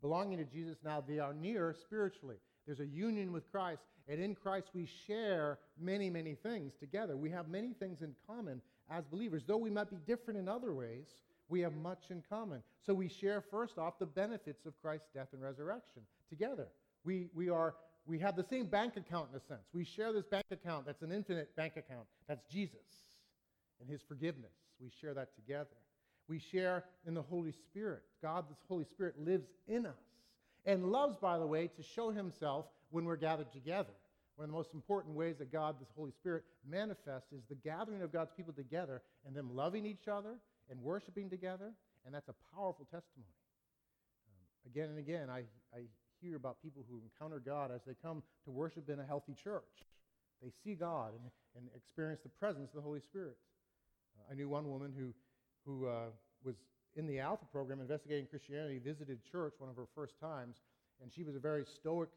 belonging 0.00 0.38
to 0.38 0.44
Jesus 0.44 0.76
now, 0.84 1.02
they 1.06 1.18
are 1.18 1.34
near 1.34 1.74
spiritually. 1.80 2.36
There's 2.66 2.80
a 2.80 2.86
union 2.86 3.32
with 3.32 3.50
Christ, 3.50 3.82
and 4.08 4.20
in 4.20 4.34
Christ 4.34 4.68
we 4.74 4.88
share 5.06 5.58
many, 5.80 6.10
many 6.10 6.34
things 6.34 6.74
together. 6.78 7.16
We 7.16 7.30
have 7.30 7.48
many 7.48 7.72
things 7.72 8.02
in 8.02 8.14
common 8.26 8.60
as 8.90 9.04
believers. 9.04 9.42
Though 9.46 9.56
we 9.56 9.70
might 9.70 9.90
be 9.90 9.98
different 10.06 10.38
in 10.38 10.48
other 10.48 10.72
ways, 10.72 11.06
we 11.48 11.60
have 11.60 11.74
much 11.74 12.04
in 12.10 12.22
common. 12.28 12.62
So 12.84 12.94
we 12.94 13.08
share, 13.08 13.40
first 13.40 13.78
off, 13.78 13.98
the 13.98 14.06
benefits 14.06 14.64
of 14.64 14.80
Christ's 14.80 15.08
death 15.14 15.28
and 15.32 15.42
resurrection 15.42 16.02
together. 16.28 16.68
We, 17.04 17.28
we, 17.34 17.48
are, 17.48 17.74
we 18.06 18.18
have 18.18 18.36
the 18.36 18.44
same 18.44 18.66
bank 18.66 18.96
account 18.96 19.28
in 19.30 19.36
a 19.36 19.40
sense. 19.40 19.66
We 19.72 19.84
share 19.84 20.12
this 20.12 20.24
bank 20.24 20.46
account 20.50 20.86
that's 20.86 21.02
an 21.02 21.12
infinite 21.12 21.54
bank 21.56 21.74
account. 21.76 22.06
That's 22.28 22.44
Jesus 22.50 22.80
and 23.80 23.88
his 23.88 24.00
forgiveness. 24.02 24.52
We 24.80 24.90
share 25.00 25.14
that 25.14 25.34
together. 25.34 25.76
We 26.28 26.38
share 26.38 26.84
in 27.06 27.14
the 27.14 27.22
Holy 27.22 27.52
Spirit. 27.52 28.02
God, 28.20 28.46
the 28.48 28.56
Holy 28.68 28.84
Spirit, 28.84 29.14
lives 29.18 29.46
in 29.68 29.86
us 29.86 29.98
and 30.64 30.90
loves, 30.90 31.16
by 31.16 31.38
the 31.38 31.46
way, 31.46 31.68
to 31.68 31.82
show 31.82 32.10
himself 32.10 32.66
when 32.90 33.04
we're 33.04 33.16
gathered 33.16 33.52
together. 33.52 33.92
One 34.36 34.44
of 34.44 34.50
the 34.50 34.56
most 34.56 34.74
important 34.74 35.14
ways 35.14 35.36
that 35.38 35.52
God, 35.52 35.76
the 35.78 35.86
Holy 35.96 36.12
Spirit, 36.12 36.44
manifests 36.68 37.32
is 37.32 37.42
the 37.48 37.54
gathering 37.56 38.02
of 38.02 38.12
God's 38.12 38.30
people 38.36 38.52
together 38.52 39.02
and 39.26 39.34
them 39.34 39.54
loving 39.54 39.84
each 39.84 40.08
other 40.08 40.36
and 40.70 40.80
worshiping 40.80 41.28
together, 41.28 41.72
and 42.06 42.14
that's 42.14 42.28
a 42.28 42.34
powerful 42.54 42.86
testimony. 42.86 43.28
Um, 44.26 44.70
again 44.70 44.88
and 44.88 44.98
again, 44.98 45.28
I, 45.28 45.44
I 45.76 45.82
hear 46.22 46.36
about 46.36 46.62
people 46.62 46.84
who 46.88 47.00
encounter 47.02 47.40
God 47.44 47.70
as 47.74 47.80
they 47.86 47.94
come 48.00 48.22
to 48.44 48.50
worship 48.50 48.88
in 48.88 49.00
a 49.00 49.04
healthy 49.04 49.34
church. 49.34 49.84
They 50.42 50.50
see 50.64 50.74
God 50.74 51.12
and, 51.12 51.30
and 51.56 51.68
experience 51.76 52.20
the 52.22 52.28
presence 52.28 52.70
of 52.70 52.76
the 52.76 52.82
Holy 52.82 53.00
Spirit. 53.00 53.36
Uh, 54.16 54.32
I 54.32 54.34
knew 54.34 54.48
one 54.48 54.68
woman 54.70 54.92
who, 54.96 55.12
who 55.66 55.86
uh, 55.86 56.06
was 56.44 56.56
in 56.96 57.06
the 57.06 57.20
Alpha 57.20 57.44
program, 57.50 57.80
investigating 57.80 58.26
Christianity, 58.26 58.78
visited 58.78 59.18
church 59.30 59.54
one 59.58 59.70
of 59.70 59.76
her 59.76 59.86
first 59.94 60.18
times, 60.20 60.56
and 61.02 61.12
she 61.12 61.22
was 61.22 61.34
a 61.34 61.38
very 61.38 61.64
stoic 61.64 62.08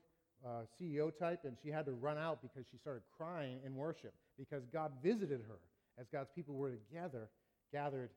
uh, 0.45 0.61
CEO 0.79 1.17
type, 1.17 1.41
and 1.45 1.55
she 1.61 1.69
had 1.69 1.85
to 1.85 1.93
run 1.93 2.17
out 2.17 2.41
because 2.41 2.65
she 2.69 2.77
started 2.77 3.03
crying 3.17 3.59
in 3.65 3.75
worship 3.75 4.13
because 4.37 4.63
God 4.71 4.91
visited 5.03 5.41
her 5.47 5.59
as 5.99 6.07
God's 6.11 6.29
people 6.35 6.55
were 6.55 6.71
together, 6.71 7.29
gathered 7.71 8.09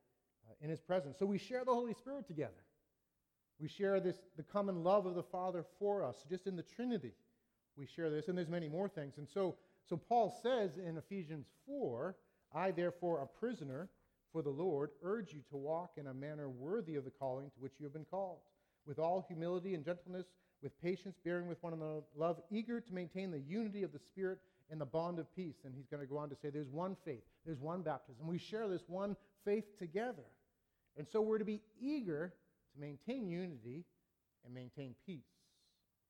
uh, 0.49 0.55
in 0.61 0.71
his 0.71 0.81
presence. 0.81 1.17
So 1.19 1.27
we 1.27 1.39
share 1.39 1.65
the 1.65 1.73
Holy 1.73 1.95
Spirit 1.95 2.27
together. 2.27 2.65
We 3.61 3.69
share 3.69 3.99
this, 4.01 4.17
the 4.37 4.43
common 4.43 4.85
love 4.85 5.07
of 5.07 5.15
the 5.15 5.23
Father 5.23 5.65
for 5.79 6.05
us, 6.05 6.17
just 6.29 6.47
in 6.47 6.57
the 6.57 6.63
Trinity. 6.63 7.13
We 7.77 7.87
share 7.87 8.11
this, 8.11 8.29
and 8.29 8.39
there's 8.39 8.49
many 8.49 8.69
more 8.69 8.89
things. 8.89 9.15
And 9.19 9.29
so, 9.33 9.57
so 9.89 9.97
Paul 9.97 10.39
says 10.43 10.79
in 10.79 10.97
Ephesians 10.97 11.47
4 11.67 12.17
I, 12.55 12.71
therefore, 12.71 13.21
a 13.21 13.27
prisoner 13.27 13.89
for 14.33 14.43
the 14.43 14.51
Lord, 14.51 14.91
urge 15.03 15.33
you 15.33 15.41
to 15.51 15.57
walk 15.57 15.93
in 15.97 16.07
a 16.07 16.15
manner 16.15 16.49
worthy 16.49 16.97
of 16.97 17.05
the 17.05 17.11
calling 17.11 17.51
to 17.51 17.61
which 17.61 17.75
you 17.79 17.85
have 17.85 17.93
been 17.93 18.05
called, 18.05 18.39
with 18.87 18.99
all 18.99 19.25
humility 19.27 19.75
and 19.75 19.85
gentleness, 19.85 20.27
with 20.63 20.81
patience, 20.83 21.17
bearing 21.25 21.49
with 21.49 21.63
one 21.63 21.73
another, 21.73 22.01
love, 22.17 22.41
eager 22.51 22.81
to 22.81 22.95
maintain 22.95 23.31
the 23.31 23.41
unity 23.41 23.83
of 23.83 23.93
the 23.93 23.99
Spirit 23.99 24.39
in 24.71 24.79
the 24.79 24.87
bond 24.87 25.19
of 25.19 25.35
peace. 25.35 25.57
And 25.65 25.75
he's 25.75 25.87
going 25.87 26.03
to 26.03 26.07
go 26.07 26.19
on 26.19 26.29
to 26.31 26.37
say 26.37 26.51
there's 26.51 26.71
one 26.71 26.97
faith, 27.05 27.25
there's 27.45 27.61
one 27.61 27.83
baptism. 27.83 28.27
We 28.27 28.39
share 28.39 28.69
this 28.69 28.83
one 28.87 29.17
faith 29.45 29.79
together. 29.79 30.25
And 30.97 31.07
so 31.09 31.21
we're 31.21 31.39
to 31.39 31.45
be 31.45 31.63
eager 31.81 32.33
maintain 32.79 33.29
unity 33.29 33.85
and 34.45 34.55
maintain 34.55 34.95
peace 35.07 35.25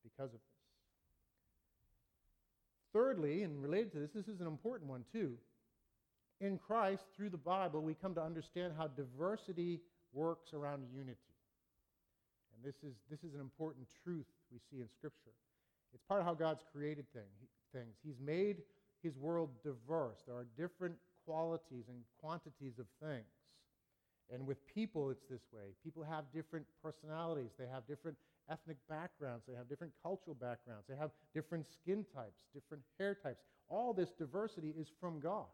because 0.03 0.33
of 0.33 0.41
this. 0.41 0.59
Thirdly, 2.93 3.43
and 3.43 3.63
related 3.63 3.93
to 3.93 3.99
this, 3.99 4.11
this 4.15 4.29
is 4.29 4.41
an 4.41 4.47
important 4.47 4.91
one 4.91 5.05
too. 5.13 5.37
In 6.41 6.59
Christ, 6.59 7.03
through 7.17 7.31
the 7.31 7.37
Bible, 7.37 7.83
we 7.83 7.95
come 7.95 8.15
to 8.15 8.23
understand 8.23 8.73
how 8.77 8.87
diversity 8.89 9.81
works 10.13 10.53
around 10.55 10.85
unity. 10.95 11.19
And 12.55 12.65
this 12.65 12.77
is, 12.83 12.95
this 13.11 13.21
is 13.21 13.35
an 13.35 13.41
important 13.41 13.87
truth 14.05 14.27
we 14.51 14.59
see 14.71 14.81
in 14.81 14.89
Scripture. 14.99 15.35
It's 15.93 16.03
part 16.09 16.21
of 16.21 16.27
how 16.27 16.35
God's 16.35 16.65
created 16.73 17.07
thing, 17.13 17.31
things. 17.73 17.97
He's 18.05 18.19
made 18.25 18.59
his 19.03 19.17
world 19.17 19.51
diverse. 19.63 20.19
There 20.27 20.37
are 20.37 20.47
different 20.57 20.97
qualities 21.25 21.85
and 21.89 21.99
quantities 22.21 22.79
of 22.79 22.87
things. 23.03 23.27
And 24.33 24.47
with 24.47 24.59
people, 24.67 25.11
it's 25.11 25.25
this 25.31 25.43
way. 25.53 25.75
People 25.83 26.05
have 26.05 26.25
different 26.35 26.67
personalities, 26.83 27.51
they 27.59 27.67
have 27.67 27.87
different 27.87 28.17
ethnic 28.51 28.77
backgrounds, 28.89 29.45
they 29.49 29.55
have 29.55 29.69
different 29.69 29.93
cultural 30.03 30.35
backgrounds, 30.35 30.85
they 30.89 30.97
have 30.97 31.11
different 31.35 31.67
skin 31.71 32.05
types, 32.15 32.45
different 32.55 32.83
hair 32.99 33.15
types. 33.15 33.41
All 33.69 33.93
this 33.93 34.11
diversity 34.11 34.75
is 34.79 34.89
from 35.01 35.21
God. 35.21 35.47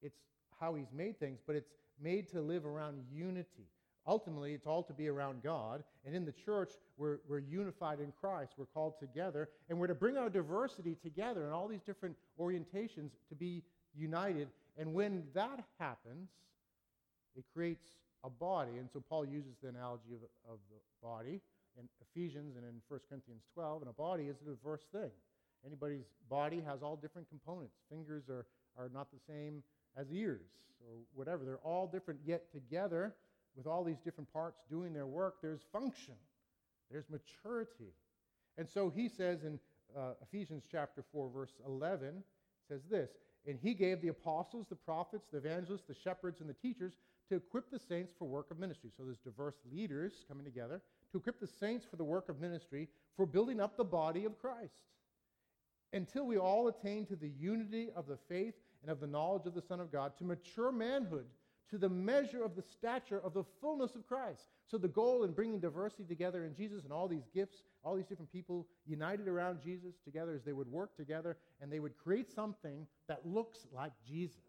It's 0.00 0.18
how 0.60 0.74
He's 0.74 0.92
made 0.92 1.18
things, 1.18 1.40
but 1.46 1.56
it's 1.56 1.70
made 2.00 2.28
to 2.30 2.40
live 2.40 2.66
around 2.66 3.02
unity. 3.12 3.68
Ultimately, 4.06 4.52
it's 4.52 4.66
all 4.66 4.82
to 4.82 4.92
be 4.92 5.08
around 5.08 5.42
God. 5.42 5.84
And 6.04 6.14
in 6.14 6.24
the 6.24 6.32
church, 6.32 6.72
we're, 6.96 7.18
we're 7.28 7.38
unified 7.38 8.00
in 8.00 8.12
Christ. 8.20 8.54
We're 8.56 8.66
called 8.66 8.94
together. 8.98 9.48
And 9.68 9.78
we're 9.78 9.86
to 9.86 9.94
bring 9.94 10.16
our 10.16 10.28
diversity 10.28 10.96
together 11.00 11.44
and 11.44 11.52
all 11.52 11.68
these 11.68 11.82
different 11.82 12.16
orientations 12.40 13.10
to 13.28 13.36
be 13.36 13.62
united. 13.96 14.48
And 14.76 14.92
when 14.92 15.22
that 15.34 15.64
happens, 15.78 16.30
it 17.36 17.44
creates 17.52 17.86
a 18.24 18.30
body. 18.30 18.78
And 18.78 18.88
so 18.92 19.02
Paul 19.08 19.26
uses 19.26 19.56
the 19.62 19.68
analogy 19.68 20.14
of, 20.14 20.52
of 20.52 20.58
the 20.70 20.78
body 21.02 21.40
in 21.78 21.88
Ephesians 22.00 22.56
and 22.56 22.64
in 22.64 22.80
1 22.88 23.00
Corinthians 23.08 23.42
12. 23.54 23.82
And 23.82 23.90
a 23.90 23.94
body 23.94 24.24
is 24.24 24.36
a 24.42 24.50
diverse 24.50 24.82
thing. 24.92 25.10
Anybody's 25.66 26.06
body 26.28 26.62
has 26.66 26.82
all 26.82 26.96
different 26.96 27.28
components. 27.28 27.74
Fingers 27.88 28.24
are, 28.28 28.46
are 28.76 28.90
not 28.92 29.08
the 29.12 29.20
same 29.26 29.62
as 29.96 30.10
ears 30.12 30.50
or 30.86 30.96
whatever. 31.14 31.44
They're 31.44 31.58
all 31.58 31.86
different, 31.86 32.20
yet 32.24 32.50
together 32.52 33.14
with 33.56 33.66
all 33.66 33.84
these 33.84 34.00
different 34.04 34.32
parts 34.32 34.60
doing 34.70 34.92
their 34.92 35.06
work, 35.06 35.36
there's 35.42 35.60
function, 35.72 36.14
there's 36.90 37.04
maturity. 37.10 37.92
And 38.58 38.68
so 38.68 38.90
he 38.90 39.08
says 39.08 39.44
in 39.44 39.58
uh, 39.96 40.12
Ephesians 40.22 40.64
chapter 40.70 41.04
4, 41.12 41.30
verse 41.32 41.52
11, 41.66 42.22
says 42.68 42.80
this 42.90 43.10
And 43.46 43.58
he 43.62 43.74
gave 43.74 44.00
the 44.00 44.08
apostles, 44.08 44.66
the 44.68 44.76
prophets, 44.76 45.26
the 45.30 45.38
evangelists, 45.38 45.84
the 45.86 45.94
shepherds, 45.94 46.40
and 46.40 46.48
the 46.48 46.54
teachers 46.54 46.94
to 47.28 47.36
equip 47.36 47.70
the 47.70 47.78
saints 47.78 48.12
for 48.18 48.26
work 48.26 48.50
of 48.50 48.58
ministry. 48.58 48.90
So 48.96 49.04
there's 49.04 49.18
diverse 49.18 49.56
leaders 49.72 50.24
coming 50.28 50.44
together 50.44 50.80
to 51.12 51.18
equip 51.18 51.40
the 51.40 51.46
saints 51.46 51.86
for 51.88 51.96
the 51.96 52.04
work 52.04 52.28
of 52.28 52.40
ministry, 52.40 52.88
for 53.16 53.26
building 53.26 53.60
up 53.60 53.76
the 53.76 53.84
body 53.84 54.24
of 54.24 54.38
Christ, 54.38 54.74
until 55.92 56.26
we 56.26 56.38
all 56.38 56.68
attain 56.68 57.06
to 57.06 57.16
the 57.16 57.30
unity 57.38 57.90
of 57.94 58.06
the 58.06 58.18
faith 58.28 58.54
and 58.82 58.90
of 58.90 59.00
the 59.00 59.06
knowledge 59.06 59.46
of 59.46 59.54
the 59.54 59.62
Son 59.62 59.80
of 59.80 59.92
God, 59.92 60.12
to 60.18 60.24
mature 60.24 60.72
manhood 60.72 61.26
to 61.72 61.78
the 61.78 61.88
measure 61.88 62.44
of 62.44 62.54
the 62.54 62.62
stature 62.62 63.18
of 63.24 63.32
the 63.32 63.44
fullness 63.62 63.94
of 63.94 64.06
Christ. 64.06 64.42
So, 64.70 64.76
the 64.76 64.88
goal 64.88 65.24
in 65.24 65.32
bringing 65.32 65.58
diversity 65.58 66.04
together 66.04 66.44
in 66.44 66.54
Jesus 66.54 66.84
and 66.84 66.92
all 66.92 67.08
these 67.08 67.28
gifts, 67.34 67.62
all 67.82 67.96
these 67.96 68.06
different 68.06 68.30
people 68.30 68.66
united 68.86 69.26
around 69.26 69.60
Jesus 69.62 69.94
together 70.04 70.34
is 70.34 70.42
they 70.42 70.52
would 70.52 70.70
work 70.70 70.94
together 70.96 71.38
and 71.62 71.72
they 71.72 71.80
would 71.80 71.96
create 71.96 72.30
something 72.30 72.86
that 73.08 73.26
looks 73.26 73.66
like 73.74 73.92
Jesus 74.06 74.42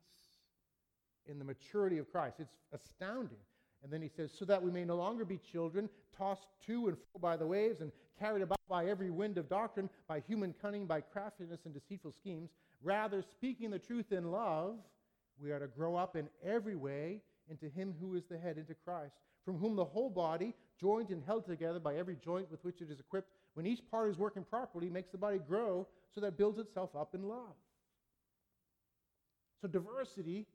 in 1.28 1.40
the 1.40 1.46
maturity 1.46 1.98
of 1.98 2.12
Christ. 2.12 2.36
It's 2.40 2.56
astounding. 2.74 3.38
And 3.84 3.92
then 3.92 4.02
he 4.02 4.10
says, 4.10 4.32
so 4.38 4.46
that 4.46 4.62
we 4.62 4.72
may 4.72 4.86
no 4.86 4.96
longer 4.96 5.26
be 5.26 5.38
children, 5.38 5.90
tossed 6.18 6.48
to 6.68 6.88
and 6.88 6.98
fro 6.98 7.22
by 7.22 7.36
the 7.36 7.46
waves 7.46 7.82
and 7.82 7.92
carried 8.18 8.42
about 8.42 8.60
by 8.70 8.86
every 8.86 9.10
wind 9.10 9.38
of 9.38 9.50
doctrine, 9.50 9.90
by 10.08 10.22
human 10.22 10.54
cunning, 10.62 10.86
by 10.86 11.02
craftiness 11.02 11.60
and 11.66 11.74
deceitful 11.74 12.14
schemes. 12.14 12.50
Rather, 12.82 13.22
speaking 13.22 13.70
the 13.70 13.80
truth 13.80 14.12
in 14.12 14.32
love, 14.32 14.76
we 15.42 15.52
are 15.52 15.60
to 15.60 15.68
grow 15.68 15.96
up 15.96 16.16
in 16.16 16.30
every 16.46 16.76
way 16.76 17.22
into 17.50 17.68
Him 17.68 17.94
who 18.00 18.16
is 18.16 18.24
the 18.30 18.38
head, 18.38 18.58
into 18.58 18.74
Christ, 18.74 19.16
from 19.44 19.58
whom 19.58 19.76
the 19.76 19.84
whole 19.84 20.10
body, 20.10 20.54
joined 20.80 21.10
and 21.10 21.24
held 21.24 21.46
together 21.46 21.80
by 21.80 21.96
every 21.96 22.16
joint 22.16 22.50
with 22.50 22.64
which 22.64 22.82
it 22.82 22.90
is 22.90 23.00
equipped, 23.00 23.30
when 23.54 23.66
each 23.66 23.82
part 23.92 24.10
is 24.10 24.18
working 24.18 24.44
properly, 24.44 24.90
makes 24.90 25.12
the 25.12 25.18
body 25.18 25.40
grow 25.40 25.88
so 26.16 26.22
that 26.22 26.28
it 26.28 26.38
builds 26.38 26.60
itself 26.60 26.96
up 26.96 27.14
in 27.14 27.24
love. 27.24 27.56
So 29.62 29.68
diversity 29.68 30.46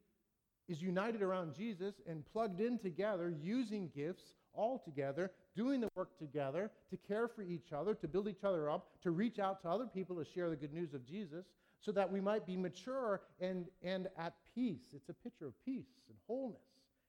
is 0.68 0.82
united 0.82 1.22
around 1.22 1.54
Jesus 1.54 1.94
and 2.06 2.24
plugged 2.32 2.60
in 2.60 2.78
together, 2.78 3.32
using 3.42 3.90
gifts 3.94 4.34
all 4.52 4.78
together, 4.78 5.30
doing 5.56 5.80
the 5.80 5.88
work 5.94 6.18
together 6.18 6.70
to 6.90 6.96
care 6.96 7.28
for 7.28 7.42
each 7.42 7.72
other, 7.72 7.94
to 7.94 8.08
build 8.08 8.28
each 8.28 8.44
other 8.44 8.70
up, 8.70 8.88
to 9.02 9.10
reach 9.10 9.38
out 9.38 9.62
to 9.62 9.68
other 9.68 9.86
people 9.86 10.16
to 10.16 10.24
share 10.24 10.50
the 10.50 10.56
good 10.56 10.72
news 10.72 10.94
of 10.94 11.06
Jesus, 11.06 11.46
so 11.80 11.92
that 11.92 12.10
we 12.10 12.20
might 12.20 12.44
be 12.46 12.56
mature 12.56 13.22
and, 13.40 13.66
and 13.82 14.08
at 14.18 14.34
peace. 14.54 14.82
It's 14.94 15.08
a 15.08 15.14
picture 15.14 15.46
of 15.46 15.54
peace 15.64 15.86
and 16.08 16.18
wholeness 16.26 16.60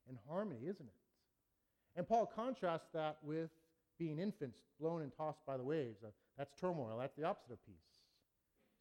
and 0.08 0.18
harmony, 0.28 0.62
isn't 0.64 0.86
it? 0.86 0.94
And 1.96 2.08
Paul 2.08 2.28
contrasts 2.28 2.88
that 2.94 3.18
with 3.24 3.50
being 3.98 4.20
infants 4.20 4.60
blown 4.80 5.02
and 5.02 5.12
tossed 5.16 5.46
by 5.46 5.58
the 5.58 5.64
waves. 5.64 5.98
That's 6.38 6.54
turmoil. 6.60 6.98
That's 7.00 7.16
the 7.16 7.26
opposite 7.26 7.54
of 7.54 7.66
peace. 7.66 7.89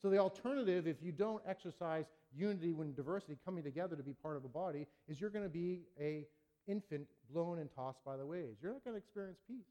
So 0.00 0.11
the 0.11 0.18
alternative, 0.18 0.87
if 0.87 1.02
you 1.02 1.12
don't 1.12 1.42
exercise 1.46 2.04
unity 2.37 2.72
when 2.72 2.94
diversity 2.94 3.37
coming 3.44 3.64
together 3.64 3.96
to 3.96 4.02
be 4.02 4.12
part 4.12 4.37
of 4.37 4.44
a 4.44 4.48
body, 4.48 4.87
is 5.08 5.20
you're 5.20 5.30
going 5.30 5.44
to 5.44 5.50
be 5.50 5.82
a 6.00 6.26
infant 6.68 7.06
blown 7.32 7.58
and 7.58 7.68
tossed 7.74 8.04
by 8.04 8.16
the 8.16 8.24
waves. 8.24 8.58
You're 8.62 8.72
not 8.72 8.84
going 8.84 8.94
to 8.94 8.98
experience 8.98 9.38
peace. 9.48 9.66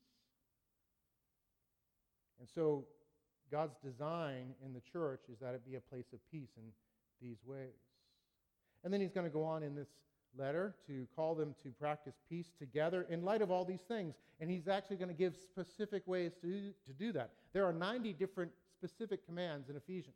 And 2.40 2.50
so 2.54 2.86
God's 3.52 3.76
design 3.84 4.54
in 4.66 4.74
the 4.74 4.82
church 4.82 5.22
is 5.32 5.40
that 5.40 5.54
it 5.54 5.66
be 5.66 5.76
a 5.76 5.82
place 5.82 6.12
of 6.14 6.20
peace 6.32 6.50
in 6.58 6.64
these 7.22 7.38
ways. 7.46 7.70
And 8.84 8.94
then 8.94 9.02
he's 9.02 9.12
going 9.12 9.26
to 9.26 9.34
go 9.34 9.44
on 9.44 9.64
in 9.64 9.76
this 9.76 9.88
letter 10.38 10.76
to 10.88 11.08
call 11.16 11.36
them 11.36 11.56
to 11.64 11.70
practice 11.70 12.16
peace 12.30 12.52
together 12.60 13.08
in 13.10 13.24
light 13.24 13.42
of 13.42 13.50
all 13.50 13.66
these 13.66 13.82
things. 13.88 14.16
And 14.40 14.50
he's 14.50 14.68
actually 14.68 14.98
going 14.98 15.10
to 15.10 15.16
give 15.16 15.36
specific 15.36 16.04
ways 16.06 16.34
to, 16.42 16.72
to 16.86 16.94
do 16.98 17.12
that. 17.14 17.32
There 17.54 17.66
are 17.66 17.74
90 17.74 18.14
different 18.14 18.52
specific 18.78 19.26
commands 19.26 19.70
in 19.70 19.76
Ephesians. 19.76 20.16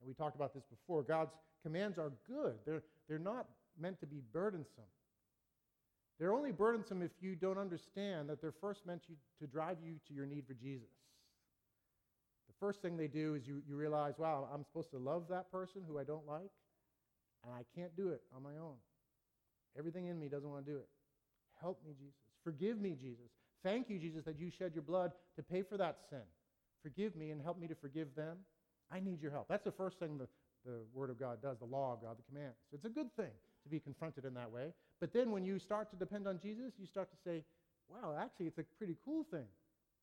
And 0.00 0.08
we 0.08 0.14
talked 0.14 0.36
about 0.36 0.52
this 0.54 0.64
before. 0.64 1.02
God's 1.02 1.32
commands 1.62 1.98
are 1.98 2.12
good, 2.28 2.54
they're, 2.66 2.82
they're 3.08 3.18
not 3.18 3.46
meant 3.80 4.00
to 4.00 4.06
be 4.06 4.20
burdensome. 4.32 4.84
They're 6.20 6.32
only 6.32 6.52
burdensome 6.52 7.02
if 7.02 7.10
you 7.20 7.34
don't 7.34 7.58
understand 7.58 8.28
that 8.28 8.40
they're 8.40 8.54
first 8.60 8.86
meant 8.86 9.02
you, 9.08 9.16
to 9.40 9.46
drive 9.48 9.78
you 9.84 9.94
to 10.06 10.14
your 10.14 10.26
need 10.26 10.46
for 10.46 10.54
Jesus 10.54 10.88
the 12.54 12.66
first 12.66 12.82
thing 12.82 12.96
they 12.96 13.08
do 13.08 13.34
is 13.34 13.46
you, 13.46 13.62
you 13.68 13.76
realize, 13.76 14.14
wow, 14.18 14.48
I'm 14.52 14.64
supposed 14.64 14.90
to 14.90 14.98
love 14.98 15.24
that 15.30 15.50
person 15.50 15.82
who 15.86 15.98
I 15.98 16.04
don't 16.04 16.26
like, 16.26 16.50
and 17.42 17.52
I 17.52 17.62
can't 17.74 17.94
do 17.96 18.10
it 18.10 18.22
on 18.34 18.42
my 18.42 18.56
own. 18.60 18.76
Everything 19.78 20.06
in 20.06 20.18
me 20.18 20.28
doesn't 20.28 20.48
want 20.48 20.64
to 20.64 20.70
do 20.70 20.78
it. 20.78 20.88
Help 21.60 21.80
me, 21.84 21.92
Jesus. 21.98 22.14
Forgive 22.44 22.80
me, 22.80 22.96
Jesus. 23.00 23.26
Thank 23.62 23.88
you, 23.88 23.98
Jesus, 23.98 24.24
that 24.24 24.38
you 24.38 24.50
shed 24.50 24.72
your 24.74 24.82
blood 24.82 25.12
to 25.36 25.42
pay 25.42 25.62
for 25.62 25.76
that 25.78 25.98
sin. 26.10 26.20
Forgive 26.84 27.16
me 27.16 27.30
and 27.30 27.42
help 27.42 27.58
me 27.58 27.66
to 27.66 27.74
forgive 27.74 28.14
them. 28.14 28.36
I 28.92 29.00
need 29.00 29.20
your 29.20 29.32
help. 29.32 29.48
That's 29.48 29.64
the 29.64 29.72
first 29.72 29.98
thing 29.98 30.18
the, 30.18 30.28
the 30.64 30.78
Word 30.92 31.10
of 31.10 31.18
God 31.18 31.42
does, 31.42 31.58
the 31.58 31.64
law 31.64 31.94
of 31.94 32.02
God, 32.02 32.16
the 32.18 32.22
commands. 32.28 32.56
It's 32.72 32.84
a 32.84 32.90
good 32.90 33.10
thing 33.16 33.32
to 33.64 33.68
be 33.68 33.80
confronted 33.80 34.24
in 34.24 34.34
that 34.34 34.50
way. 34.50 34.72
But 35.00 35.12
then 35.12 35.32
when 35.32 35.44
you 35.44 35.58
start 35.58 35.90
to 35.90 35.96
depend 35.96 36.28
on 36.28 36.38
Jesus, 36.38 36.74
you 36.78 36.86
start 36.86 37.10
to 37.10 37.16
say, 37.24 37.42
wow, 37.88 38.14
actually, 38.20 38.46
it's 38.46 38.58
a 38.58 38.64
pretty 38.78 38.96
cool 39.04 39.26
thing 39.30 39.48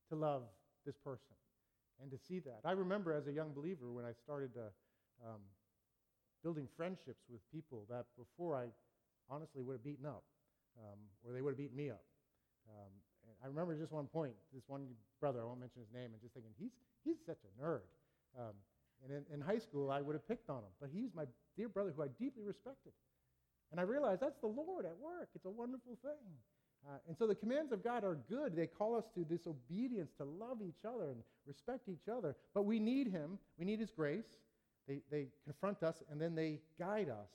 to 0.09 0.15
love 0.15 0.41
this 0.85 0.95
person 0.97 1.37
and 2.01 2.09
to 2.11 2.17
see 2.17 2.39
that. 2.39 2.61
I 2.65 2.71
remember 2.71 3.13
as 3.13 3.27
a 3.27 3.31
young 3.31 3.53
believer 3.53 3.91
when 3.91 4.05
I 4.05 4.13
started 4.23 4.51
uh, 4.57 5.29
um, 5.29 5.41
building 6.43 6.67
friendships 6.75 7.21
with 7.29 7.41
people 7.51 7.85
that 7.89 8.05
before 8.17 8.55
I 8.55 8.65
honestly 9.29 9.61
would 9.61 9.73
have 9.73 9.83
beaten 9.83 10.05
up, 10.05 10.23
um, 10.79 10.97
or 11.23 11.33
they 11.33 11.41
would 11.41 11.51
have 11.51 11.57
beaten 11.57 11.77
me 11.77 11.89
up. 11.91 12.01
Um, 12.67 12.91
I 13.43 13.47
remember 13.47 13.75
just 13.75 13.91
one 13.91 14.07
point, 14.07 14.33
this 14.53 14.63
one 14.67 14.85
brother, 15.19 15.41
I 15.41 15.45
won't 15.45 15.59
mention 15.59 15.81
his 15.81 15.91
name, 15.93 16.11
and 16.13 16.21
just 16.21 16.33
thinking, 16.33 16.51
he's, 16.59 16.71
he's 17.03 17.17
such 17.25 17.39
a 17.43 17.51
nerd. 17.61 17.87
Um, 18.37 18.53
and 19.03 19.11
in, 19.11 19.33
in, 19.33 19.41
high 19.41 19.57
school, 19.57 19.89
I 19.89 20.01
would 20.01 20.13
have 20.13 20.27
picked 20.27 20.49
on 20.49 20.59
him, 20.59 20.73
but 20.79 20.89
he's 20.93 21.09
my 21.15 21.25
dear 21.57 21.69
brother 21.69 21.91
who 21.95 22.03
I 22.03 22.07
deeply 22.19 22.43
respected. 22.43 22.93
And 23.71 23.79
I 23.79 23.83
realized 23.83 24.21
that's 24.21 24.39
the 24.39 24.47
Lord 24.47 24.85
at 24.85 24.97
work. 25.01 25.29
It's 25.33 25.45
a 25.45 25.49
wonderful 25.49 25.97
thing. 26.03 26.27
Uh, 26.87 26.97
and 27.07 27.17
so 27.17 27.27
the 27.27 27.35
commands 27.35 27.71
of 27.71 27.83
God 27.83 28.03
are 28.03 28.17
good. 28.29 28.55
They 28.55 28.67
call 28.67 28.95
us 28.95 29.05
to 29.15 29.25
this 29.29 29.47
obedience, 29.47 30.11
to 30.17 30.25
love 30.25 30.57
each 30.61 30.85
other 30.85 31.09
and 31.09 31.21
respect 31.45 31.87
each 31.87 32.09
other. 32.11 32.35
But 32.53 32.63
we 32.63 32.79
need 32.79 33.07
Him, 33.07 33.37
we 33.57 33.65
need 33.65 33.79
His 33.79 33.91
grace. 33.91 34.25
They, 34.87 35.01
they 35.11 35.27
confront 35.45 35.83
us 35.83 36.01
and 36.09 36.19
then 36.19 36.35
they 36.35 36.59
guide 36.79 37.09
us. 37.09 37.29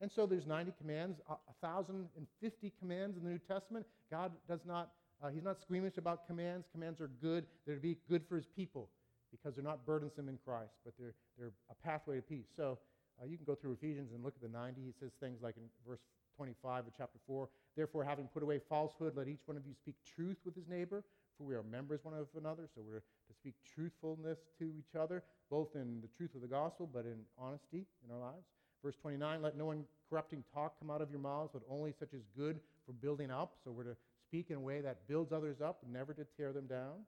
And 0.00 0.10
so 0.10 0.26
there's 0.26 0.46
90 0.46 0.72
commands, 0.78 1.20
1,050 1.26 2.72
commands 2.78 3.16
in 3.16 3.24
the 3.24 3.30
New 3.30 3.38
Testament. 3.38 3.84
God 4.10 4.30
does 4.48 4.60
not, 4.64 4.90
uh, 5.22 5.28
He's 5.28 5.44
not 5.44 5.60
squeamish 5.60 5.98
about 5.98 6.26
commands. 6.26 6.66
Commands 6.72 7.00
are 7.00 7.10
good. 7.20 7.46
They're 7.66 7.76
to 7.76 7.80
be 7.80 7.96
good 8.08 8.22
for 8.28 8.36
His 8.36 8.46
people 8.46 8.88
because 9.30 9.54
they're 9.54 9.64
not 9.64 9.84
burdensome 9.84 10.28
in 10.28 10.38
Christ, 10.44 10.72
but 10.84 10.94
they're, 10.98 11.14
they're 11.38 11.52
a 11.70 11.74
pathway 11.86 12.16
to 12.16 12.22
peace. 12.22 12.46
So 12.56 12.78
uh, 13.20 13.26
you 13.26 13.36
can 13.36 13.44
go 13.44 13.54
through 13.54 13.72
Ephesians 13.72 14.12
and 14.14 14.24
look 14.24 14.34
at 14.34 14.42
the 14.42 14.56
90. 14.56 14.80
He 14.80 14.92
says 14.98 15.10
things 15.20 15.42
like 15.42 15.56
in 15.56 15.64
verse 15.86 16.00
25 16.36 16.86
of 16.86 16.92
chapter 16.96 17.18
4 17.26 17.48
Therefore, 17.78 18.02
having 18.02 18.26
put 18.26 18.42
away 18.42 18.58
falsehood, 18.68 19.14
let 19.16 19.28
each 19.28 19.42
one 19.46 19.56
of 19.56 19.64
you 19.64 19.72
speak 19.72 19.94
truth 20.16 20.38
with 20.44 20.56
his 20.56 20.66
neighbor, 20.66 21.04
for 21.36 21.44
we 21.44 21.54
are 21.54 21.62
members 21.62 22.00
one 22.02 22.12
of 22.12 22.26
another. 22.36 22.68
So 22.74 22.82
we're 22.84 22.98
to 22.98 23.34
speak 23.34 23.54
truthfulness 23.64 24.38
to 24.58 24.64
each 24.76 24.96
other, 24.98 25.22
both 25.48 25.76
in 25.76 26.00
the 26.00 26.08
truth 26.16 26.34
of 26.34 26.40
the 26.40 26.48
gospel, 26.48 26.90
but 26.92 27.04
in 27.04 27.18
honesty 27.38 27.86
in 28.04 28.12
our 28.12 28.18
lives. 28.18 28.46
Verse 28.82 28.96
29 29.00 29.42
Let 29.42 29.56
no 29.56 29.66
one 29.66 29.84
corrupting 30.10 30.42
talk 30.52 30.76
come 30.80 30.90
out 30.90 31.00
of 31.00 31.12
your 31.12 31.20
mouths, 31.20 31.50
but 31.52 31.62
only 31.70 31.94
such 31.96 32.14
as 32.14 32.22
good 32.36 32.58
for 32.84 32.92
building 32.92 33.30
up. 33.30 33.54
So 33.62 33.70
we're 33.70 33.84
to 33.84 33.96
speak 34.28 34.50
in 34.50 34.56
a 34.56 34.60
way 34.60 34.80
that 34.82 35.08
builds 35.08 35.32
others 35.32 35.60
up, 35.60 35.78
never 35.90 36.12
to 36.12 36.24
tear 36.36 36.52
them 36.52 36.66
down. 36.66 37.00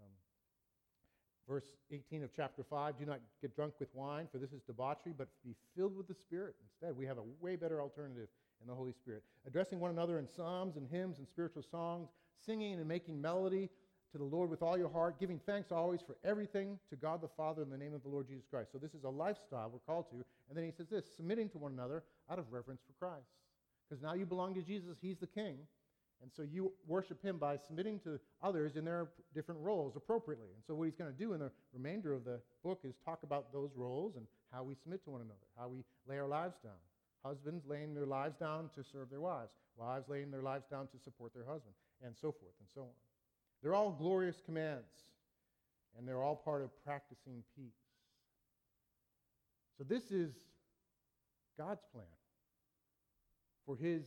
Um, 0.00 0.12
verse 1.48 1.64
18 1.90 2.22
of 2.22 2.30
chapter 2.34 2.62
5 2.62 2.98
Do 2.98 3.04
not 3.04 3.20
get 3.40 3.54
drunk 3.56 3.74
with 3.80 3.88
wine, 3.94 4.28
for 4.30 4.38
this 4.38 4.52
is 4.52 4.62
debauchery, 4.62 5.12
but 5.16 5.28
be 5.44 5.56
filled 5.76 5.96
with 5.96 6.06
the 6.06 6.14
Spirit. 6.14 6.54
Instead, 6.62 6.96
we 6.96 7.04
have 7.06 7.18
a 7.18 7.24
way 7.40 7.56
better 7.56 7.80
alternative 7.80 8.28
in 8.60 8.68
the 8.68 8.74
Holy 8.74 8.92
Spirit. 8.92 9.24
Addressing 9.46 9.80
one 9.80 9.90
another 9.90 10.20
in 10.20 10.28
psalms 10.28 10.76
and 10.76 10.88
hymns 10.88 11.18
and 11.18 11.26
spiritual 11.26 11.64
songs, 11.68 12.10
singing 12.46 12.74
and 12.74 12.86
making 12.86 13.20
melody 13.20 13.68
to 14.12 14.18
the 14.18 14.24
Lord 14.24 14.48
with 14.48 14.62
all 14.62 14.78
your 14.78 14.90
heart, 14.90 15.18
giving 15.18 15.40
thanks 15.46 15.72
always 15.72 16.00
for 16.00 16.16
everything 16.22 16.78
to 16.90 16.96
God 16.96 17.20
the 17.20 17.28
Father 17.28 17.62
in 17.62 17.70
the 17.70 17.78
name 17.78 17.94
of 17.94 18.02
the 18.02 18.08
Lord 18.08 18.28
Jesus 18.28 18.44
Christ. 18.48 18.70
So 18.70 18.78
this 18.78 18.94
is 18.94 19.04
a 19.04 19.08
lifestyle 19.08 19.70
we're 19.72 19.80
called 19.80 20.10
to. 20.10 20.16
And 20.48 20.56
then 20.56 20.64
he 20.64 20.70
says 20.70 20.86
this 20.88 21.04
submitting 21.16 21.48
to 21.50 21.58
one 21.58 21.72
another 21.72 22.04
out 22.30 22.38
of 22.38 22.52
reverence 22.52 22.82
for 22.86 22.92
Christ. 23.04 23.26
Because 23.88 24.02
now 24.02 24.14
you 24.14 24.26
belong 24.26 24.54
to 24.54 24.62
Jesus, 24.62 24.96
he's 25.00 25.18
the 25.18 25.26
king. 25.26 25.56
And 26.22 26.30
so 26.32 26.42
you 26.42 26.72
worship 26.86 27.20
him 27.22 27.36
by 27.36 27.56
submitting 27.56 27.98
to 28.00 28.20
others 28.42 28.76
in 28.76 28.84
their 28.84 29.08
different 29.34 29.60
roles 29.60 29.96
appropriately. 29.96 30.50
And 30.54 30.62
so 30.64 30.74
what 30.74 30.84
he's 30.84 30.94
going 30.94 31.12
to 31.12 31.18
do 31.18 31.32
in 31.32 31.40
the 31.40 31.50
remainder 31.74 32.12
of 32.12 32.24
the 32.24 32.40
book 32.62 32.80
is 32.84 32.94
talk 33.04 33.24
about 33.24 33.52
those 33.52 33.70
roles 33.74 34.14
and 34.16 34.26
how 34.52 34.62
we 34.62 34.74
submit 34.74 35.02
to 35.04 35.10
one 35.10 35.20
another, 35.20 35.46
how 35.58 35.68
we 35.68 35.84
lay 36.06 36.18
our 36.18 36.28
lives 36.28 36.56
down. 36.62 36.78
Husbands 37.24 37.64
laying 37.66 37.94
their 37.94 38.06
lives 38.06 38.36
down 38.36 38.68
to 38.74 38.82
serve 38.82 39.10
their 39.10 39.20
wives, 39.20 39.52
wives 39.76 40.08
laying 40.08 40.30
their 40.30 40.42
lives 40.42 40.64
down 40.70 40.88
to 40.88 40.98
support 40.98 41.32
their 41.34 41.44
husband, 41.44 41.74
and 42.04 42.14
so 42.16 42.32
forth 42.32 42.54
and 42.58 42.68
so 42.74 42.82
on. 42.82 42.94
They're 43.62 43.74
all 43.74 43.92
glorious 43.92 44.40
commands, 44.44 44.90
and 45.96 46.06
they're 46.06 46.22
all 46.22 46.34
part 46.34 46.62
of 46.62 46.70
practicing 46.84 47.44
peace. 47.56 47.78
So, 49.78 49.84
this 49.84 50.10
is 50.10 50.32
God's 51.56 51.82
plan 51.92 52.04
for 53.64 53.76
His 53.76 54.02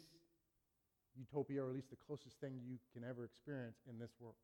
utopia, 1.17 1.63
or 1.63 1.69
at 1.69 1.75
least 1.75 1.89
the 1.89 1.97
closest 2.07 2.39
thing 2.39 2.59
you 2.65 2.77
can 2.93 3.07
ever 3.07 3.25
experience 3.25 3.77
in 3.89 3.99
this 3.99 4.11
world 4.19 4.35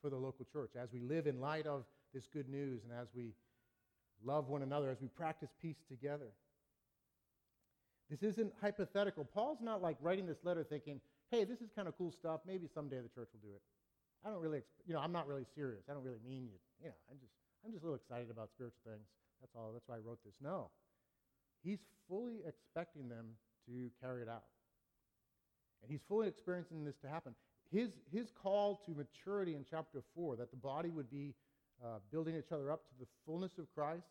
for 0.00 0.10
the 0.10 0.16
local 0.16 0.46
church 0.52 0.72
as 0.80 0.92
we 0.92 1.00
live 1.00 1.26
in 1.26 1.40
light 1.40 1.66
of 1.66 1.84
this 2.12 2.26
good 2.26 2.48
news 2.48 2.82
and 2.84 2.92
as 2.92 3.08
we 3.14 3.34
love 4.24 4.48
one 4.48 4.62
another, 4.62 4.90
as 4.90 5.00
we 5.00 5.08
practice 5.08 5.50
peace 5.60 5.82
together. 5.88 6.32
This 8.08 8.22
isn't 8.22 8.52
hypothetical. 8.60 9.24
Paul's 9.24 9.60
not 9.60 9.82
like 9.82 9.96
writing 10.00 10.26
this 10.26 10.38
letter 10.44 10.64
thinking, 10.64 11.00
hey, 11.30 11.44
this 11.44 11.60
is 11.60 11.70
kind 11.74 11.88
of 11.88 11.98
cool 11.98 12.12
stuff. 12.12 12.40
Maybe 12.46 12.68
someday 12.72 13.00
the 13.00 13.08
church 13.08 13.28
will 13.32 13.42
do 13.42 13.54
it. 13.54 13.62
I 14.24 14.30
don't 14.30 14.40
really, 14.40 14.62
you 14.86 14.94
know, 14.94 15.00
I'm 15.00 15.12
not 15.12 15.26
really 15.26 15.44
serious. 15.54 15.84
I 15.90 15.92
don't 15.92 16.04
really 16.04 16.22
mean 16.26 16.46
you. 16.46 16.58
You 16.80 16.88
know, 16.88 16.94
I'm 17.10 17.18
just, 17.18 17.32
I'm 17.64 17.72
just 17.72 17.82
a 17.82 17.86
little 17.86 18.00
excited 18.00 18.30
about 18.30 18.50
spiritual 18.50 18.80
things. 18.84 19.06
That's 19.40 19.52
all. 19.54 19.72
That's 19.72 19.86
why 19.88 19.96
I 19.96 19.98
wrote 19.98 20.18
this. 20.24 20.34
No. 20.40 20.70
He's 21.62 21.80
fully 22.08 22.42
expecting 22.46 23.08
them 23.08 23.26
to 23.66 23.90
carry 24.00 24.22
it 24.22 24.28
out. 24.28 24.44
And 25.82 25.90
he's 25.90 26.00
fully 26.08 26.28
experiencing 26.28 26.84
this 26.84 26.96
to 27.02 27.08
happen. 27.08 27.34
His, 27.70 27.90
his 28.12 28.30
call 28.30 28.80
to 28.86 28.92
maturity 28.92 29.54
in 29.54 29.64
chapter 29.68 30.02
4, 30.14 30.36
that 30.36 30.50
the 30.50 30.56
body 30.56 30.90
would 30.90 31.10
be 31.10 31.34
uh, 31.84 31.98
building 32.10 32.36
each 32.36 32.52
other 32.52 32.70
up 32.70 32.88
to 32.88 32.94
the 33.00 33.06
fullness 33.24 33.58
of 33.58 33.66
Christ, 33.74 34.06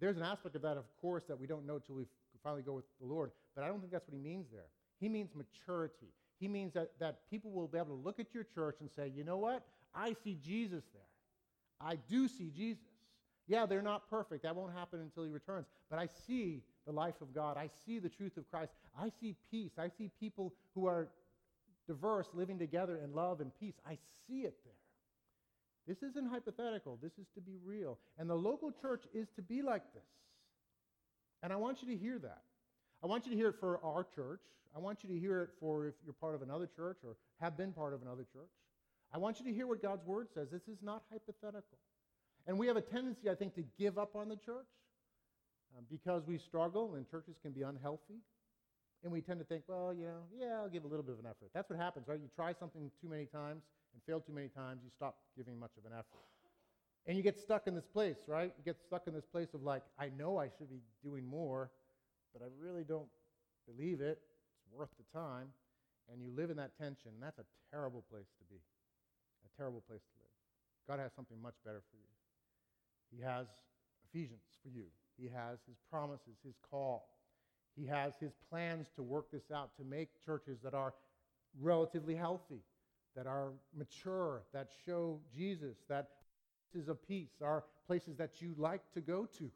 there's 0.00 0.16
an 0.16 0.22
aspect 0.22 0.56
of 0.56 0.62
that, 0.62 0.76
of 0.76 0.84
course, 1.00 1.24
that 1.28 1.38
we 1.38 1.46
don't 1.46 1.66
know 1.66 1.78
till 1.78 1.94
we 1.94 2.06
finally 2.42 2.62
go 2.62 2.72
with 2.72 2.84
the 3.00 3.06
Lord. 3.06 3.30
But 3.54 3.64
I 3.64 3.68
don't 3.68 3.80
think 3.80 3.92
that's 3.92 4.08
what 4.08 4.14
he 4.14 4.20
means 4.20 4.46
there. 4.50 4.68
He 4.98 5.08
means 5.08 5.30
maturity. 5.34 6.08
He 6.38 6.48
means 6.48 6.72
that, 6.72 6.92
that 7.00 7.20
people 7.30 7.50
will 7.50 7.68
be 7.68 7.78
able 7.78 7.96
to 7.96 8.02
look 8.02 8.18
at 8.18 8.32
your 8.32 8.44
church 8.44 8.76
and 8.80 8.90
say, 8.90 9.12
you 9.14 9.24
know 9.24 9.36
what? 9.36 9.62
I 9.94 10.14
see 10.24 10.38
Jesus 10.42 10.84
there. 10.92 11.02
I 11.80 11.96
do 12.08 12.28
see 12.28 12.50
Jesus. 12.50 12.82
Yeah, 13.46 13.66
they're 13.66 13.82
not 13.82 14.08
perfect. 14.08 14.44
That 14.44 14.56
won't 14.56 14.72
happen 14.72 15.00
until 15.00 15.24
he 15.24 15.28
returns. 15.28 15.66
But 15.90 15.98
I 15.98 16.08
see 16.26 16.62
the 16.86 16.92
life 16.92 17.20
of 17.20 17.34
God. 17.34 17.56
I 17.56 17.68
see 17.84 17.98
the 17.98 18.08
truth 18.08 18.36
of 18.36 18.50
Christ. 18.50 18.72
I 18.98 19.10
see 19.20 19.36
peace. 19.50 19.72
I 19.78 19.88
see 19.98 20.10
people 20.20 20.54
who 20.74 20.86
are 20.86 21.08
diverse 21.86 22.28
living 22.34 22.58
together 22.58 23.00
in 23.02 23.14
love 23.14 23.40
and 23.40 23.50
peace. 23.58 23.74
I 23.86 23.98
see 24.26 24.40
it 24.40 24.54
there. 24.64 24.74
This 25.86 26.02
isn't 26.08 26.28
hypothetical. 26.28 26.98
This 27.02 27.12
is 27.18 27.26
to 27.34 27.40
be 27.40 27.56
real. 27.64 27.98
And 28.18 28.28
the 28.28 28.34
local 28.34 28.70
church 28.70 29.02
is 29.12 29.28
to 29.36 29.42
be 29.42 29.62
like 29.62 29.82
this. 29.94 30.02
And 31.42 31.52
I 31.52 31.56
want 31.56 31.82
you 31.82 31.88
to 31.88 31.96
hear 31.96 32.18
that. 32.18 32.42
I 33.02 33.06
want 33.06 33.24
you 33.24 33.32
to 33.32 33.36
hear 33.36 33.48
it 33.48 33.56
for 33.58 33.80
our 33.82 34.06
church. 34.14 34.42
I 34.76 34.78
want 34.78 35.02
you 35.02 35.08
to 35.08 35.18
hear 35.18 35.42
it 35.42 35.50
for 35.58 35.86
if 35.86 35.94
you're 36.04 36.12
part 36.12 36.34
of 36.34 36.42
another 36.42 36.68
church 36.76 36.98
or 37.02 37.16
have 37.40 37.56
been 37.56 37.72
part 37.72 37.94
of 37.94 38.02
another 38.02 38.26
church. 38.32 38.50
I 39.12 39.18
want 39.18 39.40
you 39.40 39.46
to 39.46 39.52
hear 39.52 39.66
what 39.66 39.82
God's 39.82 40.04
word 40.04 40.28
says. 40.32 40.48
This 40.52 40.68
is 40.68 40.78
not 40.82 41.02
hypothetical. 41.10 41.78
And 42.46 42.58
we 42.58 42.66
have 42.68 42.76
a 42.76 42.82
tendency, 42.82 43.28
I 43.28 43.34
think, 43.34 43.54
to 43.54 43.64
give 43.78 43.98
up 43.98 44.14
on 44.14 44.28
the 44.28 44.36
church 44.36 44.66
um, 45.76 45.84
because 45.90 46.26
we 46.26 46.38
struggle 46.38 46.94
and 46.94 47.08
churches 47.10 47.36
can 47.42 47.52
be 47.52 47.62
unhealthy. 47.62 48.20
And 49.02 49.10
we 49.10 49.22
tend 49.22 49.40
to 49.40 49.46
think, 49.46 49.64
well, 49.66 49.94
you 49.94 50.04
know, 50.04 50.20
yeah, 50.38 50.60
I'll 50.60 50.68
give 50.68 50.84
a 50.84 50.88
little 50.88 51.02
bit 51.02 51.14
of 51.14 51.20
an 51.20 51.26
effort. 51.26 51.48
That's 51.54 51.70
what 51.70 51.78
happens, 51.78 52.06
right? 52.06 52.20
You 52.20 52.28
try 52.36 52.52
something 52.52 52.90
too 53.00 53.08
many 53.08 53.24
times 53.24 53.62
and 53.94 54.02
fail 54.06 54.20
too 54.20 54.32
many 54.32 54.48
times, 54.48 54.80
you 54.84 54.90
stop 54.94 55.16
giving 55.36 55.58
much 55.58 55.72
of 55.78 55.84
an 55.84 55.92
effort. 55.92 56.22
And 57.06 57.16
you 57.16 57.22
get 57.22 57.38
stuck 57.38 57.66
in 57.66 57.74
this 57.74 57.86
place, 57.86 58.28
right? 58.28 58.52
You 58.56 58.64
get 58.64 58.76
stuck 58.86 59.06
in 59.06 59.14
this 59.14 59.24
place 59.24 59.48
of 59.54 59.62
like, 59.62 59.82
I 59.98 60.10
know 60.16 60.38
I 60.38 60.48
should 60.58 60.70
be 60.70 60.80
doing 61.02 61.26
more, 61.26 61.70
but 62.32 62.42
I 62.42 62.48
really 62.60 62.84
don't 62.84 63.08
believe 63.66 64.00
it. 64.00 64.20
It's 64.20 64.68
worth 64.70 64.90
the 64.98 65.18
time. 65.18 65.48
And 66.12 66.20
you 66.22 66.30
live 66.36 66.50
in 66.50 66.56
that 66.58 66.76
tension. 66.78 67.12
That's 67.20 67.38
a 67.38 67.46
terrible 67.70 68.04
place 68.10 68.28
to 68.38 68.44
be, 68.50 68.60
a 69.46 69.50
terrible 69.56 69.82
place 69.88 70.02
to 70.02 70.14
live. 70.18 70.34
God 70.86 71.02
has 71.02 71.12
something 71.14 71.40
much 71.40 71.54
better 71.64 71.82
for 71.90 71.96
you. 71.96 72.10
He 73.16 73.22
has 73.22 73.46
Ephesians 74.10 74.42
for 74.62 74.68
you, 74.68 74.86
He 75.20 75.28
has 75.28 75.58
His 75.66 75.76
promises, 75.90 76.36
His 76.44 76.54
call. 76.70 77.08
He 77.76 77.86
has 77.86 78.12
His 78.20 78.32
plans 78.48 78.88
to 78.96 79.02
work 79.02 79.30
this 79.30 79.50
out, 79.54 79.70
to 79.76 79.84
make 79.84 80.08
churches 80.24 80.58
that 80.64 80.74
are 80.74 80.94
relatively 81.60 82.14
healthy, 82.14 82.62
that 83.16 83.26
are 83.26 83.50
mature, 83.76 84.42
that 84.52 84.68
show 84.86 85.20
Jesus, 85.34 85.76
that 85.88 86.08
places 86.72 86.88
of 86.88 87.06
peace 87.06 87.30
are 87.42 87.64
places 87.86 88.16
that 88.16 88.40
you 88.40 88.54
like 88.56 88.82
to 88.94 89.00
go 89.00 89.26
to 89.38 89.50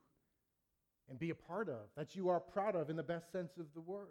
and 1.08 1.18
be 1.18 1.30
a 1.30 1.34
part 1.34 1.68
of, 1.68 1.86
that 1.96 2.16
you 2.16 2.28
are 2.28 2.40
proud 2.40 2.74
of 2.74 2.90
in 2.90 2.96
the 2.96 3.02
best 3.02 3.30
sense 3.30 3.52
of 3.58 3.66
the 3.74 3.80
word. 3.80 4.08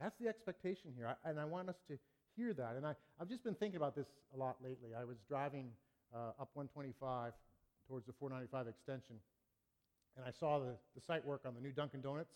That's 0.00 0.16
the 0.18 0.28
expectation 0.28 0.92
here. 0.96 1.16
And 1.24 1.38
I 1.38 1.44
want 1.44 1.68
us 1.68 1.76
to 1.88 1.98
hear 2.36 2.52
that. 2.54 2.74
And 2.76 2.86
I, 2.86 2.94
I've 3.20 3.28
just 3.28 3.44
been 3.44 3.54
thinking 3.54 3.76
about 3.76 3.94
this 3.94 4.06
a 4.34 4.36
lot 4.36 4.56
lately. 4.62 4.90
I 4.98 5.04
was 5.04 5.16
driving 5.28 5.70
uh, 6.14 6.40
up 6.40 6.50
125 6.54 7.32
towards 7.86 8.06
the 8.06 8.12
495 8.18 8.68
extension, 8.68 9.16
and 10.16 10.24
I 10.26 10.30
saw 10.30 10.58
the, 10.58 10.76
the 10.94 11.00
site 11.00 11.24
work 11.24 11.42
on 11.46 11.54
the 11.54 11.60
new 11.60 11.72
Dunkin' 11.72 12.00
Donuts. 12.00 12.34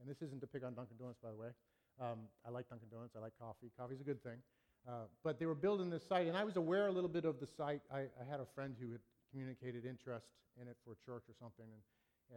And 0.00 0.08
this 0.08 0.22
isn't 0.22 0.40
to 0.40 0.46
pick 0.46 0.64
on 0.64 0.72
Dunkin' 0.74 0.96
Donuts, 0.96 1.20
by 1.22 1.30
the 1.30 1.36
way. 1.36 1.52
Um, 2.00 2.24
I 2.46 2.50
like 2.50 2.68
Dunkin' 2.68 2.88
Donuts. 2.88 3.14
I 3.16 3.20
like 3.20 3.36
coffee. 3.38 3.70
Coffee's 3.76 4.00
a 4.00 4.04
good 4.04 4.22
thing. 4.22 4.40
Uh, 4.88 5.04
but 5.22 5.38
they 5.38 5.44
were 5.44 5.54
building 5.54 5.90
this 5.90 6.06
site, 6.06 6.26
and 6.26 6.36
I 6.36 6.44
was 6.44 6.56
aware 6.56 6.86
a 6.86 6.92
little 6.92 7.10
bit 7.10 7.26
of 7.26 7.38
the 7.38 7.46
site. 7.46 7.82
I, 7.92 8.08
I, 8.16 8.24
had 8.24 8.40
a 8.40 8.46
friend 8.54 8.74
who 8.80 8.92
had 8.92 9.00
communicated 9.30 9.84
interest 9.84 10.32
in 10.56 10.66
it 10.68 10.76
for 10.82 10.96
church 11.04 11.28
or 11.28 11.36
something, 11.38 11.68
and, 11.68 11.82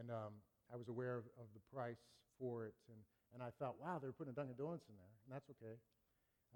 and 0.02 0.12
um, 0.12 0.36
I 0.68 0.76
was 0.76 0.90
aware 0.90 1.16
of, 1.16 1.24
of, 1.40 1.48
the 1.56 1.64
price 1.74 2.04
for 2.38 2.66
it. 2.66 2.76
And, 2.92 3.00
and 3.34 3.42
I 3.42 3.48
thought, 3.64 3.80
wow, 3.80 3.96
they're 3.96 4.12
putting 4.12 4.34
a 4.34 4.36
Dunkin' 4.36 4.60
Donuts 4.60 4.84
in 4.90 4.96
there, 5.00 5.14
and 5.24 5.32
that's 5.32 5.48
okay. 5.56 5.80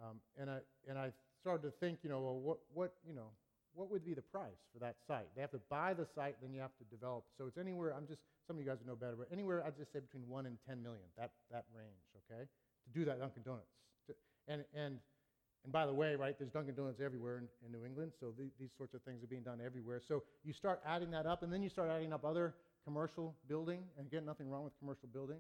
Um, 0.04 0.20
and, 0.36 0.50
I, 0.52 0.60
and 0.90 1.00
I 1.00 1.12
started 1.40 1.64
to 1.64 1.72
think, 1.72 2.00
you 2.04 2.10
know, 2.10 2.20
well, 2.20 2.38
what, 2.38 2.58
what, 2.74 2.94
you 3.08 3.16
know, 3.16 3.32
what 3.78 3.92
would 3.92 4.04
be 4.04 4.14
the 4.14 4.26
price 4.26 4.58
for 4.74 4.80
that 4.80 4.96
site? 5.08 5.28
They 5.36 5.42
have 5.42 5.52
to 5.52 5.62
buy 5.70 5.94
the 5.94 6.06
site, 6.16 6.36
then 6.42 6.52
you 6.52 6.60
have 6.60 6.76
to 6.80 6.86
develop. 6.90 7.26
So 7.38 7.46
it's 7.46 7.58
anywhere, 7.58 7.94
I'm 7.94 8.08
just, 8.08 8.22
some 8.48 8.58
of 8.58 8.64
you 8.64 8.68
guys 8.68 8.80
would 8.80 8.88
know 8.88 8.96
better, 8.96 9.16
but 9.16 9.28
anywhere, 9.32 9.64
I'd 9.66 9.78
just 9.78 9.94
say 9.94 10.00
between 10.00 10.28
1 10.28 10.46
and 10.48 10.58
10 10.68 10.82
million, 10.82 11.06
that, 11.18 11.32
that 11.52 11.66
range, 11.78 12.02
okay, 12.26 12.44
to 12.50 12.90
do 12.92 13.06
that 13.06 13.20
Dunkin' 13.20 13.44
Donuts. 13.44 13.70
To, 14.08 14.14
and, 14.48 14.66
and 14.74 14.98
and 15.64 15.74
by 15.74 15.86
the 15.86 15.94
way, 15.94 16.16
right, 16.16 16.38
there's 16.38 16.52
Dunkin' 16.52 16.76
Donuts 16.76 17.02
everywhere 17.04 17.40
in, 17.40 17.48
in 17.66 17.74
New 17.74 17.86
England, 17.86 18.14
so 18.18 18.32
the, 18.38 18.50
these 18.58 18.70
sorts 18.78 18.94
of 18.94 19.02
things 19.02 19.22
are 19.22 19.28
being 19.28 19.44
done 19.44 19.60
everywhere. 19.60 20.00
So 20.00 20.24
you 20.46 20.54
start 20.54 20.82
adding 20.86 21.12
that 21.12 21.26
up, 21.26 21.44
and 21.44 21.52
then 21.52 21.62
you 21.62 21.68
start 21.68 21.90
adding 21.90 22.14
up 22.14 22.24
other 22.24 22.56
commercial 22.86 23.36
building, 23.50 23.84
and 23.98 24.08
again, 24.08 24.24
nothing 24.24 24.50
wrong 24.50 24.64
with 24.64 24.78
commercial 24.80 25.10
building. 25.12 25.40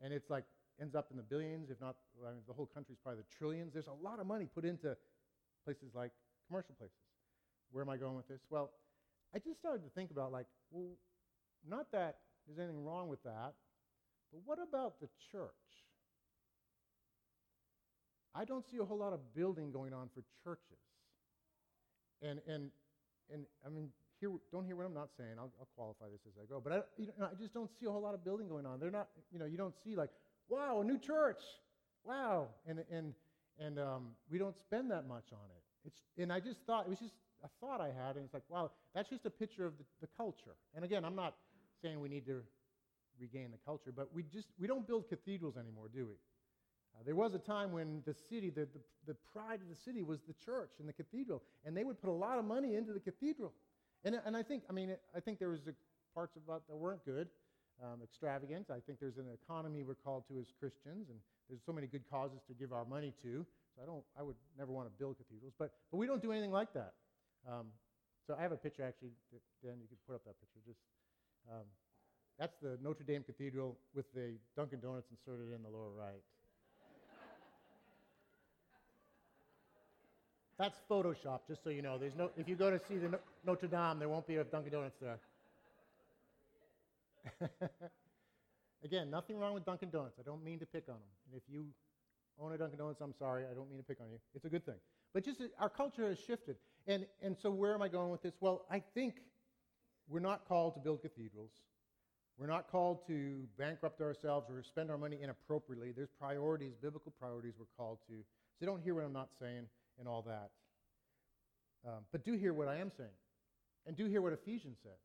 and 0.00 0.12
it's 0.12 0.30
like 0.30 0.44
ends 0.80 0.94
up 0.94 1.08
in 1.10 1.16
the 1.16 1.22
billions, 1.22 1.70
if 1.70 1.80
not, 1.80 1.96
I 2.26 2.30
mean, 2.30 2.42
the 2.46 2.52
whole 2.52 2.66
country's 2.66 2.98
probably 3.02 3.22
the 3.22 3.36
trillions. 3.36 3.72
There's 3.72 3.86
a 3.86 4.04
lot 4.04 4.20
of 4.20 4.26
money 4.26 4.46
put 4.46 4.64
into 4.64 4.96
places 5.64 5.94
like 5.94 6.12
commercial 6.46 6.74
places. 6.74 6.96
Where 7.72 7.82
am 7.82 7.90
I 7.90 7.96
going 7.96 8.16
with 8.16 8.28
this? 8.28 8.40
Well, 8.50 8.70
I 9.34 9.38
just 9.38 9.58
started 9.58 9.82
to 9.84 9.90
think 9.90 10.10
about, 10.10 10.32
like, 10.32 10.46
well, 10.70 10.96
not 11.68 11.90
that 11.92 12.18
there's 12.46 12.58
anything 12.58 12.84
wrong 12.84 13.08
with 13.08 13.22
that, 13.24 13.54
but 14.32 14.40
what 14.44 14.58
about 14.58 15.00
the 15.00 15.08
church? 15.30 15.50
I 18.34 18.44
don't 18.44 18.64
see 18.70 18.76
a 18.78 18.84
whole 18.84 18.98
lot 18.98 19.12
of 19.12 19.34
building 19.34 19.70
going 19.72 19.92
on 19.92 20.08
for 20.14 20.22
churches. 20.44 20.78
And, 22.22 22.40
and, 22.46 22.70
and 23.32 23.46
I 23.64 23.70
mean, 23.70 23.88
hear, 24.20 24.30
don't 24.52 24.64
hear 24.64 24.76
what 24.76 24.86
I'm 24.86 24.94
not 24.94 25.08
saying. 25.16 25.32
I'll, 25.38 25.52
I'll 25.58 25.68
qualify 25.74 26.06
this 26.12 26.20
as 26.26 26.34
I 26.40 26.46
go. 26.46 26.60
But 26.62 26.72
I, 26.72 26.76
you 26.98 27.08
know, 27.18 27.28
I 27.32 27.34
just 27.34 27.54
don't 27.54 27.70
see 27.80 27.86
a 27.86 27.90
whole 27.90 28.02
lot 28.02 28.14
of 28.14 28.24
building 28.24 28.48
going 28.48 28.66
on. 28.66 28.78
They're 28.78 28.90
not, 28.90 29.08
you 29.32 29.38
know, 29.38 29.46
you 29.46 29.56
don't 29.56 29.74
see 29.84 29.96
like, 29.96 30.10
wow, 30.48 30.80
a 30.80 30.84
new 30.84 30.98
church. 30.98 31.40
Wow. 32.04 32.48
And, 32.66 32.84
and, 32.90 33.14
and 33.58 33.78
um, 33.78 34.08
we 34.30 34.38
don't 34.38 34.56
spend 34.58 34.90
that 34.90 35.08
much 35.08 35.24
on 35.32 35.48
it. 35.50 35.62
It's, 35.86 36.02
and 36.18 36.32
I 36.32 36.40
just 36.40 36.60
thought, 36.66 36.84
it 36.86 36.90
was 36.90 36.98
just 36.98 37.14
a 37.46 37.50
thought 37.60 37.80
I 37.80 37.88
had, 37.88 38.16
and 38.16 38.24
it's 38.24 38.34
like, 38.34 38.48
wow, 38.48 38.70
that's 38.94 39.08
just 39.08 39.24
a 39.26 39.30
picture 39.30 39.64
of 39.64 39.78
the, 39.78 39.84
the 40.00 40.08
culture. 40.16 40.56
And 40.74 40.84
again, 40.84 41.04
I'm 41.04 41.16
not 41.16 41.34
saying 41.82 42.00
we 42.00 42.08
need 42.08 42.26
to 42.26 42.42
regain 43.20 43.50
the 43.50 43.58
culture, 43.64 43.92
but 43.94 44.12
we 44.12 44.22
just, 44.22 44.48
we 44.58 44.66
don't 44.66 44.86
build 44.86 45.08
cathedrals 45.08 45.56
anymore, 45.56 45.88
do 45.92 46.06
we? 46.06 46.14
Uh, 46.94 47.02
there 47.04 47.14
was 47.14 47.34
a 47.34 47.38
time 47.38 47.72
when 47.72 48.02
the 48.06 48.14
city, 48.14 48.50
the, 48.50 48.66
the, 48.72 48.80
the, 49.06 49.16
pride 49.32 49.60
of 49.60 49.68
the 49.68 49.76
city 49.76 50.02
was 50.02 50.20
the 50.26 50.34
church 50.44 50.70
and 50.78 50.88
the 50.88 50.92
cathedral, 50.92 51.42
and 51.64 51.76
they 51.76 51.84
would 51.84 52.00
put 52.00 52.08
a 52.08 52.12
lot 52.26 52.38
of 52.38 52.44
money 52.44 52.74
into 52.74 52.92
the 52.92 53.00
cathedral. 53.00 53.52
And, 54.04 54.18
and 54.24 54.36
I 54.36 54.42
think, 54.42 54.62
I 54.70 54.72
mean, 54.72 54.96
I 55.14 55.20
think 55.20 55.38
there 55.38 55.50
was 55.50 55.60
parts 56.14 56.36
about 56.36 56.66
that 56.68 56.76
weren't 56.76 57.04
good, 57.04 57.28
um, 57.82 58.00
extravagant. 58.02 58.66
I 58.70 58.80
think 58.80 58.98
there's 58.98 59.18
an 59.18 59.26
economy 59.44 59.82
we're 59.82 59.94
called 59.94 60.24
to 60.28 60.38
as 60.38 60.46
Christians, 60.58 61.08
and 61.10 61.18
there's 61.48 61.60
so 61.66 61.72
many 61.72 61.86
good 61.86 62.08
causes 62.10 62.38
to 62.48 62.54
give 62.54 62.72
our 62.72 62.84
money 62.84 63.12
to. 63.22 63.44
So 63.74 63.82
I 63.82 63.86
don't, 63.86 64.04
I 64.18 64.22
would 64.22 64.36
never 64.58 64.72
want 64.72 64.88
to 64.88 64.94
build 64.98 65.18
cathedrals, 65.18 65.52
but, 65.58 65.72
but 65.90 65.98
we 65.98 66.06
don't 66.06 66.22
do 66.22 66.32
anything 66.32 66.52
like 66.52 66.72
that. 66.72 66.94
Um, 67.46 67.66
so 68.26 68.34
I 68.38 68.42
have 68.42 68.52
a 68.52 68.56
picture 68.56 68.82
actually, 68.82 69.10
Dan, 69.62 69.78
you 69.80 69.86
could 69.88 70.02
put 70.06 70.14
up 70.14 70.24
that 70.24 70.34
picture. 70.40 70.60
Just 70.66 70.80
um, 71.50 71.64
that's 72.38 72.56
the 72.60 72.76
Notre 72.82 73.04
Dame 73.04 73.22
Cathedral 73.22 73.76
with 73.94 74.12
the 74.12 74.34
Dunkin' 74.56 74.80
Donuts 74.80 75.08
inserted 75.10 75.54
in 75.54 75.62
the 75.62 75.68
lower 75.68 75.90
right. 75.96 76.22
That's 80.58 80.78
Photoshop, 80.90 81.40
just 81.46 81.62
so 81.62 81.70
you 81.70 81.82
know. 81.82 81.98
There's 81.98 82.16
no, 82.16 82.30
if 82.36 82.48
you 82.48 82.56
go 82.56 82.70
to 82.70 82.80
see 82.88 82.96
the 82.96 83.18
Notre 83.44 83.68
Dame, 83.68 83.98
there 83.98 84.08
won't 84.08 84.26
be 84.26 84.36
a 84.36 84.44
Dunkin' 84.44 84.72
Donuts 84.72 84.96
there. 85.00 85.18
Again, 88.84 89.10
nothing 89.10 89.38
wrong 89.38 89.52
with 89.52 89.66
Dunkin' 89.66 89.90
Donuts. 89.90 90.16
I 90.18 90.22
don't 90.22 90.42
mean 90.42 90.58
to 90.60 90.66
pick 90.66 90.84
on 90.88 90.94
them. 90.94 91.10
And 91.30 91.36
if 91.36 91.42
you 91.52 91.66
own 92.40 92.52
a 92.52 92.58
Dunkin' 92.58 92.78
Donuts, 92.78 93.00
I'm 93.02 93.14
sorry. 93.18 93.44
I 93.50 93.54
don't 93.54 93.68
mean 93.68 93.78
to 93.78 93.84
pick 93.84 94.00
on 94.00 94.10
you. 94.10 94.18
It's 94.34 94.46
a 94.46 94.48
good 94.48 94.64
thing. 94.64 94.76
But 95.12 95.24
just 95.24 95.42
our 95.58 95.68
culture 95.68 96.08
has 96.08 96.18
shifted. 96.18 96.56
And, 96.86 97.06
and 97.22 97.36
so 97.42 97.50
where 97.50 97.74
am 97.74 97.82
I 97.82 97.88
going 97.88 98.10
with 98.10 98.22
this? 98.22 98.34
Well, 98.40 98.64
I 98.70 98.82
think 98.94 99.16
we're 100.08 100.20
not 100.20 100.46
called 100.46 100.74
to 100.74 100.80
build 100.80 101.02
cathedrals. 101.02 101.50
We're 102.38 102.46
not 102.46 102.70
called 102.70 103.06
to 103.08 103.48
bankrupt 103.58 104.00
ourselves 104.00 104.50
or 104.50 104.62
spend 104.62 104.90
our 104.90 104.98
money 104.98 105.18
inappropriately. 105.22 105.92
There's 105.92 106.10
priorities, 106.20 106.74
biblical 106.80 107.12
priorities 107.18 107.54
we're 107.58 107.66
called 107.76 107.98
to. 108.08 108.14
So 108.60 108.66
don't 108.66 108.82
hear 108.82 108.94
what 108.94 109.04
I'm 109.04 109.12
not 109.12 109.30
saying 109.40 109.66
and 109.98 110.06
all 110.06 110.22
that. 110.22 110.50
Um, 111.86 112.00
but 112.12 112.24
do 112.24 112.34
hear 112.34 112.52
what 112.52 112.68
I 112.68 112.76
am 112.76 112.92
saying. 112.96 113.08
And 113.86 113.96
do 113.96 114.06
hear 114.06 114.20
what 114.20 114.32
Ephesians 114.32 114.78
says. 114.82 114.98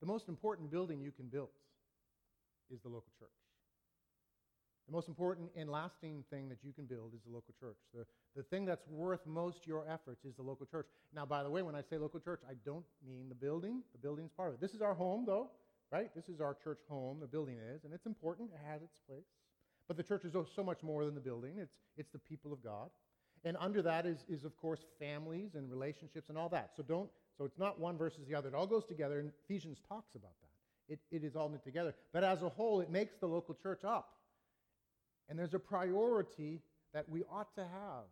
The 0.00 0.06
most 0.06 0.28
important 0.28 0.70
building 0.70 1.00
you 1.00 1.12
can 1.12 1.26
build 1.26 1.48
is 2.70 2.80
the 2.80 2.88
local 2.88 3.12
church. 3.18 3.45
The 4.86 4.92
most 4.92 5.08
important 5.08 5.50
and 5.56 5.68
lasting 5.68 6.24
thing 6.30 6.48
that 6.48 6.58
you 6.62 6.72
can 6.72 6.84
build 6.84 7.12
is 7.14 7.20
the 7.26 7.32
local 7.32 7.52
church. 7.58 7.78
The, 7.92 8.06
the 8.36 8.44
thing 8.44 8.64
that's 8.64 8.86
worth 8.88 9.26
most 9.26 9.66
your 9.66 9.84
efforts 9.88 10.24
is 10.24 10.36
the 10.36 10.42
local 10.42 10.64
church. 10.64 10.86
Now, 11.12 11.26
by 11.26 11.42
the 11.42 11.50
way, 11.50 11.62
when 11.62 11.74
I 11.74 11.82
say 11.82 11.98
local 11.98 12.20
church, 12.20 12.42
I 12.48 12.54
don't 12.64 12.84
mean 13.06 13.28
the 13.28 13.34
building. 13.34 13.82
The 13.92 13.98
building's 13.98 14.30
part 14.30 14.50
of 14.50 14.54
it. 14.54 14.60
This 14.60 14.74
is 14.74 14.82
our 14.82 14.94
home, 14.94 15.24
though, 15.26 15.50
right? 15.90 16.14
This 16.14 16.28
is 16.28 16.40
our 16.40 16.56
church 16.62 16.78
home, 16.88 17.18
the 17.20 17.26
building 17.26 17.56
is, 17.74 17.82
and 17.84 17.92
it's 17.92 18.06
important. 18.06 18.50
It 18.54 18.60
has 18.70 18.80
its 18.82 18.96
place. 19.08 19.26
But 19.88 19.96
the 19.96 20.04
church 20.04 20.24
is 20.24 20.34
so 20.54 20.62
much 20.62 20.82
more 20.82 21.04
than 21.04 21.14
the 21.14 21.20
building, 21.20 21.54
it's, 21.58 21.74
it's 21.96 22.10
the 22.12 22.18
people 22.18 22.52
of 22.52 22.62
God. 22.62 22.90
And 23.44 23.56
under 23.60 23.82
that 23.82 24.06
is, 24.06 24.24
is, 24.28 24.44
of 24.44 24.56
course, 24.56 24.80
families 24.98 25.54
and 25.54 25.70
relationships 25.70 26.28
and 26.28 26.38
all 26.38 26.48
that. 26.48 26.70
So 26.76 26.82
don't, 26.82 27.08
so 27.38 27.44
it's 27.44 27.58
not 27.58 27.78
one 27.78 27.96
versus 27.96 28.26
the 28.28 28.34
other. 28.34 28.48
It 28.48 28.54
all 28.54 28.66
goes 28.66 28.84
together, 28.84 29.20
and 29.20 29.30
Ephesians 29.44 29.78
talks 29.88 30.14
about 30.14 30.32
that. 30.40 30.92
It, 30.92 31.00
it 31.10 31.24
is 31.24 31.36
all 31.36 31.48
knit 31.48 31.62
together. 31.64 31.94
But 32.12 32.24
as 32.24 32.42
a 32.42 32.48
whole, 32.48 32.80
it 32.80 32.90
makes 32.90 33.16
the 33.20 33.26
local 33.26 33.54
church 33.54 33.84
up. 33.84 34.15
And 35.28 35.38
there's 35.38 35.54
a 35.54 35.58
priority 35.58 36.60
that 36.94 37.08
we 37.08 37.24
ought 37.30 37.54
to 37.56 37.62
have. 37.62 38.04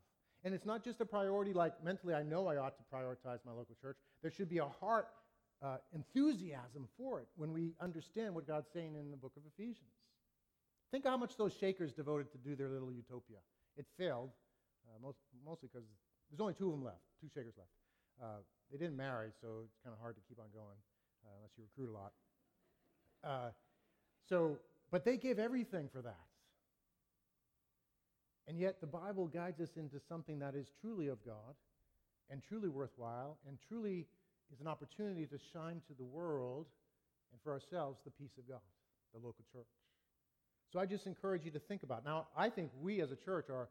And 0.44 0.54
it's 0.54 0.66
not 0.66 0.84
just 0.84 1.00
a 1.00 1.06
priority 1.06 1.52
like 1.52 1.82
mentally, 1.82 2.14
I 2.14 2.22
know 2.22 2.46
I 2.48 2.56
ought 2.56 2.76
to 2.76 2.84
prioritize 2.94 3.38
my 3.46 3.52
local 3.52 3.76
church. 3.80 3.96
There 4.20 4.30
should 4.30 4.50
be 4.50 4.58
a 4.58 4.68
heart 4.68 5.08
uh, 5.62 5.76
enthusiasm 5.94 6.86
for 6.98 7.20
it 7.20 7.26
when 7.36 7.52
we 7.52 7.72
understand 7.80 8.34
what 8.34 8.46
God's 8.46 8.68
saying 8.72 8.96
in 8.96 9.10
the 9.10 9.16
book 9.16 9.32
of 9.36 9.42
Ephesians. 9.46 9.94
Think 10.90 11.06
how 11.06 11.16
much 11.16 11.36
those 11.36 11.54
Shakers 11.54 11.92
devoted 11.92 12.30
to 12.32 12.38
do 12.38 12.54
their 12.54 12.68
little 12.68 12.92
utopia. 12.92 13.38
It 13.76 13.86
failed, 13.98 14.30
uh, 14.86 14.98
most, 15.02 15.18
mostly 15.44 15.68
because 15.72 15.86
there's 16.30 16.40
only 16.40 16.54
two 16.54 16.66
of 16.66 16.72
them 16.72 16.84
left, 16.84 17.00
two 17.20 17.28
Shakers 17.28 17.54
left. 17.56 17.70
Uh, 18.22 18.42
they 18.70 18.78
didn't 18.78 18.96
marry, 18.96 19.30
so 19.40 19.64
it's 19.64 19.78
kind 19.82 19.94
of 19.94 20.00
hard 20.00 20.16
to 20.16 20.22
keep 20.28 20.38
on 20.38 20.46
going 20.52 20.76
uh, 21.24 21.30
unless 21.38 21.50
you 21.56 21.64
recruit 21.64 21.90
a 21.90 21.96
lot. 21.96 22.12
Uh, 23.24 23.50
so, 24.28 24.58
but 24.90 25.04
they 25.04 25.16
gave 25.16 25.38
everything 25.38 25.88
for 25.92 26.02
that. 26.02 26.26
And 28.46 28.58
yet, 28.58 28.80
the 28.80 28.86
Bible 28.86 29.26
guides 29.26 29.60
us 29.60 29.70
into 29.76 29.98
something 30.08 30.38
that 30.40 30.54
is 30.54 30.66
truly 30.80 31.08
of 31.08 31.24
God 31.24 31.54
and 32.30 32.42
truly 32.46 32.68
worthwhile 32.68 33.38
and 33.48 33.58
truly 33.68 34.06
is 34.52 34.60
an 34.60 34.66
opportunity 34.66 35.26
to 35.26 35.38
shine 35.52 35.80
to 35.88 35.94
the 35.96 36.04
world 36.04 36.66
and 37.32 37.40
for 37.42 37.52
ourselves 37.52 37.98
the 38.04 38.10
peace 38.10 38.36
of 38.38 38.46
God, 38.48 38.60
the 39.12 39.18
local 39.18 39.44
church. 39.52 39.66
So 40.72 40.78
I 40.78 40.86
just 40.86 41.06
encourage 41.06 41.44
you 41.44 41.50
to 41.52 41.58
think 41.58 41.82
about. 41.82 42.00
It. 42.00 42.04
Now, 42.06 42.26
I 42.36 42.50
think 42.50 42.70
we 42.80 43.00
as 43.00 43.12
a 43.12 43.16
church 43.16 43.48
are 43.48 43.68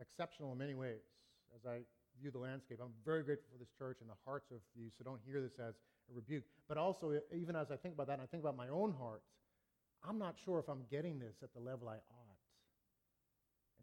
exceptional 0.00 0.52
in 0.52 0.58
many 0.58 0.74
ways. 0.74 1.02
As 1.54 1.66
I 1.66 1.80
view 2.20 2.30
the 2.30 2.38
landscape, 2.38 2.78
I'm 2.82 2.92
very 3.04 3.22
grateful 3.22 3.48
for 3.52 3.58
this 3.58 3.72
church 3.78 3.98
and 4.00 4.08
the 4.08 4.20
hearts 4.24 4.50
of 4.50 4.58
you, 4.74 4.88
so 4.96 5.04
don't 5.04 5.20
hear 5.26 5.40
this 5.40 5.58
as 5.58 5.74
a 6.10 6.14
rebuke. 6.14 6.44
But 6.68 6.78
also, 6.78 7.18
even 7.34 7.56
as 7.56 7.70
I 7.70 7.76
think 7.76 7.94
about 7.94 8.06
that 8.06 8.14
and 8.14 8.22
I 8.22 8.26
think 8.26 8.42
about 8.42 8.56
my 8.56 8.68
own 8.68 8.92
heart, 8.92 9.22
I'm 10.06 10.18
not 10.18 10.36
sure 10.44 10.58
if 10.58 10.68
I'm 10.68 10.82
getting 10.90 11.18
this 11.18 11.36
at 11.42 11.52
the 11.54 11.60
level 11.60 11.88
I 11.88 11.96
ought. 11.96 12.31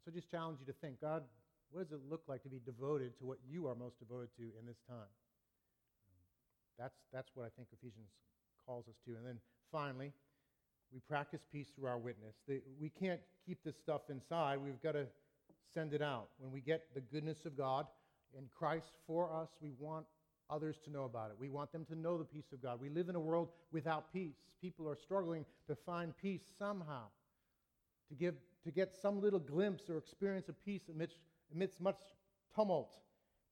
So 0.09 0.15
just 0.15 0.31
challenge 0.31 0.57
you 0.59 0.65
to 0.65 0.79
think 0.81 0.99
God, 0.99 1.21
what 1.69 1.83
does 1.83 1.91
it 1.91 1.99
look 2.09 2.23
like 2.27 2.41
to 2.41 2.49
be 2.49 2.59
devoted 2.65 3.15
to 3.19 3.25
what 3.25 3.37
you 3.47 3.67
are 3.67 3.75
most 3.75 3.99
devoted 3.99 4.29
to 4.37 4.43
in 4.59 4.65
this 4.65 4.79
time? 4.87 5.13
That's, 6.79 6.95
that's 7.13 7.29
what 7.35 7.45
I 7.45 7.49
think 7.55 7.67
Ephesians 7.71 8.09
calls 8.65 8.87
us 8.87 8.95
to. 9.05 9.11
And 9.11 9.23
then 9.23 9.37
finally, 9.71 10.11
we 10.91 10.99
practice 11.07 11.41
peace 11.51 11.67
through 11.75 11.87
our 11.87 11.99
witness. 11.99 12.33
The, 12.47 12.59
we 12.81 12.89
can't 12.89 13.19
keep 13.45 13.63
this 13.63 13.75
stuff 13.77 14.01
inside. 14.09 14.57
We've 14.57 14.81
got 14.81 14.93
to 14.93 15.05
send 15.71 15.93
it 15.93 16.01
out. 16.01 16.29
When 16.39 16.51
we 16.51 16.61
get 16.61 16.87
the 16.95 17.01
goodness 17.01 17.45
of 17.45 17.55
God 17.55 17.85
in 18.35 18.45
Christ 18.57 18.93
for 19.05 19.31
us, 19.31 19.49
we 19.61 19.73
want 19.77 20.07
others 20.49 20.77
to 20.85 20.89
know 20.89 21.03
about 21.03 21.29
it. 21.29 21.35
We 21.39 21.49
want 21.49 21.71
them 21.71 21.85
to 21.85 21.95
know 21.95 22.17
the 22.17 22.25
peace 22.25 22.51
of 22.51 22.63
God. 22.63 22.81
We 22.81 22.89
live 22.89 23.09
in 23.09 23.15
a 23.15 23.19
world 23.19 23.49
without 23.71 24.11
peace. 24.11 24.37
People 24.59 24.89
are 24.89 24.97
struggling 24.97 25.45
to 25.67 25.75
find 25.75 26.17
peace 26.17 26.41
somehow, 26.57 27.03
to, 28.07 28.15
give, 28.15 28.33
to 28.63 28.71
get 28.71 28.95
some 29.01 29.21
little 29.21 29.39
glimpse 29.39 29.89
or 29.89 29.97
experience 29.97 30.49
of 30.49 30.63
peace 30.63 30.83
amidst, 30.93 31.17
amidst 31.53 31.79
much 31.79 31.99
tumult. 32.55 32.95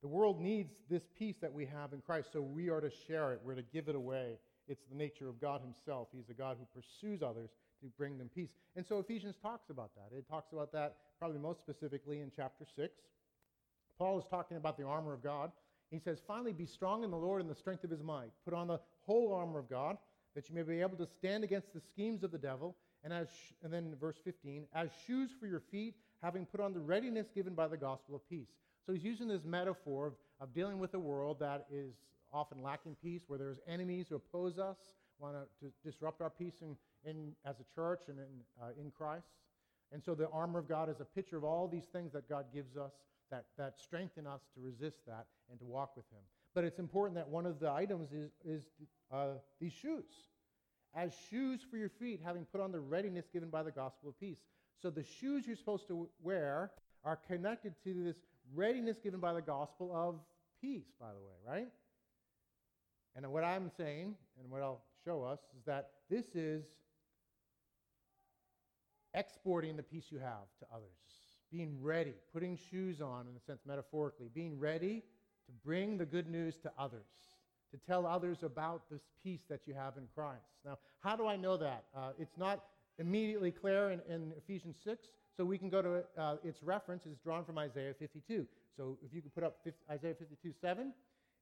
The 0.01 0.07
world 0.07 0.39
needs 0.39 0.73
this 0.89 1.03
peace 1.17 1.37
that 1.41 1.51
we 1.51 1.65
have 1.65 1.93
in 1.93 2.01
Christ, 2.01 2.29
so 2.33 2.41
we 2.41 2.69
are 2.69 2.81
to 2.81 2.91
share 3.07 3.33
it. 3.33 3.41
We're 3.43 3.55
to 3.55 3.63
give 3.63 3.87
it 3.87 3.95
away. 3.95 4.37
It's 4.67 4.83
the 4.89 4.95
nature 4.95 5.27
of 5.27 5.41
God 5.41 5.61
Himself. 5.61 6.09
He's 6.11 6.29
a 6.29 6.33
God 6.33 6.57
who 6.59 6.79
pursues 6.79 7.23
others 7.23 7.49
to 7.81 7.87
bring 7.97 8.17
them 8.17 8.29
peace. 8.33 8.49
And 8.75 8.85
so 8.85 8.99
Ephesians 8.99 9.35
talks 9.41 9.69
about 9.69 9.91
that. 9.95 10.15
It 10.15 10.27
talks 10.29 10.51
about 10.51 10.71
that 10.73 10.97
probably 11.19 11.39
most 11.39 11.59
specifically 11.59 12.21
in 12.21 12.31
chapter 12.35 12.65
6. 12.75 12.93
Paul 13.97 14.19
is 14.19 14.25
talking 14.29 14.57
about 14.57 14.77
the 14.77 14.83
armor 14.83 15.13
of 15.13 15.23
God. 15.23 15.51
He 15.89 15.99
says, 15.99 16.19
Finally, 16.27 16.53
be 16.53 16.65
strong 16.65 17.03
in 17.03 17.11
the 17.11 17.17
Lord 17.17 17.41
and 17.41 17.49
the 17.49 17.55
strength 17.55 17.83
of 17.83 17.89
his 17.89 18.03
might. 18.03 18.31
Put 18.45 18.53
on 18.53 18.67
the 18.67 18.79
whole 19.05 19.33
armor 19.33 19.57
of 19.57 19.69
God, 19.69 19.97
that 20.35 20.49
you 20.49 20.55
may 20.55 20.61
be 20.61 20.81
able 20.81 20.97
to 20.97 21.07
stand 21.07 21.43
against 21.43 21.73
the 21.73 21.81
schemes 21.81 22.23
of 22.23 22.31
the 22.31 22.37
devil. 22.37 22.75
And, 23.07 23.13
as 23.13 23.29
sh- 23.29 23.53
and 23.63 23.71
then 23.71 23.95
verse 24.01 24.17
15, 24.21 24.65
as 24.75 24.89
shoes 25.05 25.29
for 25.39 25.47
your 25.47 25.61
feet, 25.61 25.95
having 26.21 26.45
put 26.45 26.59
on 26.59 26.73
the 26.73 26.81
readiness 26.81 27.27
given 27.33 27.53
by 27.53 27.69
the 27.69 27.77
gospel 27.77 28.17
of 28.17 28.27
peace. 28.27 28.49
So 28.85 28.91
he's 28.91 29.05
using 29.05 29.29
this 29.29 29.45
metaphor 29.45 30.07
of, 30.07 30.13
of 30.41 30.53
dealing 30.53 30.77
with 30.77 30.93
a 30.93 30.99
world 30.99 31.39
that 31.39 31.67
is 31.71 31.93
often 32.33 32.61
lacking 32.61 32.97
peace, 33.01 33.21
where 33.27 33.39
there's 33.39 33.59
enemies 33.65 34.07
who 34.09 34.17
oppose 34.17 34.59
us, 34.59 34.75
want 35.19 35.37
to 35.61 35.71
disrupt 35.85 36.19
our 36.19 36.29
peace 36.29 36.55
in, 36.61 36.75
in, 37.09 37.31
as 37.45 37.55
a 37.61 37.73
church 37.73 38.01
and 38.09 38.19
in, 38.19 38.25
uh, 38.61 38.71
in 38.77 38.91
Christ. 38.91 39.27
And 39.93 40.03
so 40.03 40.13
the 40.13 40.27
armor 40.27 40.59
of 40.59 40.67
God 40.67 40.89
is 40.89 40.99
a 40.99 41.05
picture 41.05 41.37
of 41.37 41.45
all 41.45 41.69
these 41.69 41.85
things 41.85 42.11
that 42.11 42.27
God 42.27 42.47
gives 42.53 42.75
us 42.75 42.91
that, 43.31 43.45
that 43.57 43.79
strengthen 43.79 44.27
us 44.27 44.41
to 44.53 44.59
resist 44.59 45.05
that 45.07 45.27
and 45.49 45.57
to 45.59 45.65
walk 45.65 45.95
with 45.95 46.05
Him. 46.11 46.19
But 46.53 46.65
it's 46.65 46.79
important 46.79 47.15
that 47.15 47.29
one 47.29 47.45
of 47.45 47.61
the 47.61 47.71
items 47.71 48.11
is, 48.11 48.31
is 48.43 48.63
uh, 49.13 49.35
these 49.61 49.71
shoes. 49.71 50.03
As 50.95 51.13
shoes 51.29 51.61
for 51.69 51.77
your 51.77 51.89
feet, 51.89 52.21
having 52.23 52.45
put 52.45 52.61
on 52.61 52.71
the 52.71 52.79
readiness 52.79 53.25
given 53.31 53.49
by 53.49 53.63
the 53.63 53.71
gospel 53.71 54.09
of 54.09 54.19
peace. 54.19 54.39
So 54.81 54.89
the 54.89 55.03
shoes 55.03 55.45
you're 55.45 55.55
supposed 55.55 55.87
to 55.87 56.07
wear 56.21 56.71
are 57.03 57.17
connected 57.27 57.73
to 57.83 58.03
this 58.03 58.17
readiness 58.53 58.97
given 58.99 59.19
by 59.19 59.33
the 59.33 59.41
gospel 59.41 59.91
of 59.93 60.19
peace, 60.61 60.91
by 60.99 61.07
the 61.07 61.19
way, 61.19 61.55
right? 61.55 61.67
And 63.15 63.31
what 63.31 63.43
I'm 63.43 63.71
saying, 63.77 64.15
and 64.39 64.51
what 64.51 64.61
I'll 64.61 64.81
show 65.03 65.23
us, 65.23 65.39
is 65.57 65.65
that 65.65 65.89
this 66.09 66.25
is 66.35 66.63
exporting 69.13 69.75
the 69.75 69.83
peace 69.83 70.05
you 70.09 70.19
have 70.19 70.47
to 70.59 70.65
others. 70.71 70.89
Being 71.51 71.77
ready, 71.81 72.13
putting 72.33 72.57
shoes 72.69 73.01
on, 73.01 73.21
in 73.27 73.35
a 73.35 73.39
sense, 73.39 73.61
metaphorically, 73.65 74.29
being 74.33 74.59
ready 74.59 75.03
to 75.45 75.51
bring 75.65 75.97
the 75.97 76.05
good 76.05 76.29
news 76.29 76.57
to 76.57 76.71
others, 76.77 77.07
to 77.71 77.77
tell 77.85 78.05
others 78.05 78.37
about 78.43 78.83
this 78.89 79.01
peace 79.23 79.41
that 79.49 79.61
you 79.65 79.73
have 79.73 79.97
in 79.97 80.03
Christ. 80.15 80.45
Now, 80.65 80.77
how 81.01 81.15
do 81.15 81.27
I 81.27 81.35
know 81.35 81.57
that? 81.57 81.83
Uh, 81.95 82.11
it's 82.19 82.37
not 82.37 82.63
immediately 82.99 83.51
clear 83.51 83.91
in, 83.91 84.01
in, 84.09 84.33
Ephesians 84.37 84.75
6, 84.83 85.07
so 85.35 85.45
we 85.45 85.57
can 85.57 85.69
go 85.69 85.81
to 85.81 86.03
uh, 86.19 86.35
its 86.43 86.63
reference 86.63 87.05
is 87.05 87.17
drawn 87.23 87.45
from 87.45 87.57
Isaiah 87.57 87.93
52. 87.99 88.45
So 88.75 88.97
if 89.05 89.13
you 89.13 89.21
could 89.21 89.33
put 89.35 89.43
up 89.43 89.57
50, 89.63 89.79
Isaiah 89.91 90.15
52 90.17 90.53
7, 90.59 90.93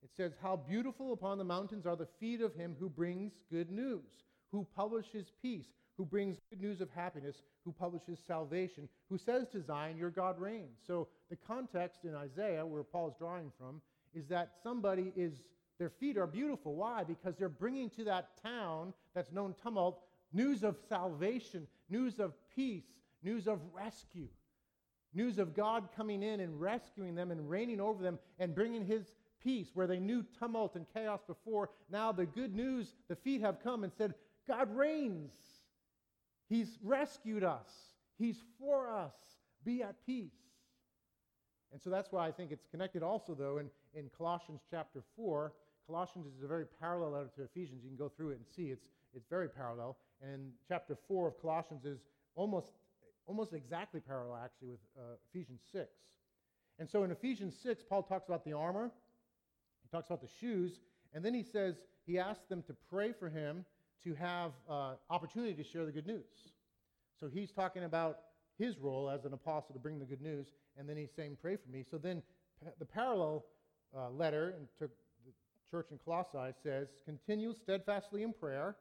it 0.04 0.10
says, 0.16 0.34
How 0.42 0.56
beautiful 0.56 1.14
upon 1.14 1.38
the 1.38 1.44
mountains 1.44 1.86
are 1.86 1.96
the 1.96 2.08
feet 2.20 2.42
of 2.42 2.54
him 2.56 2.76
who 2.80 2.90
brings 2.90 3.34
good 3.52 3.72
news, 3.72 4.24
who 4.52 4.68
publishes 4.76 5.32
peace, 5.42 5.68
who 5.98 6.06
brings 6.06 6.38
good 6.50 6.62
news 6.62 6.82
of 6.82 6.90
happiness, 6.94 7.38
who 7.64 7.72
publishes 7.72 8.20
salvation, 8.28 8.88
who 9.10 9.18
says 9.18 9.48
to 9.52 9.64
Zion, 9.64 9.98
Your 9.98 10.10
God 10.10 10.40
reigns. 10.40 10.78
So 10.86 11.08
the 11.30 11.36
context 11.36 12.00
in 12.04 12.16
Isaiah, 12.16 12.66
where 12.66 12.84
Paul 12.84 13.10
is 13.10 13.16
drawing 13.18 13.52
from, 13.58 13.82
is 14.14 14.28
that 14.28 14.54
somebody 14.64 15.12
is, 15.16 15.34
their 15.78 15.90
feet 15.90 16.18
are 16.18 16.28
beautiful. 16.28 16.76
Why? 16.76 17.04
Because 17.04 17.36
they're 17.36 17.50
bringing 17.50 17.90
to 17.92 18.04
that 18.06 18.30
town 18.42 18.94
that's 19.14 19.32
known 19.32 19.54
tumult 19.62 20.02
news 20.34 20.64
of 20.64 20.78
salvation, 20.90 21.68
news 21.90 22.20
of 22.20 22.34
peace, 22.56 22.86
news 23.24 23.48
of 23.48 23.60
rescue, 23.74 24.28
news 25.14 25.40
of 25.40 25.56
God 25.56 25.90
coming 25.96 26.24
in 26.24 26.40
and 26.42 26.60
rescuing 26.60 27.16
them 27.16 27.32
and 27.32 27.50
reigning 27.50 27.80
over 27.80 28.04
them 28.04 28.20
and 28.40 28.54
bringing 28.54 28.86
his 28.86 29.16
peace 29.44 29.70
where 29.74 29.88
they 29.88 30.00
knew 30.00 30.24
tumult 30.38 30.76
and 30.76 30.86
chaos 30.94 31.22
before. 31.28 31.70
Now 31.92 32.12
the 32.12 32.26
good 32.26 32.56
news, 32.56 32.94
the 33.08 33.16
feet 33.16 33.42
have 33.42 33.64
come 33.64 33.84
and 33.84 33.94
said, 33.94 34.14
God 34.48 34.76
reigns. 34.76 35.34
He's 36.50 36.78
rescued 36.84 37.44
us. 37.44 37.70
He's 38.18 38.38
for 38.60 38.90
us. 38.90 39.14
Be 39.64 39.82
at 39.82 39.96
peace. 40.06 40.32
And 41.72 41.82
so 41.82 41.90
that's 41.90 42.12
why 42.12 42.28
I 42.28 42.32
think 42.32 42.52
it's 42.52 42.68
connected 42.72 43.04
also, 43.04 43.34
though, 43.34 43.58
in, 43.58 43.70
in 43.94 44.10
Colossians 44.18 44.62
chapter 44.70 45.02
4. 45.16 45.52
Colossians 45.88 46.26
is 46.26 46.44
a 46.44 46.48
very 46.48 46.66
parallel 46.80 47.12
letter 47.12 47.30
to 47.38 47.44
Ephesians. 47.44 47.82
You 47.84 47.90
can 47.90 47.98
go 47.98 48.10
through 48.10 48.32
it 48.32 48.38
and 48.38 48.46
see 48.56 48.72
it's, 48.72 48.86
it's 49.14 49.28
very 49.30 49.48
parallel. 49.48 49.98
And 50.22 50.52
chapter 50.68 50.98
4 51.08 51.28
of 51.28 51.42
Colossians 51.42 51.86
is 51.86 52.00
almost, 52.36 52.72
almost 53.28 53.54
exactly 53.54 54.00
parallel, 54.00 54.40
actually, 54.44 54.70
with 54.70 54.80
uh, 54.98 55.16
Ephesians 55.30 55.62
6. 55.72 55.88
And 56.80 56.90
so 56.90 57.04
in 57.04 57.12
Ephesians 57.12 57.56
6, 57.62 57.84
Paul 57.88 58.04
talks 58.04 58.28
about 58.28 58.44
the 58.44 58.54
armor, 58.54 58.92
he 59.84 59.90
talks 59.96 60.08
about 60.08 60.22
the 60.22 60.30
shoes, 60.40 60.80
and 61.14 61.24
then 61.24 61.34
he 61.34 61.44
says 61.44 61.76
he 62.06 62.20
asks 62.20 62.46
them 62.50 62.64
to 62.64 62.76
pray 62.90 63.14
for 63.14 63.30
him 63.30 63.64
to 64.04 64.14
have 64.16 64.52
uh, 64.70 64.94
opportunity 65.10 65.54
to 65.54 65.64
share 65.64 65.86
the 65.86 65.92
good 65.92 66.08
news. 66.08 66.26
So 67.20 67.28
he's 67.28 67.52
talking 67.52 67.84
about 67.84 68.20
his 68.58 68.78
role 68.78 69.10
as 69.10 69.26
an 69.26 69.34
apostle 69.34 69.74
to 69.74 69.80
bring 69.80 70.00
the 70.00 70.06
good 70.06 70.22
news, 70.22 70.48
and 70.78 70.88
then 70.88 70.98
he's 70.98 71.12
saying, 71.16 71.38
Pray 71.42 71.56
for 71.56 71.70
me. 71.70 71.86
So 71.90 71.98
then 71.98 72.22
the 72.80 72.86
parallel 72.86 73.46
uh, 73.96 74.10
letter 74.10 74.54
to 74.80 74.90
church 75.70 75.88
in 75.92 76.00
Colossae 76.04 76.56
says, 76.64 76.88
Continue 77.06 77.54
steadfastly 77.54 78.24
in 78.24 78.34
prayer, 78.34 78.76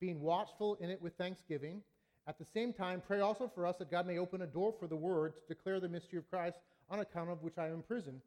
being 0.00 0.20
watchful 0.20 0.76
in 0.80 0.90
it 0.90 1.00
with 1.00 1.14
thanksgiving. 1.14 1.82
At 2.26 2.38
the 2.38 2.44
same 2.44 2.72
time, 2.72 3.02
pray 3.06 3.20
also 3.20 3.50
for 3.54 3.66
us 3.66 3.76
that 3.78 3.90
God 3.90 4.06
may 4.06 4.18
open 4.18 4.42
a 4.42 4.46
door 4.46 4.74
for 4.78 4.86
the 4.86 4.96
word 4.96 5.34
to 5.36 5.42
declare 5.54 5.80
the 5.80 5.88
mystery 5.88 6.18
of 6.18 6.28
Christ, 6.30 6.58
on 6.88 7.00
account 7.00 7.30
of 7.30 7.42
which 7.42 7.58
I 7.58 7.66
am 7.66 7.74
in 7.74 7.82
prison, 7.82 8.20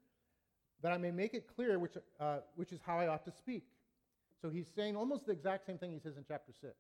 that 0.82 0.91
I 0.91 0.97
may 0.97 1.11
make 1.11 1.34
it 1.34 1.47
clear 1.55 1.80
which, 1.80 1.93
uh, 2.20 2.38
which 2.55 2.72
is 2.72 2.80
how 2.86 2.97
I 2.97 3.07
ought 3.07 3.26
to 3.26 3.32
speak. 3.32 3.66
So 4.41 4.49
he's 4.49 4.68
saying 4.76 4.95
almost 4.95 5.26
the 5.26 5.32
exact 5.32 5.66
same 5.66 5.78
thing 5.78 5.91
he 5.91 5.99
says 5.99 6.18
in 6.18 6.24
chapter 6.28 6.51
6. 6.59 6.74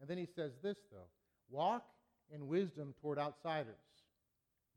And 0.00 0.08
then 0.08 0.18
he 0.18 0.26
says 0.36 0.52
this, 0.62 0.76
though 0.90 1.08
walk 1.50 1.84
in 2.32 2.48
wisdom 2.48 2.94
toward 3.00 3.18
outsiders. 3.18 3.74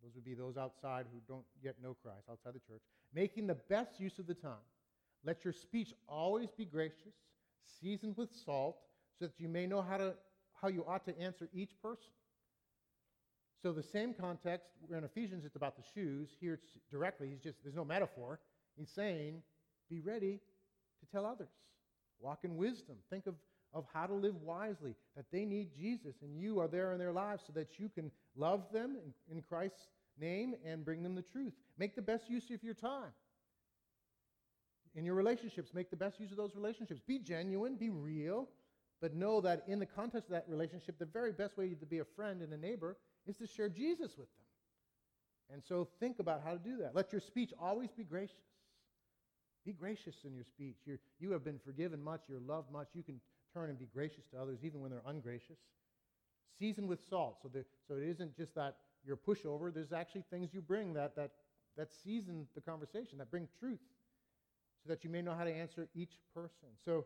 Those 0.03 0.15
would 0.15 0.25
be 0.25 0.33
those 0.33 0.57
outside 0.57 1.05
who 1.11 1.19
don't 1.27 1.45
yet 1.61 1.75
know 1.81 1.95
Christ, 2.01 2.23
outside 2.29 2.53
the 2.53 2.59
church, 2.59 2.81
making 3.13 3.47
the 3.47 3.55
best 3.55 3.99
use 3.99 4.17
of 4.19 4.27
the 4.27 4.33
time. 4.33 4.65
Let 5.25 5.43
your 5.43 5.53
speech 5.53 5.93
always 6.07 6.49
be 6.51 6.65
gracious, 6.65 7.13
seasoned 7.81 8.17
with 8.17 8.29
salt, 8.45 8.77
so 9.17 9.25
that 9.25 9.39
you 9.39 9.49
may 9.49 9.67
know 9.67 9.81
how, 9.81 9.97
to, 9.97 10.13
how 10.61 10.69
you 10.69 10.85
ought 10.87 11.05
to 11.05 11.19
answer 11.19 11.49
each 11.53 11.71
person. 11.81 12.11
So 13.61 13.73
the 13.73 13.83
same 13.83 14.13
context, 14.13 14.69
we're 14.87 14.97
in 14.97 15.03
Ephesians, 15.03 15.43
it's 15.43 15.57
about 15.57 15.75
the 15.75 15.83
shoes. 15.93 16.29
Here 16.39 16.53
it's 16.53 16.77
directly, 16.89 17.29
he's 17.29 17.41
just, 17.41 17.57
there's 17.63 17.75
no 17.75 17.83
metaphor. 17.83 18.39
He's 18.77 18.89
saying, 18.89 19.41
be 19.89 19.99
ready 19.99 20.39
to 21.01 21.11
tell 21.11 21.25
others. 21.25 21.49
Walk 22.21 22.39
in 22.43 22.55
wisdom. 22.55 22.95
Think 23.09 23.27
of, 23.27 23.35
of 23.73 23.85
how 23.93 24.05
to 24.05 24.13
live 24.13 24.35
wisely, 24.41 24.95
that 25.17 25.25
they 25.31 25.43
need 25.43 25.75
Jesus, 25.77 26.15
and 26.21 26.39
you 26.39 26.59
are 26.59 26.69
there 26.69 26.93
in 26.93 26.99
their 26.99 27.11
lives 27.11 27.43
so 27.45 27.53
that 27.53 27.79
you 27.79 27.89
can 27.89 28.11
love 28.37 28.63
them 28.71 28.95
in, 29.03 29.35
in 29.35 29.41
Christ's 29.41 29.89
name 30.19 30.55
and 30.65 30.85
bring 30.85 31.03
them 31.03 31.15
the 31.15 31.21
truth. 31.21 31.53
Make 31.77 31.95
the 31.95 32.01
best 32.01 32.29
use 32.29 32.49
of 32.51 32.63
your 32.63 32.73
time. 32.73 33.11
In 34.95 35.05
your 35.05 35.15
relationships, 35.15 35.71
make 35.73 35.89
the 35.89 35.95
best 35.95 36.19
use 36.19 36.31
of 36.31 36.37
those 36.37 36.55
relationships. 36.55 37.01
Be 37.05 37.19
genuine, 37.19 37.75
be 37.75 37.89
real, 37.89 38.49
but 39.01 39.13
know 39.13 39.39
that 39.41 39.63
in 39.67 39.79
the 39.79 39.85
context 39.85 40.29
of 40.29 40.33
that 40.33 40.45
relationship, 40.47 40.97
the 40.97 41.05
very 41.05 41.31
best 41.31 41.57
way 41.57 41.69
to 41.69 41.85
be 41.85 41.99
a 41.99 42.05
friend 42.05 42.41
and 42.41 42.51
a 42.53 42.57
neighbor 42.57 42.97
is 43.25 43.37
to 43.37 43.47
share 43.47 43.69
Jesus 43.69 44.17
with 44.17 44.27
them. 44.27 45.53
And 45.53 45.63
so 45.63 45.87
think 45.99 46.19
about 46.19 46.41
how 46.43 46.53
to 46.53 46.59
do 46.59 46.77
that. 46.77 46.95
Let 46.95 47.11
your 47.11 47.21
speech 47.21 47.53
always 47.59 47.91
be 47.91 48.03
gracious. 48.03 48.35
Be 49.65 49.73
gracious 49.73 50.15
in 50.25 50.33
your 50.33 50.43
speech. 50.43 50.77
You're, 50.85 50.99
you 51.19 51.31
have 51.31 51.43
been 51.43 51.59
forgiven 51.63 52.03
much, 52.03 52.21
you're 52.27 52.39
loved 52.39 52.71
much. 52.71 52.89
You 52.93 53.03
can 53.03 53.19
turn 53.53 53.69
and 53.69 53.77
be 53.77 53.87
gracious 53.93 54.25
to 54.31 54.41
others 54.41 54.59
even 54.63 54.81
when 54.81 54.91
they're 54.91 55.01
ungracious. 55.05 55.57
Season 56.57 56.87
with 56.87 56.99
salt. 57.09 57.37
So, 57.41 57.49
the, 57.49 57.65
so 57.87 57.95
it 57.95 58.03
isn't 58.03 58.35
just 58.35 58.55
that 58.55 58.75
you're 59.05 59.15
a 59.15 59.29
pushover, 59.29 59.73
there's 59.73 59.93
actually 59.93 60.23
things 60.29 60.53
you 60.53 60.61
bring 60.61 60.93
that, 60.93 61.15
that, 61.15 61.31
that 61.77 61.89
season 62.03 62.47
the 62.53 62.61
conversation, 62.61 63.17
that 63.17 63.31
bring 63.31 63.47
truth, 63.59 63.79
that 64.89 65.03
you 65.03 65.09
may 65.09 65.21
know 65.21 65.33
how 65.33 65.45
to 65.45 65.53
answer 65.53 65.87
each 65.95 66.19
person. 66.33 66.69
So 66.83 67.05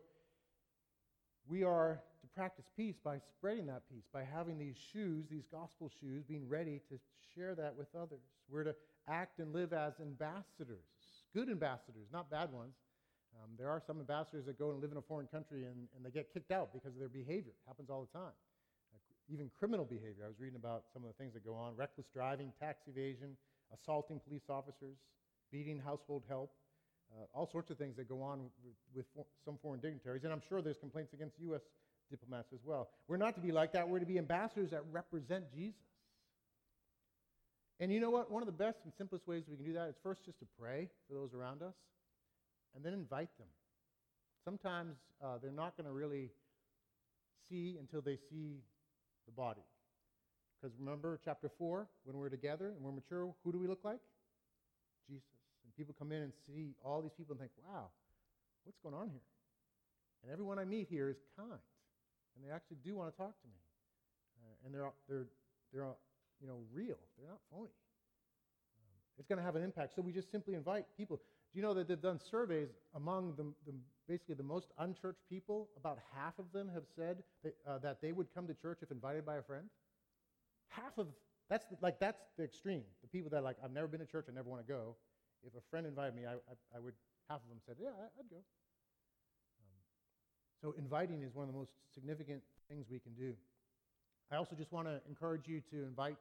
we 1.46 1.62
are 1.62 2.00
to 2.20 2.26
practice 2.34 2.64
peace 2.76 2.96
by 3.02 3.18
spreading 3.18 3.66
that 3.66 3.82
peace, 3.88 4.04
by 4.12 4.24
having 4.24 4.58
these 4.58 4.76
shoes, 4.92 5.26
these 5.30 5.46
gospel 5.52 5.90
shoes, 6.00 6.24
being 6.26 6.48
ready 6.48 6.80
to 6.88 6.98
share 7.34 7.54
that 7.54 7.76
with 7.76 7.88
others. 7.94 8.20
We're 8.50 8.64
to 8.64 8.74
act 9.08 9.38
and 9.38 9.52
live 9.52 9.72
as 9.72 9.92
ambassadors 10.00 10.88
good 11.34 11.50
ambassadors, 11.50 12.06
not 12.12 12.30
bad 12.30 12.52
ones. 12.52 12.78
Um, 13.34 13.50
there 13.58 13.68
are 13.68 13.82
some 13.84 13.98
ambassadors 13.98 14.46
that 14.46 14.56
go 14.56 14.70
and 14.70 14.80
live 14.80 14.92
in 14.92 14.96
a 14.96 15.02
foreign 15.02 15.26
country 15.26 15.64
and, 15.64 15.90
and 15.96 16.06
they 16.06 16.10
get 16.10 16.32
kicked 16.32 16.52
out 16.52 16.72
because 16.72 16.94
of 16.94 17.00
their 17.00 17.10
behavior. 17.10 17.50
It 17.50 17.66
happens 17.66 17.90
all 17.90 18.06
the 18.06 18.16
time. 18.16 18.38
Uh, 18.94 18.98
even 19.28 19.50
criminal 19.58 19.84
behavior. 19.84 20.22
I 20.24 20.28
was 20.28 20.38
reading 20.38 20.56
about 20.56 20.84
some 20.94 21.02
of 21.02 21.10
the 21.10 21.18
things 21.18 21.34
that 21.34 21.44
go 21.44 21.54
on 21.54 21.74
reckless 21.74 22.06
driving, 22.14 22.52
tax 22.62 22.86
evasion, 22.86 23.36
assaulting 23.74 24.20
police 24.20 24.46
officers, 24.48 24.94
beating 25.50 25.80
household 25.80 26.22
help, 26.28 26.52
uh, 27.14 27.24
all 27.32 27.46
sorts 27.46 27.70
of 27.70 27.78
things 27.78 27.96
that 27.96 28.08
go 28.08 28.22
on 28.22 28.40
with, 28.64 28.74
with 28.94 29.06
for, 29.14 29.24
some 29.44 29.58
foreign 29.62 29.80
dignitaries. 29.80 30.24
And 30.24 30.32
I'm 30.32 30.42
sure 30.48 30.60
there's 30.60 30.78
complaints 30.78 31.12
against 31.12 31.38
U.S. 31.40 31.62
diplomats 32.10 32.52
as 32.52 32.60
well. 32.64 32.88
We're 33.08 33.16
not 33.16 33.34
to 33.36 33.40
be 33.40 33.52
like 33.52 33.72
that. 33.72 33.88
We're 33.88 34.00
to 34.00 34.06
be 34.06 34.18
ambassadors 34.18 34.70
that 34.70 34.82
represent 34.90 35.44
Jesus. 35.54 35.80
And 37.80 37.92
you 37.92 38.00
know 38.00 38.10
what? 38.10 38.30
One 38.30 38.42
of 38.42 38.46
the 38.46 38.52
best 38.52 38.78
and 38.84 38.92
simplest 38.96 39.26
ways 39.26 39.44
we 39.48 39.56
can 39.56 39.64
do 39.64 39.72
that 39.74 39.88
is 39.88 39.96
first 40.02 40.24
just 40.24 40.38
to 40.40 40.46
pray 40.58 40.88
for 41.08 41.14
those 41.14 41.34
around 41.34 41.62
us 41.62 41.74
and 42.74 42.84
then 42.84 42.92
invite 42.92 43.36
them. 43.38 43.48
Sometimes 44.44 44.96
uh, 45.22 45.38
they're 45.42 45.52
not 45.52 45.76
going 45.76 45.86
to 45.86 45.92
really 45.92 46.30
see 47.48 47.76
until 47.78 48.00
they 48.00 48.16
see 48.30 48.60
the 49.26 49.32
body. 49.32 49.62
Because 50.60 50.76
remember 50.78 51.18
chapter 51.24 51.50
4, 51.58 51.86
when 52.04 52.16
we're 52.16 52.28
together 52.28 52.68
and 52.68 52.82
we're 52.82 52.92
mature, 52.92 53.32
who 53.44 53.52
do 53.52 53.58
we 53.58 53.66
look 53.66 53.80
like? 53.84 54.00
Jesus. 55.08 55.33
People 55.76 55.94
come 55.98 56.12
in 56.12 56.22
and 56.22 56.32
see 56.46 56.74
all 56.84 57.02
these 57.02 57.14
people 57.16 57.32
and 57.32 57.40
think, 57.40 57.52
wow, 57.66 57.86
what's 58.64 58.78
going 58.82 58.94
on 58.94 59.08
here? 59.08 59.26
And 60.22 60.32
everyone 60.32 60.58
I 60.58 60.64
meet 60.64 60.88
here 60.88 61.10
is 61.10 61.16
kind. 61.36 61.50
And 62.34 62.44
they 62.44 62.52
actually 62.54 62.78
do 62.84 62.96
want 62.96 63.12
to 63.12 63.16
talk 63.16 63.34
to 63.40 63.46
me. 63.46 63.60
Uh, 64.40 64.64
and 64.64 64.74
they're, 64.74 64.90
they're, 65.08 65.26
they're 65.72 65.94
you 66.40 66.48
know, 66.48 66.58
real. 66.72 66.98
They're 67.18 67.28
not 67.28 67.40
phony. 67.50 67.70
Um, 68.78 68.94
it's 69.18 69.28
going 69.28 69.38
to 69.38 69.44
have 69.44 69.56
an 69.56 69.62
impact. 69.62 69.94
So 69.94 70.02
we 70.02 70.12
just 70.12 70.30
simply 70.30 70.54
invite 70.54 70.86
people. 70.96 71.16
Do 71.16 71.58
you 71.58 71.62
know 71.62 71.74
that 71.74 71.86
they've 71.86 72.00
done 72.00 72.18
surveys 72.18 72.68
among 72.94 73.34
the, 73.36 73.44
the 73.66 73.74
basically 74.08 74.34
the 74.34 74.42
most 74.42 74.68
unchurched 74.78 75.22
people? 75.28 75.68
About 75.76 75.98
half 76.14 76.38
of 76.38 76.46
them 76.52 76.70
have 76.74 76.84
said 76.96 77.22
that, 77.42 77.54
uh, 77.66 77.78
that 77.78 78.00
they 78.00 78.12
would 78.12 78.26
come 78.34 78.46
to 78.46 78.54
church 78.54 78.78
if 78.82 78.90
invited 78.90 79.24
by 79.24 79.36
a 79.36 79.42
friend. 79.42 79.66
Half 80.68 80.98
of 80.98 81.06
that's 81.48 81.66
the, 81.66 81.76
like 81.80 82.00
that's 82.00 82.20
the 82.36 82.44
extreme. 82.44 82.82
The 83.02 83.08
people 83.08 83.30
that 83.30 83.36
are 83.36 83.42
like 83.42 83.56
I've 83.62 83.72
never 83.72 83.86
been 83.86 84.00
to 84.00 84.06
church, 84.06 84.26
I 84.28 84.34
never 84.34 84.48
want 84.48 84.66
to 84.66 84.72
go. 84.72 84.96
If 85.46 85.54
a 85.54 85.64
friend 85.70 85.86
invited 85.86 86.14
me, 86.14 86.26
I, 86.26 86.34
I, 86.34 86.54
I 86.76 86.78
would. 86.80 86.94
Half 87.28 87.40
of 87.40 87.48
them 87.48 87.60
said, 87.64 87.76
"Yeah, 87.80 87.92
I, 87.96 88.08
would 88.16 88.28
go." 88.28 88.42
Um, 89.60 89.80
So 90.60 90.74
inviting 90.76 91.22
is 91.22 91.34
one 91.34 91.48
of 91.48 91.52
the 91.52 91.58
most 91.58 91.72
significant 91.94 92.42
things 92.68 92.86
we 92.90 92.98
can 92.98 93.14
do. 93.14 93.34
I 94.30 94.36
also 94.36 94.56
just 94.56 94.72
want 94.72 94.88
to 94.88 95.00
encourage 95.08 95.46
you 95.46 95.60
to 95.70 95.84
invite, 95.84 96.16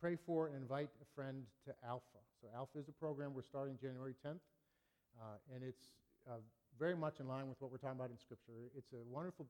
pray 0.00 0.16
for, 0.26 0.48
and 0.48 0.56
invite 0.56 0.88
a 1.00 1.06
friend 1.14 1.44
to 1.66 1.72
Alpha. 1.86 2.20
So 2.40 2.48
Alpha 2.54 2.78
is 2.78 2.88
a 2.88 2.92
program 2.92 3.34
we're 3.34 3.42
starting 3.42 3.78
January 3.80 4.14
10th, 4.24 4.40
uh, 5.20 5.36
and 5.54 5.62
it's 5.62 5.94
uh, 6.28 6.40
very 6.78 6.96
much 6.96 7.20
in 7.20 7.28
line 7.28 7.48
with 7.48 7.60
what 7.60 7.70
we're 7.70 7.78
talking 7.78 7.98
about 7.98 8.10
in 8.10 8.18
Scripture. 8.18 8.52
It's 8.76 8.92
a 8.92 9.04
wonderful 9.08 9.46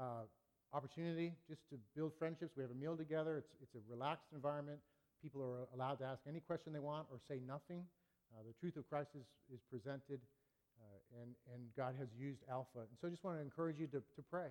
uh, 0.00 0.24
opportunity 0.72 1.32
just 1.48 1.60
to 1.70 1.76
build 1.94 2.12
friendships. 2.18 2.56
We 2.56 2.62
have 2.62 2.72
a 2.72 2.74
meal 2.74 2.96
together. 2.96 3.38
It's, 3.38 3.52
it's 3.62 3.74
a 3.76 3.82
relaxed 3.88 4.28
environment. 4.34 4.78
People 5.22 5.42
are 5.42 5.68
allowed 5.74 5.96
to 6.00 6.04
ask 6.04 6.22
any 6.28 6.40
question 6.40 6.72
they 6.72 6.80
want 6.80 7.06
or 7.10 7.18
say 7.28 7.40
nothing. 7.46 7.84
Uh, 8.34 8.42
the 8.42 8.54
truth 8.58 8.74
of 8.74 8.82
Christ 8.90 9.14
is, 9.14 9.26
is 9.54 9.62
presented, 9.70 10.18
uh, 10.82 11.22
and, 11.22 11.30
and 11.54 11.70
God 11.78 11.94
has 11.98 12.10
used 12.18 12.42
Alpha. 12.50 12.82
And 12.82 12.98
so 12.98 13.06
I 13.06 13.10
just 13.10 13.22
want 13.22 13.38
to 13.38 13.42
encourage 13.42 13.78
you 13.78 13.86
to, 13.94 14.02
to 14.02 14.22
pray, 14.26 14.50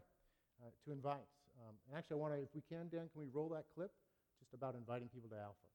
uh, 0.63 0.71
to 0.87 0.91
invite. 0.95 1.27
Um, 1.59 1.75
and 1.87 1.99
actually, 1.99 2.15
I 2.15 2.21
want 2.23 2.33
to, 2.33 2.39
if 2.39 2.55
we 2.55 2.63
can, 2.71 2.87
Dan, 2.87 3.11
can 3.11 3.19
we 3.19 3.27
roll 3.33 3.51
that 3.51 3.67
clip 3.75 3.91
just 4.39 4.55
about 4.55 4.75
inviting 4.79 5.11
people 5.11 5.27
to 5.29 5.35
Alpha? 5.35 5.72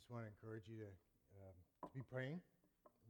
Just 0.00 0.08
want 0.08 0.24
to 0.24 0.32
encourage 0.32 0.64
you 0.64 0.80
to, 0.80 0.88
um, 1.36 1.56
to 1.84 1.92
be 1.92 2.00
praying. 2.08 2.40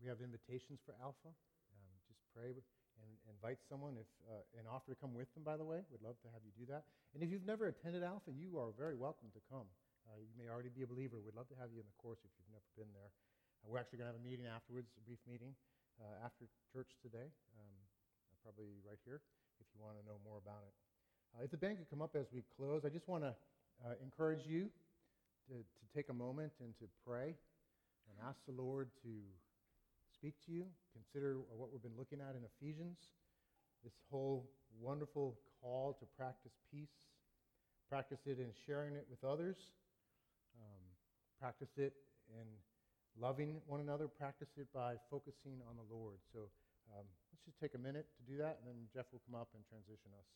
We 0.03 0.11
have 0.11 0.19
invitations 0.19 0.83
for 0.83 0.99
Alpha. 0.99 1.31
Um, 1.31 1.91
just 2.11 2.19
pray 2.35 2.51
and 2.51 3.11
invite 3.31 3.63
someone 3.71 3.95
if 3.95 4.11
uh, 4.27 4.59
and 4.59 4.67
offer 4.67 4.91
to 4.91 4.99
come 4.99 5.15
with 5.15 5.31
them. 5.39 5.47
By 5.47 5.55
the 5.55 5.63
way, 5.63 5.87
we'd 5.87 6.03
love 6.03 6.19
to 6.27 6.29
have 6.35 6.43
you 6.43 6.51
do 6.59 6.67
that. 6.75 6.91
And 7.15 7.23
if 7.23 7.31
you've 7.31 7.47
never 7.47 7.71
attended 7.71 8.03
Alpha, 8.03 8.35
you 8.35 8.59
are 8.59 8.75
very 8.75 8.99
welcome 8.99 9.31
to 9.39 9.41
come. 9.47 9.71
Uh, 10.03 10.19
you 10.19 10.35
may 10.35 10.51
already 10.51 10.75
be 10.75 10.83
a 10.83 10.91
believer. 10.91 11.23
We'd 11.23 11.39
love 11.39 11.47
to 11.55 11.59
have 11.63 11.71
you 11.71 11.79
in 11.79 11.87
the 11.87 11.95
course 12.03 12.19
if 12.27 12.33
you've 12.35 12.51
never 12.51 12.67
been 12.75 12.91
there. 12.91 13.15
Uh, 13.63 13.71
we're 13.71 13.79
actually 13.79 14.03
going 14.03 14.11
to 14.11 14.19
have 14.19 14.19
a 14.19 14.27
meeting 14.27 14.51
afterwards, 14.51 14.91
a 14.99 15.03
brief 15.07 15.23
meeting 15.31 15.55
uh, 16.03 16.27
after 16.27 16.51
church 16.75 16.91
today, 17.07 17.31
um, 17.55 17.75
probably 18.43 18.83
right 18.83 18.99
here, 19.07 19.23
if 19.63 19.71
you 19.71 19.79
want 19.79 19.95
to 19.95 20.03
know 20.11 20.19
more 20.27 20.43
about 20.43 20.67
it. 20.67 20.75
Uh, 21.39 21.47
if 21.47 21.55
the 21.55 21.61
band 21.61 21.79
could 21.79 21.87
come 21.87 22.03
up 22.03 22.19
as 22.19 22.27
we 22.35 22.43
close, 22.59 22.83
I 22.83 22.91
just 22.91 23.07
want 23.07 23.23
to 23.23 23.31
uh, 23.87 23.95
encourage 24.03 24.43
you 24.43 24.75
to, 25.51 25.59
to 25.59 25.85
take 25.95 26.09
a 26.09 26.15
moment 26.15 26.53
and 26.63 26.71
to 26.79 26.87
pray 27.05 27.35
and 28.07 28.15
ask 28.23 28.39
the 28.47 28.55
Lord 28.55 28.89
to 29.03 29.11
speak 30.15 30.35
to 30.47 30.53
you. 30.53 30.65
Consider 30.95 31.39
what 31.51 31.73
we've 31.73 31.83
been 31.83 31.99
looking 31.99 32.21
at 32.23 32.39
in 32.39 32.43
Ephesians 32.47 32.99
this 33.83 33.97
whole 34.11 34.47
wonderful 34.79 35.39
call 35.61 35.97
to 35.99 36.07
practice 36.17 36.53
peace, 36.71 36.95
practice 37.89 38.21
it 38.27 38.39
in 38.39 38.53
sharing 38.67 38.95
it 38.95 39.07
with 39.11 39.25
others, 39.25 39.57
um, 40.61 40.83
practice 41.41 41.73
it 41.77 41.95
in 42.29 42.47
loving 43.19 43.61
one 43.67 43.81
another, 43.81 44.07
practice 44.07 44.53
it 44.57 44.69
by 44.73 44.95
focusing 45.11 45.59
on 45.69 45.77
the 45.77 45.87
Lord. 45.95 46.19
So 46.33 46.47
um, 46.93 47.05
let's 47.33 47.45
just 47.45 47.59
take 47.59 47.75
a 47.75 47.83
minute 47.83 48.07
to 48.21 48.23
do 48.31 48.39
that, 48.39 48.61
and 48.61 48.69
then 48.69 48.77
Jeff 48.93 49.07
will 49.13 49.23
come 49.27 49.41
up 49.41 49.49
and 49.55 49.65
transition 49.67 50.13
us. 50.15 50.29